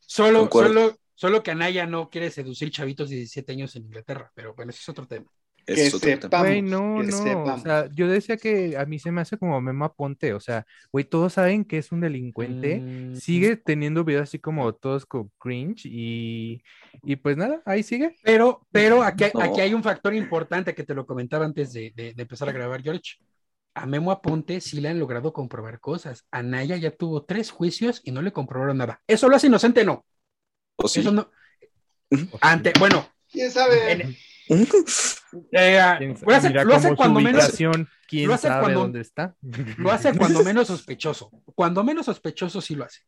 Solo, 0.00 0.40
Concuerdo. 0.40 0.68
solo, 0.68 0.98
solo 1.14 1.42
que 1.42 1.52
Anaya 1.52 1.86
no 1.86 2.10
quiere 2.10 2.30
seducir 2.30 2.70
chavitos 2.70 3.08
de 3.08 3.16
17 3.16 3.52
años 3.52 3.76
en 3.76 3.84
Inglaterra, 3.84 4.32
pero 4.34 4.54
bueno, 4.54 4.70
ese 4.70 4.80
es 4.80 4.88
otro 4.88 5.06
tema. 5.06 5.30
Que 5.74 5.86
es 5.86 5.92
sepamos. 5.98 6.46
Güey, 6.46 6.62
no, 6.62 6.98
que 7.00 7.06
no. 7.08 7.16
O 7.16 7.22
sepamos. 7.22 7.62
sea, 7.62 7.88
yo 7.92 8.08
decía 8.08 8.36
que 8.36 8.76
a 8.76 8.84
mí 8.86 8.98
se 8.98 9.10
me 9.12 9.20
hace 9.20 9.38
como 9.38 9.60
Memo 9.60 9.84
Aponte. 9.84 10.32
O 10.34 10.40
sea, 10.40 10.66
güey, 10.92 11.04
todos 11.04 11.34
saben 11.34 11.64
que 11.64 11.78
es 11.78 11.92
un 11.92 12.00
delincuente. 12.00 12.80
Mm, 12.80 13.16
Sigue 13.16 13.56
teniendo 13.56 14.04
videos 14.04 14.24
así 14.24 14.38
como 14.38 14.72
todos 14.74 15.06
con 15.06 15.30
cringe 15.38 15.86
y, 15.86 16.62
y 17.02 17.16
pues 17.16 17.36
nada, 17.36 17.62
ahí 17.64 17.82
sigue. 17.82 18.16
Pero, 18.22 18.66
pero 18.72 19.02
aquí, 19.02 19.24
hay- 19.24 19.30
No. 19.34 19.40
aquí 19.42 19.60
hay 19.60 19.74
un 19.74 19.82
factor 19.82 20.14
importante 20.14 20.74
que 20.74 20.84
te 20.84 20.94
lo 20.94 21.06
comentaba 21.06 21.44
antes 21.44 21.72
de, 21.72 21.92
de- 21.94 22.14
de 22.14 22.22
empezar 22.22 22.48
a 22.48 22.52
grabar, 22.52 22.82
George. 22.82 23.16
a 23.74 23.86
Memo 23.86 24.10
Aponte 24.10 24.60
sí 24.60 24.80
le 24.80 24.88
han 24.88 24.98
logrado 24.98 25.32
comprobar 25.32 25.78
cosas. 25.78 26.26
Anaya 26.32 26.76
ya 26.76 26.90
tuvo 26.90 27.22
tres 27.24 27.52
juicios 27.52 28.00
y 28.04 28.10
no 28.10 28.20
le 28.20 28.32
comprobaron 28.32 28.76
nada. 28.78 29.00
¿Eso 29.06 29.28
lo 29.28 29.36
hace 29.36 29.46
inocente? 29.46 29.84
No. 29.84 30.04
¿O 30.76 30.88
sí? 30.88 31.00
Eso 31.00 31.12
no. 31.12 31.30
Ante, 32.40 32.72
bueno, 32.80 33.06
¿Quién 33.30 33.50
sabe? 33.52 33.92
en- 33.92 34.16
eh, 34.50 35.94
¿Quién 35.98 36.16
sabe? 36.16 36.64
lo 36.64 36.74
hace, 36.74 36.90
lo 36.90 36.96
cuando 36.96 37.20
menos, 37.20 37.44
ubicación, 37.44 37.88
¿Quién 38.08 38.28
lo 38.28 38.34
hace 38.34 38.48
sabe 38.48 38.60
cuando- 38.62 38.80
dónde 38.80 39.00
está? 39.00 39.36
lo 39.78 39.90
hace 39.90 40.16
cuando 40.16 40.42
menos 40.42 40.66
sospechoso. 40.66 41.30
Cuando 41.54 41.84
menos 41.84 42.06
sospechoso 42.06 42.60
sí 42.60 42.74
lo 42.74 42.84
hace. 42.84 43.00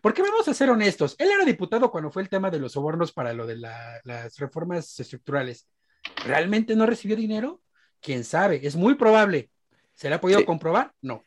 Porque 0.00 0.22
vamos 0.22 0.46
a 0.48 0.54
ser 0.54 0.70
honestos. 0.70 1.16
Él 1.18 1.30
era 1.30 1.44
diputado 1.44 1.90
cuando 1.90 2.10
fue 2.10 2.22
el 2.22 2.28
tema 2.28 2.50
de 2.50 2.58
los 2.58 2.72
sobornos 2.72 3.12
para 3.12 3.32
lo 3.32 3.46
de 3.46 3.56
la- 3.56 4.00
las 4.04 4.36
reformas 4.38 4.98
estructurales. 5.00 5.66
¿Realmente 6.24 6.76
no 6.76 6.84
recibió 6.86 7.16
dinero? 7.16 7.60
¿Quién 8.00 8.24
sabe? 8.24 8.60
Es 8.66 8.74
muy 8.76 8.94
probable. 8.96 9.50
¿Se 9.94 10.08
le 10.08 10.16
ha 10.16 10.20
podido 10.20 10.40
Sí. 10.40 10.44
comprobar? 10.46 10.92
No. 11.00 11.22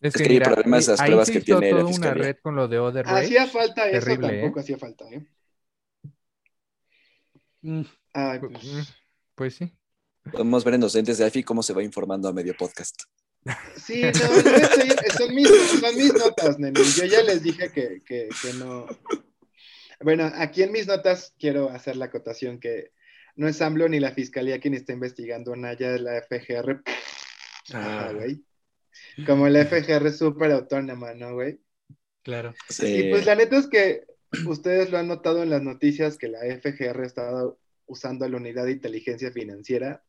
Es, 0.00 0.14
Es 0.14 0.26
que 0.26 0.34
es 0.36 0.40
las 0.40 1.00
ahí 1.00 1.06
pruebas 1.08 1.30
que 1.30 1.40
tiene 1.40 1.60
la 1.66 1.70
toda 1.70 1.82
una 1.84 1.92
fiscalía. 1.92 2.22
red 2.24 2.36
con 2.42 2.54
lo 2.56 2.68
de 2.68 2.78
Odebrecht. 2.78 3.16
Hacía 3.16 3.46
falta 3.46 3.88
eso, 3.88 4.00
Terrible, 4.06 4.28
tampoco 4.40 4.58
¿eh? 4.58 4.62
hacía 4.62 4.78
falta, 4.78 5.04
¿eh? 5.10 5.26
Mm, 7.62 7.82
Ay, 8.12 8.38
Pues, 8.40 8.94
pues, 9.36 9.54
sí. 9.54 9.72
Podemos 10.32 10.64
ver 10.64 10.74
en 10.74 10.80
los 10.80 10.94
lentes 10.94 11.18
de 11.18 11.24
AFI 11.26 11.44
cómo 11.44 11.62
se 11.62 11.72
va 11.72 11.84
informando 11.84 12.28
a 12.28 12.32
medio 12.32 12.56
podcast. 12.56 13.00
Sí, 13.76 14.02
no, 14.02 14.10
no, 14.10 14.56
eso- 14.56 15.18
son, 15.18 15.34
mis, 15.34 15.48
son 15.48 15.96
mis 15.96 16.12
notas, 16.12 16.58
nene. 16.58 16.80
Yo 16.96 17.04
ya 17.04 17.22
les 17.22 17.44
dije 17.44 17.70
que, 17.70 18.02
que, 18.04 18.28
que 18.42 18.52
no. 18.58 18.86
Bueno, 20.00 20.30
aquí 20.34 20.64
en 20.64 20.72
mis 20.72 20.88
notas 20.88 21.32
quiero 21.38 21.70
hacer 21.70 21.94
la 21.96 22.06
acotación 22.06 22.58
que 22.58 22.90
no 23.36 23.46
es 23.46 23.62
AMLO 23.62 23.88
ni 23.88 24.00
la 24.00 24.10
fiscalía 24.10 24.58
quien 24.58 24.74
está 24.74 24.92
investigando 24.92 25.52
a 25.52 25.56
Naya, 25.56 25.94
es 25.94 26.00
la 26.00 26.20
FGR. 26.22 26.82
Ah. 27.72 28.10
güey. 28.14 28.42
Como 29.26 29.48
la 29.48 29.64
FGR 29.64 30.06
es 30.08 30.18
súper 30.18 30.50
autónoma, 30.52 31.14
¿no, 31.14 31.34
güey? 31.34 31.60
claro. 32.22 32.52
Y 32.82 33.10
pues 33.10 33.24
la 33.26 33.36
neta 33.36 33.56
es 33.58 33.68
que 33.68 34.04
ustedes 34.46 34.90
lo 34.90 34.98
han 34.98 35.06
notado 35.06 35.44
en 35.44 35.50
las 35.50 35.62
noticias 35.62 36.18
que 36.18 36.26
la 36.28 36.40
FGR 36.40 37.02
ha 37.02 37.06
estado 37.06 37.60
usando 37.86 38.24
a 38.24 38.28
la 38.28 38.36
unidad 38.36 38.64
de 38.64 38.72
inteligencia 38.72 39.30
financiera 39.32 40.02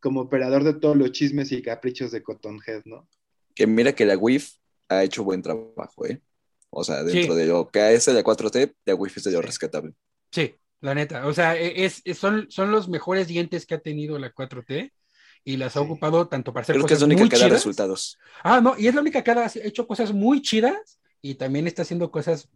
como 0.00 0.20
operador 0.20 0.64
de 0.64 0.74
todos 0.74 0.96
los 0.96 1.12
chismes 1.12 1.50
y 1.52 1.60
caprichos 1.62 2.10
de 2.12 2.22
Cottonhead, 2.22 2.82
¿no? 2.84 3.08
que 3.54 3.66
mira 3.66 3.92
que 3.92 4.06
la 4.06 4.16
WIF 4.16 4.52
ha 4.88 5.02
hecho 5.02 5.24
buen 5.24 5.42
trabajo, 5.42 6.06
¿eh? 6.06 6.22
O 6.70 6.84
sea, 6.84 7.02
dentro 7.02 7.34
Sí. 7.34 7.40
de 7.40 7.46
lo 7.46 7.68
que 7.68 7.92
es 7.92 8.06
la 8.06 8.22
4T, 8.22 8.74
la 8.84 8.94
WIF 8.94 9.16
es 9.16 9.24
de 9.24 9.32
lo 9.32 9.42
rescatable. 9.42 9.94
Sí, 10.30 10.54
la 10.80 10.94
neta. 10.94 11.26
O 11.26 11.32
sea, 11.34 11.56
e, 11.56 11.84
es, 11.84 12.00
es- 12.04 12.18
son, 12.18 12.46
son 12.50 12.70
los 12.70 12.88
mejores 12.88 13.26
dientes 13.26 13.66
que 13.66 13.74
ha 13.74 13.80
tenido 13.80 14.16
la 14.18 14.32
4T 14.32 14.92
y 15.44 15.56
las 15.56 15.76
ha 15.76 15.80
Sí. 15.80 15.84
ocupado 15.86 16.28
tanto 16.28 16.52
para 16.52 16.62
hacer 16.62 16.76
Creo 16.76 16.86
que 16.86 16.94
es 16.94 17.00
la 17.00 17.06
única 17.06 17.22
muy 17.22 17.28
que 17.30 17.36
da 17.36 17.46
chidas. 17.46 17.58
resultados. 17.58 18.18
Ah, 18.44 18.60
no, 18.60 18.78
y 18.78 18.86
es 18.86 18.94
la 18.94 19.00
única 19.00 19.24
que 19.24 19.30
ha 19.32 19.50
hecho 19.64 19.88
cosas 19.88 20.12
muy 20.12 20.40
chidas 20.40 21.00
y 21.20 21.34
también 21.34 21.66
está 21.66 21.82
haciendo 21.82 22.12
cosas 22.12 22.48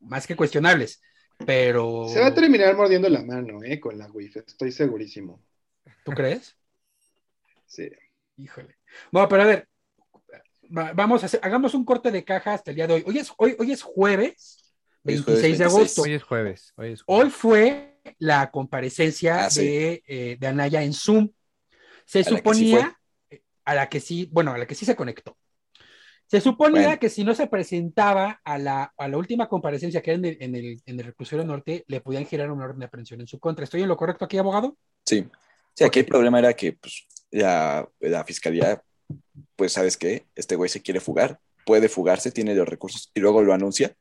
más 0.00 0.26
que 0.26 0.36
cuestionables. 0.36 1.02
Pero. 1.46 2.06
Se 2.08 2.20
va 2.20 2.26
a 2.28 2.34
terminar 2.34 2.76
mordiendo 2.76 3.08
la 3.08 3.22
mano, 3.22 3.62
¿eh? 3.62 3.80
Con 3.80 3.98
la 3.98 4.06
WIF, 4.10 4.36
estoy 4.36 4.72
segurísimo. 4.72 5.42
¿Tú 6.04 6.12
crees? 6.12 6.56
Sí. 7.66 7.90
Híjole. 8.36 8.76
Bueno, 9.12 9.28
pero 9.28 9.42
a 9.42 9.46
ver, 9.46 9.68
va- 10.76 10.92
vamos 10.92 11.22
a 11.22 11.26
hacer, 11.26 11.40
hagamos 11.42 11.74
un 11.74 11.84
corte 11.84 12.10
de 12.10 12.24
caja 12.24 12.54
hasta 12.54 12.70
el 12.70 12.76
día 12.76 12.86
de 12.86 12.94
hoy. 12.94 13.04
Hoy 13.06 13.18
es, 13.18 13.32
hoy, 13.36 13.56
hoy 13.58 13.72
es 13.72 13.82
jueves, 13.82 14.74
Hoy 15.04 15.14
es 15.14 15.24
26 15.24 15.24
jueves 15.24 15.58
de 15.58 15.64
26. 15.64 15.74
agosto. 15.74 16.02
Hoy 16.02 16.12
es 16.14 16.22
jueves. 16.22 16.72
Hoy 16.76 16.92
es 16.92 17.02
jueves. 17.02 17.24
Hoy 17.26 17.30
fue 17.30 18.00
la 18.18 18.50
comparecencia 18.50 19.46
Ah, 19.46 19.50
sí. 19.50 19.66
de, 19.66 20.02
eh, 20.06 20.36
de 20.38 20.46
Anaya 20.46 20.82
en 20.82 20.92
Zoom. 20.92 21.30
Se 22.04 22.20
A 22.20 22.22
la 22.22 22.24
que 22.24 22.30
sí 22.32 22.36
suponía, 22.38 23.00
a 23.64 23.74
la 23.74 23.88
que 23.88 24.00
sí, 24.00 24.28
bueno, 24.32 24.52
a 24.52 24.58
la 24.58 24.66
que 24.66 24.74
sí 24.74 24.84
se 24.84 24.96
conectó. 24.96 25.36
Se 26.30 26.40
suponía 26.40 26.82
Bueno. 26.82 27.00
que 27.00 27.08
si 27.08 27.24
no 27.24 27.34
se 27.34 27.48
presentaba 27.48 28.40
a 28.44 28.56
la, 28.56 28.92
a 28.96 29.08
la 29.08 29.18
última 29.18 29.48
comparecencia 29.48 30.00
que 30.00 30.12
era 30.12 30.18
en 30.18 30.24
el, 30.26 30.36
en, 30.40 30.54
el, 30.54 30.82
en 30.86 31.00
el 31.00 31.06
reclusorio 31.06 31.44
norte, 31.44 31.84
le 31.88 32.00
podían 32.00 32.24
girar 32.24 32.50
una 32.52 32.66
orden 32.66 32.78
de 32.78 32.84
aprehensión 32.86 33.20
en 33.20 33.26
su 33.26 33.40
contra. 33.40 33.64
¿Estoy 33.64 33.82
en 33.82 33.88
lo 33.88 33.96
correcto 33.96 34.24
aquí, 34.26 34.38
abogado? 34.38 34.76
Sí. 35.04 35.26
Sí, 35.74 35.84
aquí 35.84 35.98
el 36.00 36.06
problema 36.06 36.38
era 36.38 36.52
que 36.52 36.74
pues, 36.74 37.06
la, 37.32 37.88
la 37.98 38.24
fiscalía, 38.24 38.80
pues, 39.56 39.72
¿sabes 39.72 39.96
qué? 39.96 40.26
Este 40.36 40.54
güey 40.54 40.68
se 40.68 40.82
quiere 40.82 41.00
fugar, 41.00 41.40
puede 41.66 41.88
fugarse, 41.88 42.30
tiene 42.30 42.54
los 42.54 42.68
recursos 42.68 43.10
y 43.14 43.20
luego 43.20 43.42
lo 43.42 43.52
anuncia. 43.52 43.96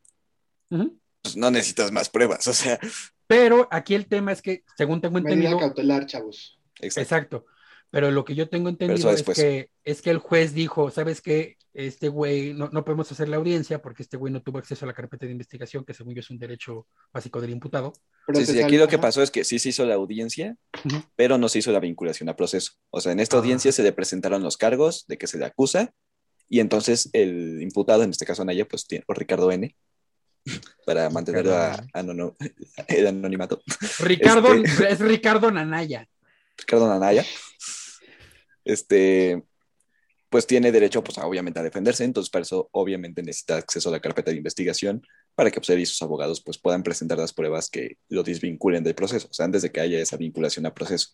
Pues 0.70 1.36
no 1.36 1.50
necesitas 1.50 1.92
más 1.92 2.10
pruebas, 2.10 2.46
o 2.48 2.54
sea, 2.54 2.80
Pero 3.26 3.68
aquí 3.72 3.96
el 3.96 4.06
tema 4.08 4.32
es 4.32 4.42
que, 4.42 4.64
según 4.78 5.02
tengo 5.02 5.16
Medida 5.16 5.34
entendido, 5.34 5.60
cautelar, 5.60 6.06
chavos. 6.06 6.60
exacto. 6.80 7.02
Exacto. 7.02 7.46
Pero 7.92 8.12
lo 8.12 8.24
que 8.24 8.36
yo 8.36 8.50
tengo 8.50 8.70
entendido 8.70 9.10
es 9.12 9.24
que, 9.24 9.72
es 9.84 10.02
que 10.04 10.12
el 10.12 10.20
juez 10.20 10.54
dijo, 10.54 10.92
¿sabes 10.92 11.22
qué? 11.22 11.58
Este 11.82 12.10
güey, 12.10 12.54
no, 12.54 12.68
no 12.74 12.84
podemos 12.84 13.10
hacer 13.10 13.30
la 13.30 13.38
audiencia 13.38 13.82
porque 13.82 14.04
este 14.04 14.18
güey 14.18 14.34
no 14.34 14.42
tuvo 14.42 14.58
acceso 14.58 14.84
a 14.84 14.88
la 14.88 14.94
carpeta 14.94 15.26
de 15.26 15.32
investigación, 15.32 15.86
que 15.86 15.94
según 15.94 16.14
yo 16.14 16.20
es 16.20 16.30
un 16.30 16.38
derecho 16.38 16.88
básico 17.14 17.40
del 17.40 17.52
imputado. 17.52 17.94
Sí, 18.34 18.46
sí, 18.46 18.62
aquí 18.62 18.78
lo 18.78 18.90
que 18.90 18.98
pasó 19.00 19.24
es 19.24 19.32
que 19.32 19.46
sí 19.46 19.60
se 19.60 19.70
hizo 19.70 19.86
la 19.86 19.96
audiencia, 19.96 20.58
pero 21.16 21.38
no 21.38 21.48
se 21.48 21.60
hizo 21.60 21.72
la 21.72 21.80
vinculación 21.80 22.28
a 22.28 22.36
proceso. 22.36 22.74
O 22.90 23.00
sea, 23.00 23.14
en 23.14 23.22
esta 23.22 23.38
Ah. 23.38 23.40
audiencia 23.40 23.72
se 23.72 23.82
le 23.84 23.94
presentaron 23.94 24.44
los 24.44 24.58
cargos 24.58 25.06
de 25.08 25.18
que 25.18 25.26
se 25.28 25.38
le 25.38 25.46
acusa 25.46 25.94
y 26.50 26.60
entonces 26.60 27.10
el 27.14 27.62
imputado, 27.62 28.04
en 28.04 28.10
este 28.10 28.26
caso 28.26 28.42
Anaya, 28.42 28.68
pues 28.68 28.86
tiene, 28.86 29.06
o 29.08 29.14
Ricardo 29.14 29.50
N, 29.50 29.74
para 30.86 31.10
mantenerlo 31.10 31.56
a- 31.56 31.82
el 32.90 33.08
anonimato. 33.08 33.62
Ricardo, 34.00 34.54
Este- 34.54 34.92
es 34.92 35.00
Ricardo 35.00 35.50
Nanaya. 35.50 36.10
Ricardo 36.58 36.92
Anaya, 36.92 37.24
este, 38.66 39.44
pues 40.30 40.46
tiene 40.46 40.72
derecho, 40.72 41.04
pues 41.04 41.18
obviamente 41.18 41.60
a 41.60 41.64
defenderse, 41.64 42.04
entonces 42.04 42.30
para 42.30 42.44
eso 42.44 42.70
obviamente 42.72 43.24
necesita 43.24 43.58
acceso 43.58 43.90
a 43.90 43.92
la 43.92 44.00
carpeta 44.00 44.32
de 44.32 44.38
investigación 44.38 45.02
para 45.36 45.50
que 45.50 45.60
pues, 45.60 45.70
él 45.70 45.80
y 45.80 45.86
sus 45.86 46.02
abogados 46.02 46.42
pues 46.42 46.58
puedan 46.58 46.84
presentar 46.84 47.18
las 47.18 47.34
pruebas 47.34 47.70
que 47.70 47.98
lo 48.10 48.24
desvinculen 48.24 48.84
del 48.84 48.96
proceso, 48.96 49.28
o 49.30 49.34
sea, 49.34 49.46
antes 49.46 49.64
de 49.64 49.72
que 49.72 49.80
haya 49.82 50.00
esa 50.00 50.18
vinculación 50.18 50.66
a 50.66 50.74
proceso. 50.74 51.10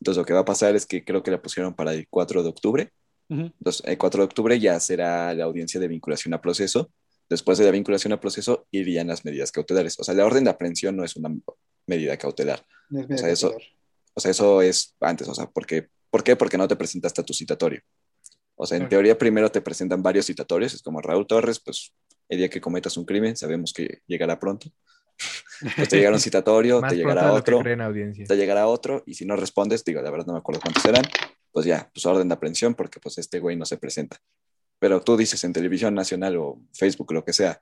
Entonces 0.00 0.18
lo 0.18 0.24
que 0.24 0.32
va 0.32 0.40
a 0.40 0.44
pasar 0.44 0.74
es 0.76 0.86
que 0.86 1.04
creo 1.04 1.22
que 1.22 1.30
la 1.30 1.40
pusieron 1.40 1.74
para 1.74 1.92
el 1.92 2.06
4 2.08 2.42
de 2.42 2.48
octubre, 2.48 2.92
entonces 3.28 3.82
el 3.84 3.98
4 3.98 4.22
de 4.22 4.24
octubre 4.24 4.58
ya 4.58 4.80
será 4.80 5.34
la 5.34 5.44
audiencia 5.44 5.78
de 5.78 5.88
vinculación 5.88 6.34
a 6.34 6.40
proceso, 6.40 6.90
después 7.28 7.58
de 7.58 7.64
la 7.64 7.70
vinculación 7.70 8.12
a 8.12 8.20
proceso 8.20 8.66
irían 8.70 9.06
las 9.06 9.24
medidas 9.24 9.52
cautelares, 9.52 9.98
o 10.00 10.04
sea, 10.04 10.14
la 10.14 10.24
orden 10.24 10.44
de 10.44 10.50
aprehensión 10.50 10.96
no 10.96 11.04
es 11.04 11.14
una 11.16 11.30
medida 11.86 12.16
cautelar. 12.16 12.64
No 12.90 13.00
es 13.00 13.10
O 13.10 13.18
sea, 13.18 13.30
eso-. 13.30 13.54
O 14.14 14.20
sea, 14.20 14.32
eso 14.32 14.62
es 14.62 14.96
antes, 14.98 15.28
o 15.28 15.34
sea, 15.34 15.48
porque, 15.48 15.90
¿por 16.10 16.24
qué? 16.24 16.34
Porque 16.34 16.58
no 16.58 16.66
te 16.66 16.74
presentaste 16.74 17.20
a 17.20 17.24
tu 17.24 17.32
citatorio. 17.32 17.82
O 18.60 18.66
sea, 18.66 18.76
en 18.76 18.82
Claro. 18.82 18.90
teoría 18.90 19.16
primero 19.18 19.50
te 19.50 19.60
presentan 19.60 20.02
varios 20.02 20.26
citatorios, 20.26 20.74
es 20.74 20.82
como 20.82 21.00
Raúl 21.00 21.26
Torres, 21.26 21.60
pues 21.60 21.92
el 22.28 22.38
día 22.38 22.48
que 22.50 22.60
cometas 22.60 22.96
un 22.96 23.04
crimen, 23.04 23.36
sabemos 23.36 23.72
que 23.72 24.02
llegará 24.06 24.38
pronto. 24.38 24.68
Pues 25.76 25.88
te 25.88 25.96
llegará 25.96 26.14
un 26.14 26.20
citatorio, 26.20 26.80
te 26.88 26.94
llegará 26.96 27.32
otro, 27.32 27.60
te 27.62 28.36
llegará 28.36 28.66
otro, 28.68 29.02
y 29.06 29.14
si 29.14 29.24
no 29.26 29.34
respondes, 29.34 29.84
digo, 29.84 30.00
la 30.02 30.10
verdad 30.10 30.26
no 30.26 30.32
me 30.34 30.38
acuerdo 30.38 30.60
cuántos 30.60 30.82
serán, 30.84 31.02
pues 31.50 31.66
ya, 31.66 31.90
pues 31.92 32.06
orden 32.06 32.28
de 32.28 32.34
aprehensión, 32.34 32.74
porque 32.74 33.00
pues 33.00 33.18
este 33.18 33.40
güey 33.40 33.56
no 33.56 33.64
se 33.64 33.76
presenta. 33.78 34.18
Pero 34.78 35.00
tú 35.00 35.16
dices 35.16 35.42
en 35.42 35.52
televisión 35.52 35.94
nacional 35.94 36.36
o 36.36 36.60
Facebook, 36.72 37.12
lo 37.12 37.24
que 37.24 37.32
sea, 37.32 37.60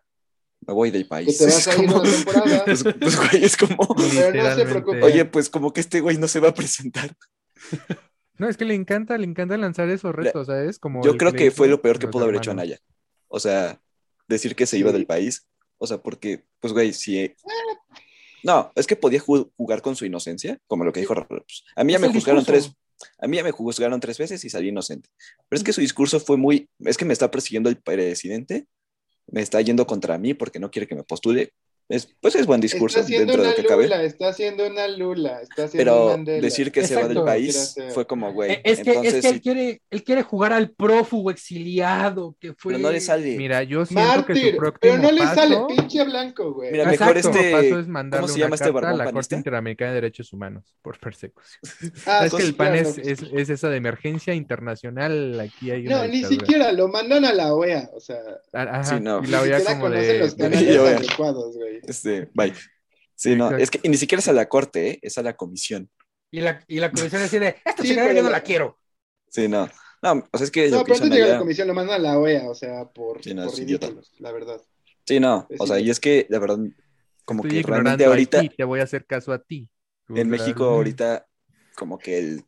me 0.67 0.75
voy 0.75 0.91
del 0.91 1.07
país. 1.09 1.39
Que 1.39 1.47
te 1.47 1.51
vas 1.53 1.69
a 1.69 1.71
ir 1.83 1.87
como- 1.89 2.01
una 2.03 2.11
temporada. 2.11 2.65
pues, 2.67 2.85
pues, 3.01 3.17
güey, 3.17 3.45
es 3.45 3.57
como, 3.57 3.77
Pero 3.97 4.43
no 4.45 4.55
se 4.55 4.65
preocupe. 4.67 5.03
oye, 5.03 5.25
pues 5.25 5.49
como 5.49 5.73
que 5.73 5.81
este 5.81 6.01
güey 6.01 6.19
no 6.19 6.29
se 6.29 6.41
va 6.41 6.49
a 6.51 6.55
presentar. 6.55 7.17
No, 8.39 8.49
es 8.49 8.57
que 8.57 8.65
le 8.65 8.75
encanta, 8.75 9.17
le 9.19 9.25
encanta 9.27 9.57
lanzar 9.57 9.89
esos 9.89 10.15
retos, 10.15 10.47
¿sabes? 10.47 10.79
Como 10.79 11.03
Yo 11.05 11.17
creo 11.17 11.33
que 11.33 11.51
fue 11.51 11.69
lo 11.69 11.81
peor 11.81 11.99
que 11.99 12.09
pudo 12.09 12.25
haber 12.25 12.37
hecho 12.37 12.51
hermanos. 12.51 12.73
Anaya. 12.75 12.81
O 13.29 13.41
sea, 13.41 13.81
decir 14.29 14.55
que 14.55 14.67
se 14.67 14.77
Sí. 14.77 14.81
iba 14.81 14.93
del 14.93 15.07
país. 15.07 15.47
O 15.79 15.87
sea, 15.87 15.99
porque, 15.99 16.45
pues, 16.61 16.73
güey, 16.73 16.93
si. 16.93 17.35
No, 18.43 18.73
es 18.75 18.87
que 18.87 18.97
podía 18.97 19.21
ju- 19.21 19.51
jugar 19.57 19.83
con 19.83 19.97
su 19.97 20.05
inocencia, 20.07 20.59
como 20.67 20.85
lo 20.85 20.93
que 20.93 21.01
dijo 21.01 21.15
Raúl. 21.15 21.43
Pues, 21.43 21.65
a 21.75 21.85
mí 21.85 21.93
ya 21.93 21.99
me 21.99 22.09
juzgaron 22.09 22.41
discurso. 22.45 22.71
tres. 22.71 22.77
A 23.19 23.27
mí 23.27 23.37
ya 23.37 23.45
me 23.45 23.51
juzgaron 23.51 24.01
tres 24.01 24.17
veces 24.19 24.43
y 24.45 24.51
salí 24.51 24.69
inocente. 24.69 25.11
Pero 25.49 25.59
es 25.59 25.65
que 25.65 25.73
su 25.73 25.81
discurso 25.81 26.19
fue 26.21 26.37
muy. 26.37 26.69
Es 26.81 26.97
que 26.97 27.05
me 27.05 27.13
está 27.13 27.31
persiguiendo 27.31 27.69
el 27.69 27.77
presidente, 27.77 28.67
me 29.27 29.43
está 29.43 29.61
yendo 29.61 29.87
contra 29.87 30.17
mí 30.19 30.33
porque 30.35 30.59
no 30.61 30.71
quiere 30.71 30.87
que 30.87 30.95
me 30.95 31.03
postule. 31.03 31.53
Es, 31.89 32.09
pues 32.21 32.35
es 32.35 32.47
buen 32.47 32.61
discurso 32.61 32.99
Está 32.99 33.13
dentro 33.13 33.37
de 33.37 33.41
una 33.43 33.51
lo 33.51 33.55
que 33.57 33.65
cabe. 33.65 33.85
lula, 33.85 34.03
está 34.03 34.29
haciendo 34.29 34.67
una 34.67 34.89
lula, 34.89 35.41
está 35.41 35.65
haciendo 35.67 35.79
Pero 35.93 36.09
Mandela. 36.09 36.41
decir 36.43 36.73
que 36.73 36.85
se 36.85 36.97
va 36.97 37.03
del 37.03 37.19
Exacto. 37.19 37.25
país 37.25 37.77
fue 37.95 38.07
como, 38.09 38.33
güey. 38.33 38.55
Eh, 38.55 38.61
es, 38.65 38.81
que, 38.83 38.91
entonces, 38.91 39.15
es 39.15 39.21
que 39.23 39.29
él, 39.29 39.41
quiere, 39.41 39.83
él 39.91 40.03
quiere 40.03 40.23
jugar 40.25 40.53
al 40.53 40.71
prófugo 40.73 41.31
exiliado, 41.31 42.35
que 42.41 42.55
fue... 42.55 42.73
pero 42.73 42.83
no 42.83 42.91
le 42.91 43.01
sale. 43.01 43.37
Mira, 43.37 43.63
yo 43.63 43.87
siento 43.87 44.27
que 44.27 44.33
Mártir, 44.35 44.51
su 44.53 44.57
próximo 44.57 44.79
pero 44.81 44.99
no 44.99 45.13
le 45.13 45.21
paso, 45.21 45.35
sale, 45.37 45.57
pinche 45.69 46.05
blanco, 46.05 46.53
güey. 46.55 46.73
Mira, 46.73 46.91
Exacto. 46.93 47.15
mejor 47.15 47.37
este. 47.37 47.53
paso 47.53 47.79
es 47.79 47.87
mandarle 47.87 48.27
se 48.29 48.35
una 48.35 48.41
llama 48.45 48.55
este 48.57 48.73
carta 48.73 48.89
a 48.89 48.91
la 48.93 48.97
panista? 49.05 49.13
Corte 49.13 49.35
Interamericana 49.37 49.91
de 49.91 49.95
Derechos 49.95 50.33
Humanos 50.33 50.77
por 50.83 50.99
persecución. 50.99 51.61
Ah, 52.07 52.27
es 52.27 52.35
que 52.35 52.43
el 52.43 52.55
PAN 52.57 52.75
es, 52.75 52.99
es, 52.99 53.23
es 53.33 53.49
esa 53.49 53.69
de 53.69 53.77
emergencia 53.77 54.35
internacional, 54.35 55.39
aquí 55.39 55.71
hay 55.71 55.87
una 55.87 55.99
No, 55.99 56.03
ni 56.09 56.17
dictadura. 56.19 56.41
siquiera 56.41 56.73
lo 56.73 56.89
mandan 56.89 57.25
a 57.25 57.33
la 57.33 57.55
OEA, 57.55 57.91
o 57.95 58.01
sea, 58.01 58.19
Ah, 58.53 58.63
Ajá, 58.81 58.85
Sí, 58.85 59.01
no. 59.01 59.19
y 59.19 59.23
ni 59.23 59.29
la 59.29 59.41
OEA 59.43 59.65
como 59.65 59.91
de... 59.91 60.19
los 60.19 60.35
canales 60.35 60.63
eh. 60.69 60.79
adecuados, 60.79 61.57
güey. 61.57 61.76
Este, 61.83 62.31
bye. 62.35 62.53
Sí, 63.15 63.35
no, 63.35 63.47
Exacto. 63.47 63.63
es 63.63 63.71
que 63.71 63.89
ni 63.89 63.97
siquiera 63.97 64.21
es 64.21 64.29
a 64.29 64.33
la 64.33 64.49
corte, 64.49 64.91
¿eh? 64.91 64.99
es 65.03 65.17
a 65.19 65.23
la 65.23 65.35
comisión. 65.37 65.91
Y 66.31 66.41
la, 66.41 66.63
y 66.69 66.81
la 66.81 66.91
comisión 66.91 67.23
decide, 67.23 67.57
esta 67.65 67.83
Sí, 67.83 67.95
yo 67.95 68.23
no 68.23 68.31
la- 68.31 68.43
quiero. 68.43 68.79
Sí, 69.29 69.49
no. 69.49 69.69
No, 70.03 70.23
o 70.31 70.39
sea, 70.39 70.45
es 70.45 70.51
que 70.51 70.69
No, 70.71 70.83
pero 70.85 70.95
antes 70.97 71.09
de 71.11 71.17
llegar 71.17 71.31
a 71.31 71.33
la 71.35 71.39
comisión 71.39 71.69
lo 71.69 71.75
mandan 71.75 71.97
a 71.97 71.99
la 71.99 72.19
OEA, 72.19 72.49
o 72.51 72.55
sea, 72.55 72.85
por, 72.87 73.23
Sí, 73.23 73.35
no, 73.35 73.45
por 73.47 73.57
ridículos, 73.57 74.13
la 74.19 74.33
verdad. 74.33 74.61
Sí, 75.07 75.19
no, 75.21 75.47
Es 75.49 75.61
o 75.61 75.67
sea, 75.67 75.81
y 75.81 75.89
es 75.89 75.99
que 76.01 76.27
la 76.29 76.39
verdad, 76.39 76.59
como 77.25 77.43
Estoy 77.45 77.63
que 77.63 77.67
realmente 77.71 78.05
ahorita 78.05 78.41
ti, 78.41 78.51
te 78.51 78.65
voy 78.65 78.81
a 78.81 78.85
hacer 78.85 79.07
caso 79.07 79.33
a 79.33 79.43
ti. 79.43 79.71
en 80.09 80.29
México, 80.29 80.65
ahorita, 80.65 81.27
como 81.75 81.99
que 81.99 82.19
el 82.19 82.45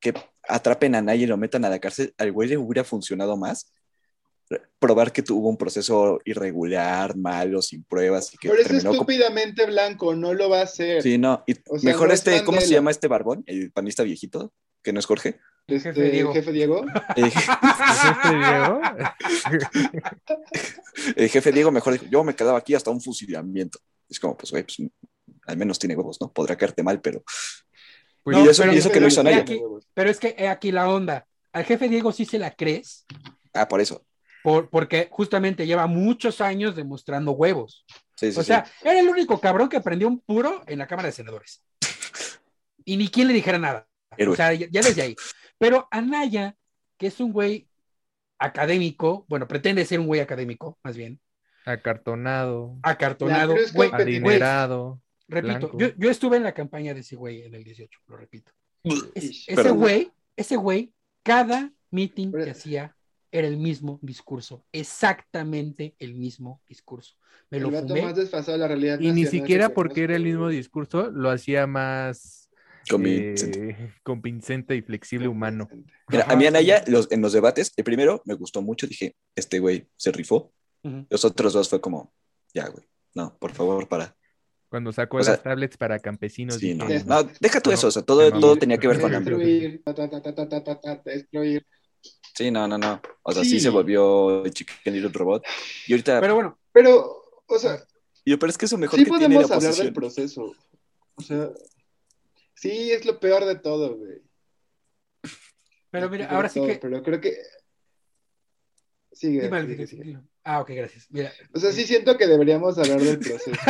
que 0.00 0.14
atrapen 0.48 0.94
a 0.94 0.98
Anaya 0.98 1.24
y 1.24 1.26
lo 1.26 1.36
metan 1.36 1.64
a 1.64 1.68
la 1.70 1.78
cárcel, 1.78 2.14
al 2.18 2.32
güey 2.32 2.48
le 2.48 2.56
hubiera 2.56 2.84
funcionado 2.84 3.36
más 3.36 3.72
probar 4.78 5.12
que 5.12 5.22
tuvo 5.22 5.48
un 5.48 5.56
proceso 5.56 6.20
irregular, 6.24 7.16
malo, 7.16 7.60
sin 7.62 7.82
pruebas 7.84 8.32
y 8.32 8.38
que 8.38 8.48
Pero 8.48 8.62
es 8.62 8.68
con- 8.68 8.76
estúpidamente 8.92 9.66
blanco, 9.66 10.14
no 10.14 10.34
lo 10.34 10.48
va 10.48 10.60
a 10.60 10.64
hacer. 10.64 11.02
Sí, 11.02 11.18
no, 11.18 11.42
y 11.46 11.54
O 11.68 11.78
sea, 11.78 11.90
mejor 11.90 12.08
no 12.08 12.14
este, 12.14 12.44
¿cómo 12.44 12.60
se 12.60 12.68
llama 12.68 12.90
este 12.92 13.08
barbón? 13.08 13.42
El 13.46 13.72
panista 13.72 14.02
viejito, 14.04 14.52
que 14.82 14.92
no 14.92 15.00
es 15.00 15.06
Jorge. 15.06 15.40
Este, 15.66 15.92
Jefe 15.92 16.10
Diego. 16.10 16.32
jefe 16.32 16.52
Diego. 16.52 16.84
El, 17.16 17.24
¿Es 17.24 17.34
Diego? 18.22 18.80
el 21.16 21.28
jefe 21.28 21.52
Diego 21.52 21.70
mejor 21.72 21.94
dijo, 21.94 22.06
yo 22.10 22.24
me 22.24 22.34
quedaba 22.34 22.58
aquí 22.58 22.74
hasta 22.74 22.90
un 22.90 23.00
fusilamiento. 23.00 23.78
Es 24.08 24.20
como, 24.20 24.36
pues, 24.36 24.50
güey, 24.52 24.62
pues, 24.62 24.76
al 25.46 25.56
menos 25.56 25.78
tiene 25.78 25.96
huevos, 25.96 26.18
¿no? 26.20 26.32
Podrá 26.32 26.56
caerte 26.56 26.82
mal, 26.82 27.00
pero... 27.00 27.22
Pues, 28.22 28.36
y 28.36 28.42
No, 28.44 28.50
eso, 28.50 28.62
pero- 28.62 28.74
y 28.74 28.78
eso 28.78 28.90
que 28.90 29.00
no 29.00 29.08
hizo 29.08 29.20
Anaya. 29.20 29.38
aquí- 29.38 29.60
Pero 29.94 30.10
es 30.10 30.18
que 30.20 30.34
he 30.38 30.48
aquí 30.48 30.70
la 30.72 30.88
onda. 30.88 31.26
Al 31.52 31.64
jefe 31.64 31.88
Diego 31.88 32.12
sí 32.12 32.24
se 32.24 32.38
la 32.38 32.50
crees, 32.54 33.06
Ah, 33.54 33.66
por 33.68 33.80
eso. 33.80 34.04
Por, 34.46 34.70
porque 34.70 35.08
justamente 35.10 35.66
lleva 35.66 35.88
muchos 35.88 36.40
años 36.40 36.76
demostrando 36.76 37.32
huevos. 37.32 37.84
Sí, 38.14 38.30
sí, 38.30 38.38
O 38.38 38.42
sí. 38.42 38.46
sea, 38.46 38.64
era 38.80 39.00
el 39.00 39.08
único 39.08 39.40
cabrón 39.40 39.68
que 39.68 39.80
prendió 39.80 40.06
un 40.06 40.20
puro 40.20 40.62
en 40.68 40.78
la 40.78 40.86
Cámara 40.86 41.06
de 41.08 41.12
Senadores. 41.12 41.64
Y 42.84 42.96
ni 42.96 43.08
quien 43.08 43.26
le 43.26 43.34
dijera 43.34 43.58
nada. 43.58 43.88
Héroe. 44.16 44.34
O 44.34 44.36
sea, 44.36 44.54
ya, 44.54 44.68
ya 44.70 44.82
desde 44.82 45.02
ahí. 45.02 45.16
Pero 45.58 45.88
Anaya, 45.90 46.54
que 46.96 47.08
es 47.08 47.18
un 47.18 47.32
güey 47.32 47.68
académico, 48.38 49.26
bueno, 49.28 49.48
pretende 49.48 49.84
ser 49.84 49.98
un 49.98 50.06
güey 50.06 50.20
académico, 50.20 50.78
más 50.84 50.96
bien, 50.96 51.20
Acartonado, 51.64 52.78
acartonado, 52.84 53.56
es 53.56 53.72
güey, 53.72 53.90
adinerado. 53.92 55.02
repito, 55.26 55.72
yo, 55.76 55.88
yo 55.96 56.08
estuve 56.08 56.36
en 56.36 56.44
la 56.44 56.54
campaña 56.54 56.94
de 56.94 57.00
ese 57.00 57.16
güey 57.16 57.42
en 57.42 57.52
el 57.56 57.64
18, 57.64 57.98
lo 58.06 58.16
repito. 58.16 58.52
Es- 58.84 59.48
ese 59.48 59.54
Perdón. 59.56 59.78
güey, 59.78 60.12
ese 60.36 60.54
güey, 60.54 60.92
cada 61.24 61.72
meeting 61.90 62.30
que 62.30 62.50
hacía 62.50 62.95
era 63.38 63.48
el 63.48 63.56
mismo 63.56 63.98
discurso, 64.02 64.64
exactamente 64.72 65.94
el 65.98 66.14
mismo 66.14 66.62
discurso. 66.68 67.14
Me 67.50 67.60
lo 67.60 67.70
fumé. 67.70 68.14
Y 69.00 69.12
ni 69.12 69.26
siquiera 69.26 69.68
porque 69.68 70.04
era 70.04 70.16
el 70.16 70.24
mismo 70.24 70.48
discurso 70.48 71.10
lo 71.10 71.30
hacía 71.30 71.66
más 71.66 72.48
convincente, 72.88 73.70
eh, 73.70 73.94
convincente 74.02 74.76
y 74.76 74.82
flexible 74.82 75.28
humano. 75.28 75.68
Mira, 76.08 76.24
a 76.28 76.36
mí 76.36 76.46
Anaya 76.46 76.84
los, 76.86 77.10
en 77.10 77.20
los 77.20 77.32
debates, 77.32 77.72
el 77.76 77.84
primero 77.84 78.22
me 78.24 78.34
gustó 78.34 78.62
mucho, 78.62 78.86
dije, 78.86 79.16
este 79.34 79.58
güey 79.58 79.88
se 79.96 80.12
rifó. 80.12 80.52
Los 81.10 81.24
otros 81.24 81.52
dos 81.52 81.68
fue 81.68 81.80
como, 81.80 82.12
ya 82.54 82.68
güey, 82.68 82.86
no, 83.14 83.36
por 83.38 83.52
favor, 83.52 83.88
para. 83.88 84.16
Cuando 84.68 84.92
sacó 84.92 85.18
las 85.18 85.42
tablets 85.42 85.76
para 85.76 85.98
campesinos. 85.98 86.56
Sí, 86.56 86.70
y 86.70 86.74
no, 86.74 86.86
no, 87.06 87.28
deja 87.40 87.60
tú 87.60 87.72
eso, 87.72 87.88
o 87.88 87.90
sea, 87.90 88.02
todo, 88.02 88.56
tenía 88.56 88.78
que 88.78 88.86
ver 88.86 89.00
con 89.00 89.12
hambre. 89.12 89.36
Destruir, 89.36 89.82
ta, 89.82 89.94
ta. 89.94 91.02
Sí, 92.34 92.50
no, 92.50 92.68
no, 92.68 92.76
no. 92.78 93.00
O 93.22 93.32
sea, 93.32 93.42
sí, 93.44 93.50
Sí. 93.50 93.60
se 93.60 93.70
volvió 93.70 94.44
el 94.44 94.52
Chicken 94.52 94.92
Little 94.92 95.10
Robot. 95.12 95.42
Y 95.86 95.92
ahorita, 95.94 96.20
Pero 96.20 96.34
bueno, 96.34 96.58
Pero, 96.72 97.22
o 97.46 97.58
sea, 97.58 97.82
y, 98.24 98.36
pero 98.36 98.50
es 98.50 98.58
que 98.58 98.66
es 98.66 98.72
lo 98.72 98.78
mejor 98.78 98.98
sí 98.98 99.04
que 99.04 99.10
tiene 99.18 99.34
la 99.36 99.42
podemos 99.42 99.64
hablar 99.64 99.74
del 99.74 99.92
proceso. 99.94 100.52
O 101.14 101.22
sea, 101.22 101.50
sí, 102.54 102.90
es 102.90 103.06
lo 103.06 103.18
peor 103.20 103.44
de 103.44 103.56
todo, 103.56 103.96
güey. 103.96 104.20
pero 105.90 106.10
mira, 106.10 106.26
ahora 106.26 106.48
sí 106.48 106.58
todo, 106.60 106.68
que. 106.68 106.76
Pero 106.76 107.02
creo 107.02 107.20
que. 107.20 107.36
Sigue, 109.12 109.42
Dime, 109.42 109.66
sigue, 109.66 109.86
sigue. 109.86 110.18
Ah, 110.48 110.60
ok, 110.60 110.70
gracias. 110.70 111.08
Mira, 111.10 111.32
O 111.52 111.58
sea, 111.58 111.72
sí 111.72 111.84
siento 111.84 112.16
que 112.16 112.28
deberíamos 112.28 112.78
hablar 112.78 113.00
del 113.00 113.18
proceso. 113.18 113.50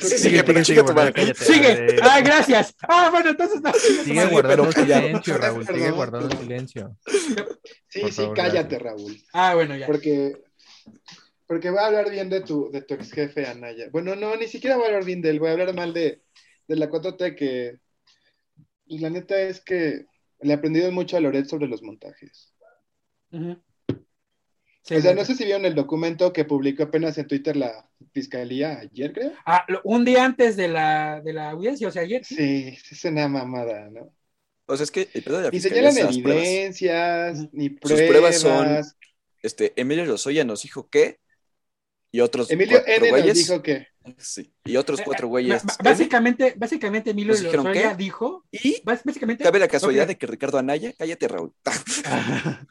Sí, 0.00 0.16
sigue, 0.16 0.42
pero 0.42 0.62
chica 0.62 0.82
tu 0.82 0.94
madre. 0.94 1.12
cállate. 1.12 1.44
sigue. 1.44 1.96
Ah, 2.02 2.22
gracias. 2.22 2.74
Ah, 2.88 3.10
bueno, 3.10 3.30
entonces 3.30 3.60
no. 3.60 3.70
Sigue 3.74 4.24
guardando 4.28 4.72
silencio, 4.72 5.36
Raúl. 5.36 5.66
Sigue 5.66 5.90
guardando 5.90 6.34
silencio. 6.34 6.96
Sí, 7.86 8.10
sí, 8.10 8.26
cállate. 8.34 8.78
Raúl. 8.78 9.22
Ah, 9.34 9.54
bueno, 9.54 9.76
ya. 9.76 9.86
Porque, 9.86 10.40
porque 11.46 11.68
voy 11.68 11.80
a 11.80 11.86
hablar 11.86 12.10
bien 12.10 12.30
de 12.30 12.40
tu, 12.40 12.70
de 12.72 12.80
tu 12.80 12.94
ex 12.94 13.12
jefe 13.12 13.46
Anaya. 13.46 13.88
Bueno, 13.92 14.16
no, 14.16 14.34
ni 14.36 14.48
siquiera 14.48 14.76
voy 14.76 14.86
a 14.86 14.88
hablar 14.88 15.04
bien 15.04 15.20
de 15.20 15.28
él, 15.28 15.38
voy 15.38 15.50
a 15.50 15.52
hablar 15.52 15.74
mal 15.74 15.92
de, 15.92 16.22
de 16.66 16.76
la 16.76 16.88
4T 16.88 17.36
que 17.36 17.78
la 18.86 19.10
neta 19.10 19.38
es 19.38 19.60
que 19.60 20.06
le 20.40 20.52
he 20.52 20.56
aprendido 20.56 20.90
mucho 20.92 21.18
a 21.18 21.20
Loret 21.20 21.44
sobre 21.44 21.68
los 21.68 21.82
montajes. 21.82 22.54
Ujú. 23.32 23.62
Sí, 24.84 24.96
o 24.96 25.00
sea, 25.00 25.14
no 25.14 25.24
sé 25.24 25.36
si 25.36 25.44
vieron 25.44 25.64
el 25.64 25.74
documento 25.76 26.32
que 26.32 26.44
publicó 26.44 26.82
apenas 26.82 27.16
en 27.16 27.26
Twitter 27.28 27.56
la 27.56 27.88
fiscalía 28.12 28.80
ayer, 28.80 29.12
creo. 29.12 29.32
Ah, 29.46 29.64
lo- 29.68 29.80
un 29.84 30.04
día 30.04 30.24
antes 30.24 30.56
de 30.56 30.66
la, 30.68 31.20
de 31.20 31.32
la 31.32 31.50
audiencia, 31.50 31.86
o 31.86 31.90
sea, 31.92 32.02
ayer. 32.02 32.24
Sí, 32.24 32.76
sí 32.82 32.94
es 32.94 33.04
una 33.04 33.28
mamada, 33.28 33.88
¿no? 33.90 34.12
O 34.66 34.76
sea, 34.76 34.84
es 34.84 34.90
que 34.90 35.08
el 35.14 35.22
pedo 35.22 35.36
de 35.38 35.42
la 35.44 35.50
Ni 35.50 35.60
fiscalía 35.60 35.92
señalan 35.92 36.22
pruebas. 36.22 36.44
evidencias, 36.46 37.38
Ujú. 37.38 37.50
ni 37.52 37.68
Sus 37.68 37.78
pruebas. 37.80 38.08
pruebas 38.08 38.38
son- 38.40 38.82
Este, 39.42 39.72
Emilio 39.76 40.04
Lozoya 40.04 40.44
nos 40.44 40.62
dijo 40.62 40.88
que, 40.88 41.18
y 42.10 42.20
otros 42.20 42.50
Emilio 42.50 42.78
cuatro 42.78 42.92
N 42.94 43.10
nos 43.10 43.20
güeyes, 43.20 43.38
dijo 43.38 43.62
que. 43.62 43.86
sí, 44.18 44.52
y 44.64 44.76
otros 44.76 45.00
Eh, 45.00 45.02
cuatro 45.04 45.26
eh, 45.28 45.30
güeyes. 45.30 45.62
básicamente, 45.82 46.54
básicamente 46.56 47.10
Emilio 47.10 47.32
¿Nos 47.34 47.40
dijeron 47.42 47.66
Lozoya 47.66 47.90
qué? 47.90 47.96
dijo. 47.96 48.44
y 48.50 48.82
bás- 48.84 49.02
Básicamente. 49.04 49.44
cabe 49.44 49.58
la 49.60 49.68
casualidad 49.68 50.06
de 50.08 50.16
que 50.18 50.26
Ricardo 50.26 50.58
Anaya, 50.58 50.92
cállate 50.98 51.28
Raúl, 51.28 51.52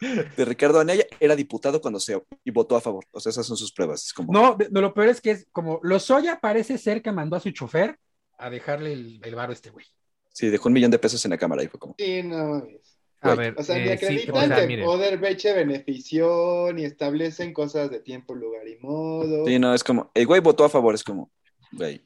de 0.36 0.44
Ricardo 0.44 0.80
Anaya 0.80 1.04
era 1.20 1.36
diputado 1.36 1.80
cuando 1.80 2.00
se 2.00 2.20
y 2.44 2.50
votó 2.50 2.76
a 2.76 2.80
favor. 2.80 3.04
O 3.12 3.20
sea, 3.20 3.30
esas 3.30 3.46
son 3.46 3.56
sus 3.56 3.72
pruebas. 3.72 4.06
Es 4.06 4.12
como, 4.12 4.32
No, 4.32 4.54
de- 4.54 4.68
no, 4.70 4.80
lo 4.80 4.92
peor 4.94 5.08
es 5.08 5.20
que 5.20 5.30
es 5.32 5.46
como 5.52 5.80
Lozoya 5.82 6.40
parece 6.40 6.78
ser 6.78 7.02
que 7.02 7.12
mandó 7.12 7.36
a 7.36 7.40
su 7.40 7.50
chofer 7.50 7.98
a 8.38 8.50
dejarle 8.50 8.92
el, 8.92 9.20
el 9.22 9.34
varo 9.34 9.50
a 9.50 9.54
este 9.54 9.70
güey. 9.70 9.86
sí, 10.30 10.48
dejó 10.48 10.68
un 10.68 10.72
millón 10.74 10.90
de 10.90 10.98
pesos 10.98 11.24
en 11.24 11.30
la 11.30 11.38
cámara 11.38 11.62
y 11.62 11.68
fue 11.68 11.78
como, 11.78 11.94
Sí, 11.98 12.22
no 12.22 12.48
mames. 12.48 12.98
A 13.24 13.36
ver, 13.36 13.54
O 13.56 13.62
sea, 13.62 13.76
ni 13.76 13.82
eh, 13.82 13.96
sí, 13.98 14.04
acreditan 14.04 14.34
o 14.34 14.38
sea, 14.48 14.56
que 14.56 15.54
benefició, 15.54 16.72
ni 16.72 16.84
establecen 16.84 17.52
cosas 17.52 17.88
de 17.90 18.00
tiempo, 18.00 18.34
lugar 18.34 18.66
y 18.66 18.78
modo. 18.78 19.46
sí, 19.46 19.58
no, 19.60 19.72
es 19.74 19.84
como, 19.84 20.10
el 20.14 20.26
güey 20.26 20.40
votó 20.40 20.64
a 20.64 20.68
favor, 20.68 20.94
es 20.94 21.04
como, 21.04 21.30
güey. 21.70 22.04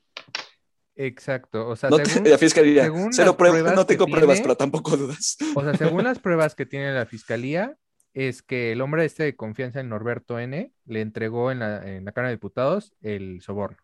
Exacto. 0.97 1.68
O 1.68 1.76
sea, 1.76 1.90
No 1.90 1.99
te- 1.99 2.07
según, 2.07 2.30
la 2.30 2.38
fiscalía, 2.38 2.82
según 2.84 3.12
cero 3.12 3.28
las 3.28 3.36
pruebas, 3.36 3.61
pruebas 3.61 3.76
no 3.76 3.86
tengo 3.86 4.07
pruebas, 4.07 4.36
tiene- 4.36 4.42
pero 4.42 4.57
tampoco 4.57 4.97
dudas. 4.97 5.36
o 5.55 5.62
sea, 5.62 5.74
según 5.74 6.05
las 6.05 6.18
pruebas 6.20 6.55
que 6.55 6.66
tiene 6.66 6.92
la 6.92 7.07
fiscalía, 7.07 7.76
es 8.14 8.42
que 8.42 8.72
el 8.72 8.80
hombre 8.80 9.05
este 9.05 9.24
de 9.24 9.36
confianza 9.36 9.80
en 9.80 9.90
Norberto 9.90 10.38
N 10.40 10.72
le 10.86 11.01
entregó 11.01 11.53
en 11.53 11.59
la, 11.59 11.86
en 11.86 12.05
la 12.05 12.12
Cámara 12.12 12.30
de 12.30 12.36
Diputados 12.36 12.94
el 13.03 13.40
soborno. 13.42 13.76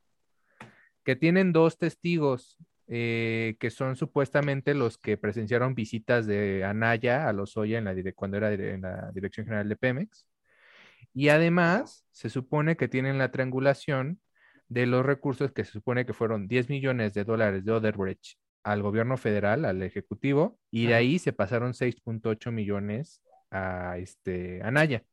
Que 1.05 1.17
tienen 1.17 1.53
dos 1.53 1.79
testigos 1.79 2.57
eh, 2.89 3.57
que 3.61 3.71
son 3.71 3.97
supuestamente 3.97 4.75
los 4.75 4.97
que 4.99 5.17
presenciaron 5.17 5.75
visitas 5.75 6.27
de 6.27 6.65
Anaya 6.65 7.29
a 7.29 7.33
Lozoya 7.33 7.79
en 7.79 7.85
la 7.85 7.95
cuando 8.15 8.37
era 8.39 8.53
en 8.53 8.83
la 8.83 9.11
Dirección 9.13 9.47
General 9.47 9.69
de 9.69 9.77
Pemex. 9.77 10.27
Y 11.15 11.29
además, 11.29 12.07
se 12.11 12.31
supone 12.31 12.77
que 12.77 12.89
tienen 12.89 13.19
la 13.19 13.31
triangulación 13.31 14.21
de 14.73 14.87
los 14.87 15.05
recursos 15.05 15.53
que 15.53 15.65
se 15.65 15.73
supone 15.73 16.07
que 16.07 16.15
fueron 16.15 16.49
10 16.49 16.71
millones 16.71 17.13
de 17.13 17.25
dólares 17.25 17.65
de 17.65 17.73
Odebrecht 17.73 18.39
al 18.65 18.83
gobierno 18.83 19.17
federal, 19.17 19.65
al 19.65 19.83
ejecutivo, 19.83 20.59
y 20.71 20.87
de 20.87 20.95
ahí 20.95 21.19
se 21.19 21.33
pasaron 21.33 21.75
6.8 21.75 22.51
millones 22.53 23.21
a 23.51 23.99
este 23.99 24.63
Anaya. 24.63 25.05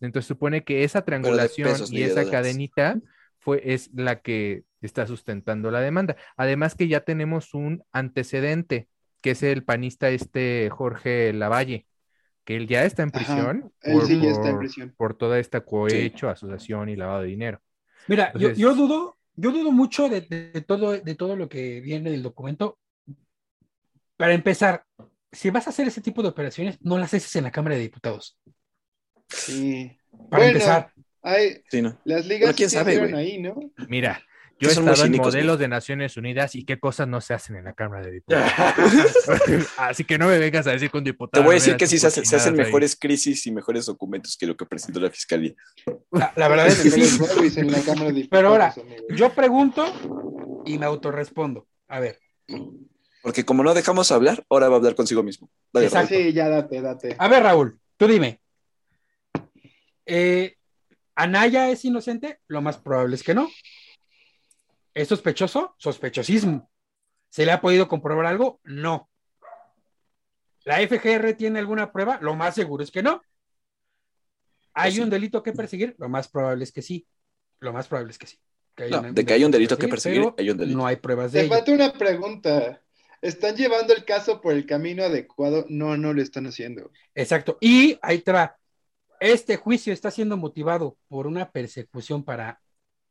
Entonces 0.00 0.26
supone 0.26 0.64
que 0.64 0.84
esa 0.84 1.04
triangulación 1.04 1.68
pesos, 1.68 1.92
y 1.92 2.02
esa 2.02 2.28
cadenita 2.30 2.98
fue, 3.38 3.60
es 3.64 3.90
la 3.92 4.20
que 4.20 4.64
está 4.80 5.06
sustentando 5.06 5.70
la 5.70 5.80
demanda. 5.80 6.16
Además 6.36 6.74
que 6.74 6.88
ya 6.88 7.00
tenemos 7.00 7.54
un 7.54 7.84
antecedente, 7.92 8.88
que 9.20 9.32
es 9.32 9.42
el 9.42 9.64
panista 9.64 10.08
este 10.08 10.70
Jorge 10.70 11.32
Lavalle, 11.32 11.86
que 12.44 12.56
él 12.56 12.66
ya 12.66 12.84
está 12.84 13.02
en 13.02 13.10
Ajá, 13.12 13.18
prisión 13.18 13.72
Él 13.82 13.92
por, 13.94 14.06
sí 14.06 14.20
ya 14.20 14.30
está 14.30 14.48
en 14.50 14.58
prisión. 14.58 14.94
por 14.96 15.14
toda 15.16 15.38
esta 15.38 15.62
cohecho, 15.62 16.28
asociación 16.28 16.88
y 16.88 16.96
lavado 16.96 17.22
de 17.22 17.28
dinero. 17.28 17.60
Mira, 18.08 18.32
yo- 18.32 18.48
Entonces- 18.48 18.58
yo, 18.58 18.74
dudo, 18.74 19.16
yo 19.36 19.50
dudo 19.52 19.72
mucho 19.72 20.08
de, 20.08 20.20
de- 20.22 20.50
de 20.50 20.60
todo, 20.60 20.92
de 20.98 21.14
todo 21.14 21.36
lo 21.36 21.48
que 21.48 21.80
viene 21.80 22.10
del 22.10 22.22
documento. 22.22 22.78
Para 24.16 24.34
empezar, 24.34 24.84
si 25.32 25.50
vas 25.50 25.66
a 25.66 25.70
hacer 25.70 25.88
ese 25.88 26.00
tipo 26.00 26.22
de 26.22 26.28
operaciones, 26.28 26.78
no 26.80 26.98
las 26.98 27.12
haces 27.14 27.34
en 27.36 27.44
la 27.44 27.50
Cámara 27.50 27.74
de 27.76 27.82
Diputados. 27.82 28.38
Sí. 29.28 29.96
Para 30.30 30.44
Bueno, 30.44 30.52
empezar. 30.52 30.92
Hay, 31.22 31.62
Sí, 31.70 31.80
no. 31.82 31.98
las 32.04 32.26
ligas 32.26 32.54
quién 32.54 32.68
sí 32.68 32.76
sabe, 32.76 33.14
ahí, 33.16 33.40
¿no? 33.40 33.58
Mira, 33.88 34.22
yo 34.60 34.68
he 34.68 34.72
estado 34.72 34.90
en 34.90 34.96
cínicos, 34.96 35.26
modelos 35.34 35.58
de 35.58 35.68
Naciones 35.68 36.16
Unidas 36.16 36.54
y 36.54 36.64
qué 36.64 36.78
cosas 36.78 37.08
no 37.08 37.20
se 37.20 37.34
hacen 37.34 37.56
en 37.56 37.64
la 37.64 37.72
Cámara 37.74 38.06
de 38.06 38.12
Diputados. 38.12 38.52
Así 39.78 40.04
que 40.04 40.16
no 40.18 40.28
me 40.28 40.38
vengas 40.38 40.66
a 40.66 40.70
decir 40.70 40.90
con 40.90 41.02
Te 41.04 41.10
diputados. 41.10 41.44
voy 41.44 41.52
a 41.52 41.56
decir 41.56 41.76
que 41.76 41.86
sí 41.86 41.98
se, 41.98 42.06
hacen- 42.06 42.24
se 42.24 42.36
hacen 42.36 42.52
cochinadas 42.52 42.58
ahí. 42.58 42.64
mejores 42.66 42.96
crisis 42.96 43.46
y 43.46 43.52
mejores 43.52 43.86
documentos 43.86 44.36
que 44.36 44.46
lo 44.46 44.56
que 44.56 44.64
presentó 44.66 45.00
la 45.00 45.10
fiscalía. 45.10 45.54
La, 46.12 46.32
la 46.36 46.48
verdad 46.48 46.68
es 46.68 46.80
que 46.80 46.90
sí. 46.90 47.60
En 47.60 47.70
la 47.72 47.80
Cámara 47.80 48.12
de 48.12 48.28
Pero 48.30 48.48
ahora. 48.48 48.74
Yo 49.10 49.32
pregunto 49.34 49.84
y 50.64 50.78
me 50.78 50.86
autorrespondo. 50.86 51.66
A 51.88 52.00
ver, 52.00 52.18
Porque 53.22 53.44
como 53.44 53.62
no 53.62 53.74
dejamos 53.74 54.10
hablar, 54.12 54.44
ahora 54.48 54.68
va 54.68 54.76
a 54.76 54.78
hablar 54.78 54.94
consigo 54.94 55.22
mismo. 55.22 55.50
Dale, 55.72 55.86
Exacto. 55.86 56.14
Raúl. 56.14 56.24
Sí, 56.26 56.32
ya 56.32 56.48
date, 56.48 56.80
date. 56.80 57.16
A 57.18 57.28
ver, 57.28 57.42
Raúl, 57.42 57.78
tú 57.96 58.06
dime. 58.06 58.40
Eh, 60.06 60.56
¿Anaya 61.14 61.70
es 61.70 61.84
inocente? 61.84 62.40
Lo 62.48 62.60
más 62.60 62.78
probable 62.78 63.14
es 63.16 63.22
que 63.22 63.34
no. 63.34 63.48
¿Es 64.94 65.08
sospechoso? 65.08 65.74
Sospechosismo. 65.78 66.70
¿Se 67.28 67.44
le 67.44 67.52
ha 67.52 67.60
podido 67.60 67.88
comprobar 67.88 68.26
algo? 68.26 68.60
No. 68.64 69.10
¿La 70.64 70.80
FGR 70.80 71.34
tiene 71.34 71.58
alguna 71.58 71.92
prueba? 71.92 72.18
Lo 72.22 72.34
más 72.34 72.54
seguro 72.54 72.82
es 72.84 72.90
que 72.90 73.02
no. 73.02 73.20
¿Hay 74.72 74.90
Pues 74.90 74.94
sí. 74.94 75.00
un 75.02 75.10
delito 75.10 75.42
que 75.42 75.52
perseguir? 75.52 75.94
Lo 75.98 76.08
más 76.08 76.28
probable 76.28 76.64
es 76.64 76.72
que 76.72 76.82
sí. 76.82 77.06
Lo 77.60 77.72
más 77.72 77.88
probable 77.88 78.12
es 78.12 78.18
que 78.18 78.26
sí. 78.26 78.38
Que 78.74 78.88
No, 78.88 79.02
de 79.02 79.24
que 79.24 79.32
hay 79.34 79.44
un 79.44 79.50
delito 79.50 79.76
que 79.78 79.88
perseguir, 79.88 80.32
hay 80.36 80.50
un 80.50 80.56
delito. 80.56 80.78
No 80.78 80.86
hay 80.86 80.96
pruebas 80.96 81.32
de 81.32 81.40
Te 81.40 81.46
ello. 81.46 81.54
falta 81.54 81.72
una 81.72 81.92
pregunta. 81.92 82.80
¿Están 83.20 83.56
llevando 83.56 83.94
el 83.94 84.04
caso 84.04 84.40
por 84.40 84.52
el 84.52 84.66
camino 84.66 85.04
adecuado? 85.04 85.64
No, 85.68 85.96
no 85.96 86.12
lo 86.12 86.20
están 86.20 86.46
haciendo. 86.46 86.90
Exacto. 87.14 87.56
Y 87.60 87.98
ahí 88.02 88.18
te 88.18 88.32
va. 88.32 88.56
Este 89.20 89.56
juicio 89.56 89.92
está 89.92 90.10
siendo 90.10 90.36
motivado 90.36 90.98
por 91.08 91.26
una 91.26 91.50
persecución 91.50 92.24
para, 92.24 92.60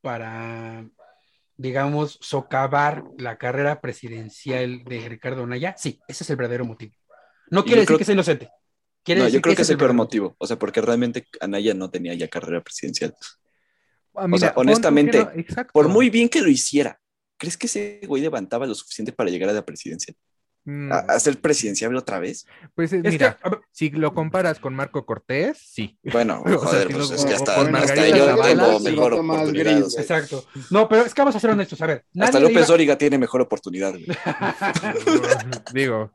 para, 0.01 0.85
digamos, 1.63 2.17
socavar 2.21 3.05
la 3.17 3.37
carrera 3.37 3.79
presidencial 3.79 4.83
de 4.83 5.07
Ricardo 5.07 5.43
Anaya. 5.43 5.73
Sí, 5.77 6.01
ese 6.09 6.25
es 6.25 6.29
el 6.29 6.35
verdadero 6.35 6.65
motivo. 6.65 6.93
No 7.49 7.63
quiere 7.63 7.77
decir 7.81 7.87
creo- 7.87 7.97
que 7.99 8.05
sea 8.05 8.13
inocente. 8.13 8.49
Quiere 9.01 9.19
No, 9.19 9.25
decir 9.25 9.37
yo 9.37 9.41
creo 9.41 9.55
que 9.55 9.61
es 9.61 9.69
el 9.69 9.77
peor 9.77 9.89
verdadero 9.91 10.03
motivo. 10.03 10.35
O 10.39 10.45
sea, 10.45 10.59
porque 10.59 10.81
realmente 10.81 11.25
Anaya 11.39 11.73
no 11.73 11.89
tenía 11.89 12.13
ya 12.15 12.27
carrera 12.27 12.61
presidencial. 12.61 13.15
Ah, 14.13 14.27
O 14.31 14.37
sea, 14.37 14.51
honestamente, 14.57 15.19
no-. 15.23 15.67
Por 15.71 15.87
muy 15.87 16.09
bien 16.09 16.27
que 16.27 16.41
lo 16.41 16.49
hiciera, 16.49 16.99
¿crees 17.37 17.57
que 17.57 17.67
ese 17.67 18.01
güey 18.07 18.21
levantaba 18.21 18.65
lo 18.67 18.75
suficiente 18.75 19.13
para 19.13 19.29
llegar 19.29 19.49
a 19.49 19.53
la 19.53 19.65
presidencia? 19.65 20.13
Mm, 20.65 20.91
¿A, 20.93 20.97
a 20.99 21.19
ser 21.19 21.41
presidenciable 21.41 21.99
otra 21.99 22.19
vez? 22.19 22.47
pues 22.73 22.93
eh, 22.93 23.01
Es 23.03 23.11
mira, 23.11 23.37
que, 23.41 23.47
a 23.49 23.61
si 23.71 23.89
lo 23.89 24.13
comparas 24.13 24.59
con 24.59 24.73
Marco 24.73 25.05
Cortés, 25.05 25.57
sí. 25.57 25.97
Bueno, 26.03 26.41
O 26.45 26.49
sea, 26.49 26.57
joder, 26.57 26.87
si 26.87 26.93
pues 26.93 27.09
lo- 27.09 27.15
es 27.15 27.25
que 27.25 27.33
hasta, 27.33 27.59
hasta 27.61 28.07
yo 28.09 28.25
Zavala, 28.27 28.47
tengo 28.47 28.79
sí, 28.79 28.85
mejor 28.85 29.13
oportunidad. 29.13 29.63
gris, 29.73 29.83
o 29.85 29.89
sea, 29.89 30.01
exacto. 30.01 30.45
No, 30.71 30.87
pero 30.87 31.01
es 31.03 31.13
que 31.13 31.21
vamos 31.21 31.35
a 31.35 31.39
ser 31.41 31.49
honestos. 31.49 31.81
A 31.81 31.87
ver, 31.87 32.05
nadie 32.13 32.27
hasta 32.29 32.39
López 32.39 32.55
diga- 32.63 32.67
Dóriga 32.67 32.97
tiene 32.97 33.17
mejor 33.17 33.41
oportunidad. 33.41 33.93
Digo, 35.73 36.11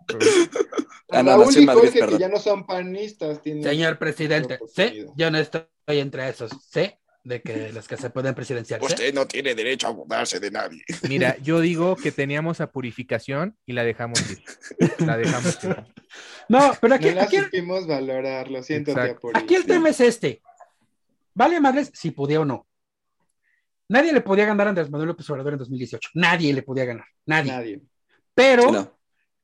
Ah, 1.11 1.23
no, 1.23 1.39
Raúl 1.39 1.57
y 1.57 1.65
Madrid, 1.65 1.83
Jorge, 1.85 2.01
perdón. 2.01 2.19
que 2.19 2.23
ya 2.23 2.29
no 2.29 2.39
son 2.39 2.67
panistas, 2.67 3.41
tienen 3.43 3.63
Señor 3.63 3.99
presidente, 3.99 4.59
sí, 4.75 5.07
yo 5.17 5.31
no 5.31 5.39
estoy 5.39 5.63
entre 5.89 6.29
esos. 6.29 6.51
Sé 6.71 6.99
de 7.25 7.43
que 7.43 7.73
los 7.73 7.87
que 7.87 7.97
se 7.97 8.11
pueden 8.11 8.35
presidenciar. 8.35 8.83
Usted 8.83 9.13
no 9.13 9.27
tiene 9.27 9.55
derecho 9.55 9.89
a 9.89 9.91
burlarse 9.91 10.41
de 10.41 10.51
nadie. 10.51 10.83
mira, 11.09 11.37
yo 11.43 11.61
digo 11.61 11.97
que 11.97 12.13
teníamos 12.13 12.61
a 12.61 12.71
Purificación 12.71 13.57
y 13.67 13.73
la 13.73 13.85
dejamos 13.85 14.21
ir. 14.31 14.43
La 14.99 15.17
dejamos 15.17 15.63
ir. 15.65 15.77
No, 16.49 16.73
pero 16.81 16.95
aquí, 16.95 17.11
no 17.11 17.17
la 17.17 17.25
aquí, 17.25 17.37
supimos 17.37 17.87
valorar, 17.87 18.51
lo 18.51 18.63
siento. 18.63 18.95
Aquí 19.35 19.55
el 19.55 19.67
tema 19.67 19.91
es 19.91 20.01
este. 20.01 20.41
Vale 21.35 21.61
madres 21.61 21.91
si 21.93 22.11
podía 22.11 22.41
o 22.41 22.47
no. 22.47 22.67
Nadie 23.89 24.15
le 24.15 24.23
podía 24.23 24.47
ganar 24.47 24.67
a 24.67 24.71
Andrés 24.71 24.89
Manuel 24.89 25.09
López 25.09 25.29
Obrador 25.29 25.53
en 25.53 25.59
2018. 25.59 26.11
Nadie 26.15 26.55
le 26.55 26.63
podía 26.63 26.87
ganar. 26.87 27.05
Nadie. 27.27 27.53
Nadie. 27.53 27.83
Pero 28.35 28.73
no. 28.73 28.99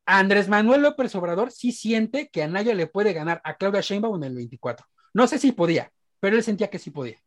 Andrés 0.06 0.48
Manuel 0.48 0.82
López 0.82 1.14
Obrador 1.14 1.50
sí 1.50 1.72
siente 1.72 2.28
que 2.28 2.42
Anaya 2.42 2.74
le 2.74 2.86
puede 2.86 3.12
ganar 3.12 3.40
a 3.44 3.56
Claudia 3.56 3.80
Sheinbaum 3.80 4.16
en 4.16 4.24
el 4.24 4.34
24. 4.34 4.86
No 5.14 5.26
sé 5.26 5.38
si 5.38 5.52
podía, 5.52 5.92
pero 6.20 6.36
él 6.36 6.42
sentía 6.42 6.68
que 6.68 6.78
sí 6.78 6.90
podía. 6.90 7.18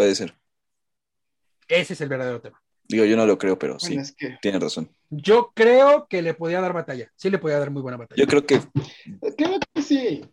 Puede 0.00 0.14
ser. 0.14 0.34
Ese 1.68 1.92
es 1.92 2.00
el 2.00 2.08
verdadero 2.08 2.40
tema. 2.40 2.62
Digo, 2.84 3.04
yo 3.04 3.16
no 3.18 3.26
lo 3.26 3.36
creo, 3.36 3.58
pero 3.58 3.78
sí, 3.78 3.88
Bueno, 3.88 4.00
es 4.02 4.12
que 4.12 4.38
tiene 4.40 4.58
razón. 4.58 4.90
Yo 5.10 5.52
creo 5.54 6.06
que 6.08 6.22
le 6.22 6.32
podía 6.32 6.62
dar 6.62 6.72
batalla. 6.72 7.12
Sí 7.16 7.28
le 7.28 7.38
podía 7.38 7.58
dar 7.58 7.70
muy 7.70 7.82
buena 7.82 7.98
batalla. 7.98 8.18
Yo 8.18 8.26
creo 8.26 8.46
que 8.46 8.60
creo 9.36 9.58
que 9.74 9.82
sí. 9.82 10.24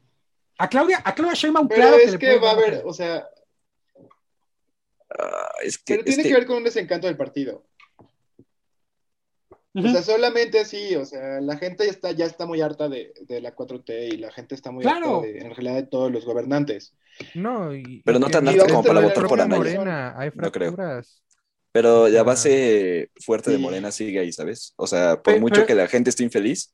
A 0.58 0.70
Claudia, 0.70 1.02
a 1.04 1.14
Claudia 1.14 1.34
Sheinbaum, 1.36 1.68
Pero 1.68 1.82
claro 1.82 1.98
es 1.98 2.14
le 2.14 2.18
que 2.18 2.40
va 2.40 2.52
a 2.52 2.54
haber, 2.54 2.82
o 2.86 2.94
sea, 2.94 3.28
ah, 5.20 5.50
es 5.62 5.78
que, 5.78 5.96
pero 5.96 6.00
es 6.00 6.06
tiene 6.06 6.24
que- 6.24 6.30
que 6.30 6.36
ver 6.36 6.46
con 6.48 6.58
un 6.58 6.64
desencanto 6.64 7.08
del 7.08 7.18
partido. 7.18 7.66
O 9.76 9.82
sea, 9.90 10.02
solamente 10.02 10.64
sí, 10.66 10.96
o 10.96 11.06
sea, 11.06 11.40
la 11.40 11.56
gente 11.58 11.86
ya 11.86 11.92
está, 11.92 12.12
ya 12.12 12.26
está 12.26 12.48
muy 12.48 12.62
harta 12.62 12.90
de, 12.90 13.14
de 13.28 13.42
la 13.42 13.54
4T 13.54 14.08
y 14.12 14.18
la 14.18 14.32
gente 14.32 14.56
está 14.56 14.72
muy 14.72 14.82
Claro. 14.84 15.18
harta 15.18 15.28
de, 15.28 15.38
en 15.38 15.54
realidad, 15.54 15.76
de 15.76 15.84
todos 15.84 16.12
los 16.12 16.26
gobernantes. 16.26 16.96
No, 17.36 17.74
y- 17.76 18.02
Pero 18.06 18.20
no 18.20 18.28
que 18.28 18.34
tan 18.34 18.46
dentro 18.46 18.68
como 18.68 18.82
de 18.84 18.88
para 18.88 19.00
votar 19.02 19.28
por 19.28 19.42
Anaya. 19.42 19.60
Morena 19.62 20.14
hay 20.20 20.32
No 20.36 20.52
creo. 20.52 20.76
pero 21.72 22.08
la 22.08 22.24
base 22.24 23.12
fuerte 23.24 23.52
de. 23.52 23.58
Morena 23.58 23.92
sigue 23.92 24.20
ahí, 24.20 24.32
¿sabes? 24.32 24.74
O 24.78 24.88
sea, 24.88 25.22
por 25.22 25.40
mucho 25.40 25.56
pero- 25.56 25.68
que 25.68 25.76
la 25.76 25.88
gente 25.88 26.10
esté 26.10 26.24
infeliz, 26.24 26.74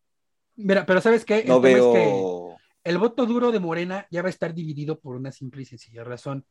Mira, 0.55 0.85
pero 0.85 1.01
¿sabes 1.01 1.25
qué? 1.25 1.39
El 1.39 1.47
no 1.47 1.59
tema 1.61 1.77
es 1.77 1.83
que- 1.83 2.05
veo. 2.05 2.57
el 2.83 2.97
voto 2.99 3.25
duro 3.25 3.51
de 3.51 3.59
Morena 3.59 4.07
ya 4.11 4.21
va 4.21 4.27
a 4.27 4.29
estar 4.29 4.53
dividido 4.53 4.99
por 4.99 5.15
una 5.15 5.31
simple 5.31 5.63
y 5.63 5.65
sencilla 5.65 6.03
razón. 6.03 6.45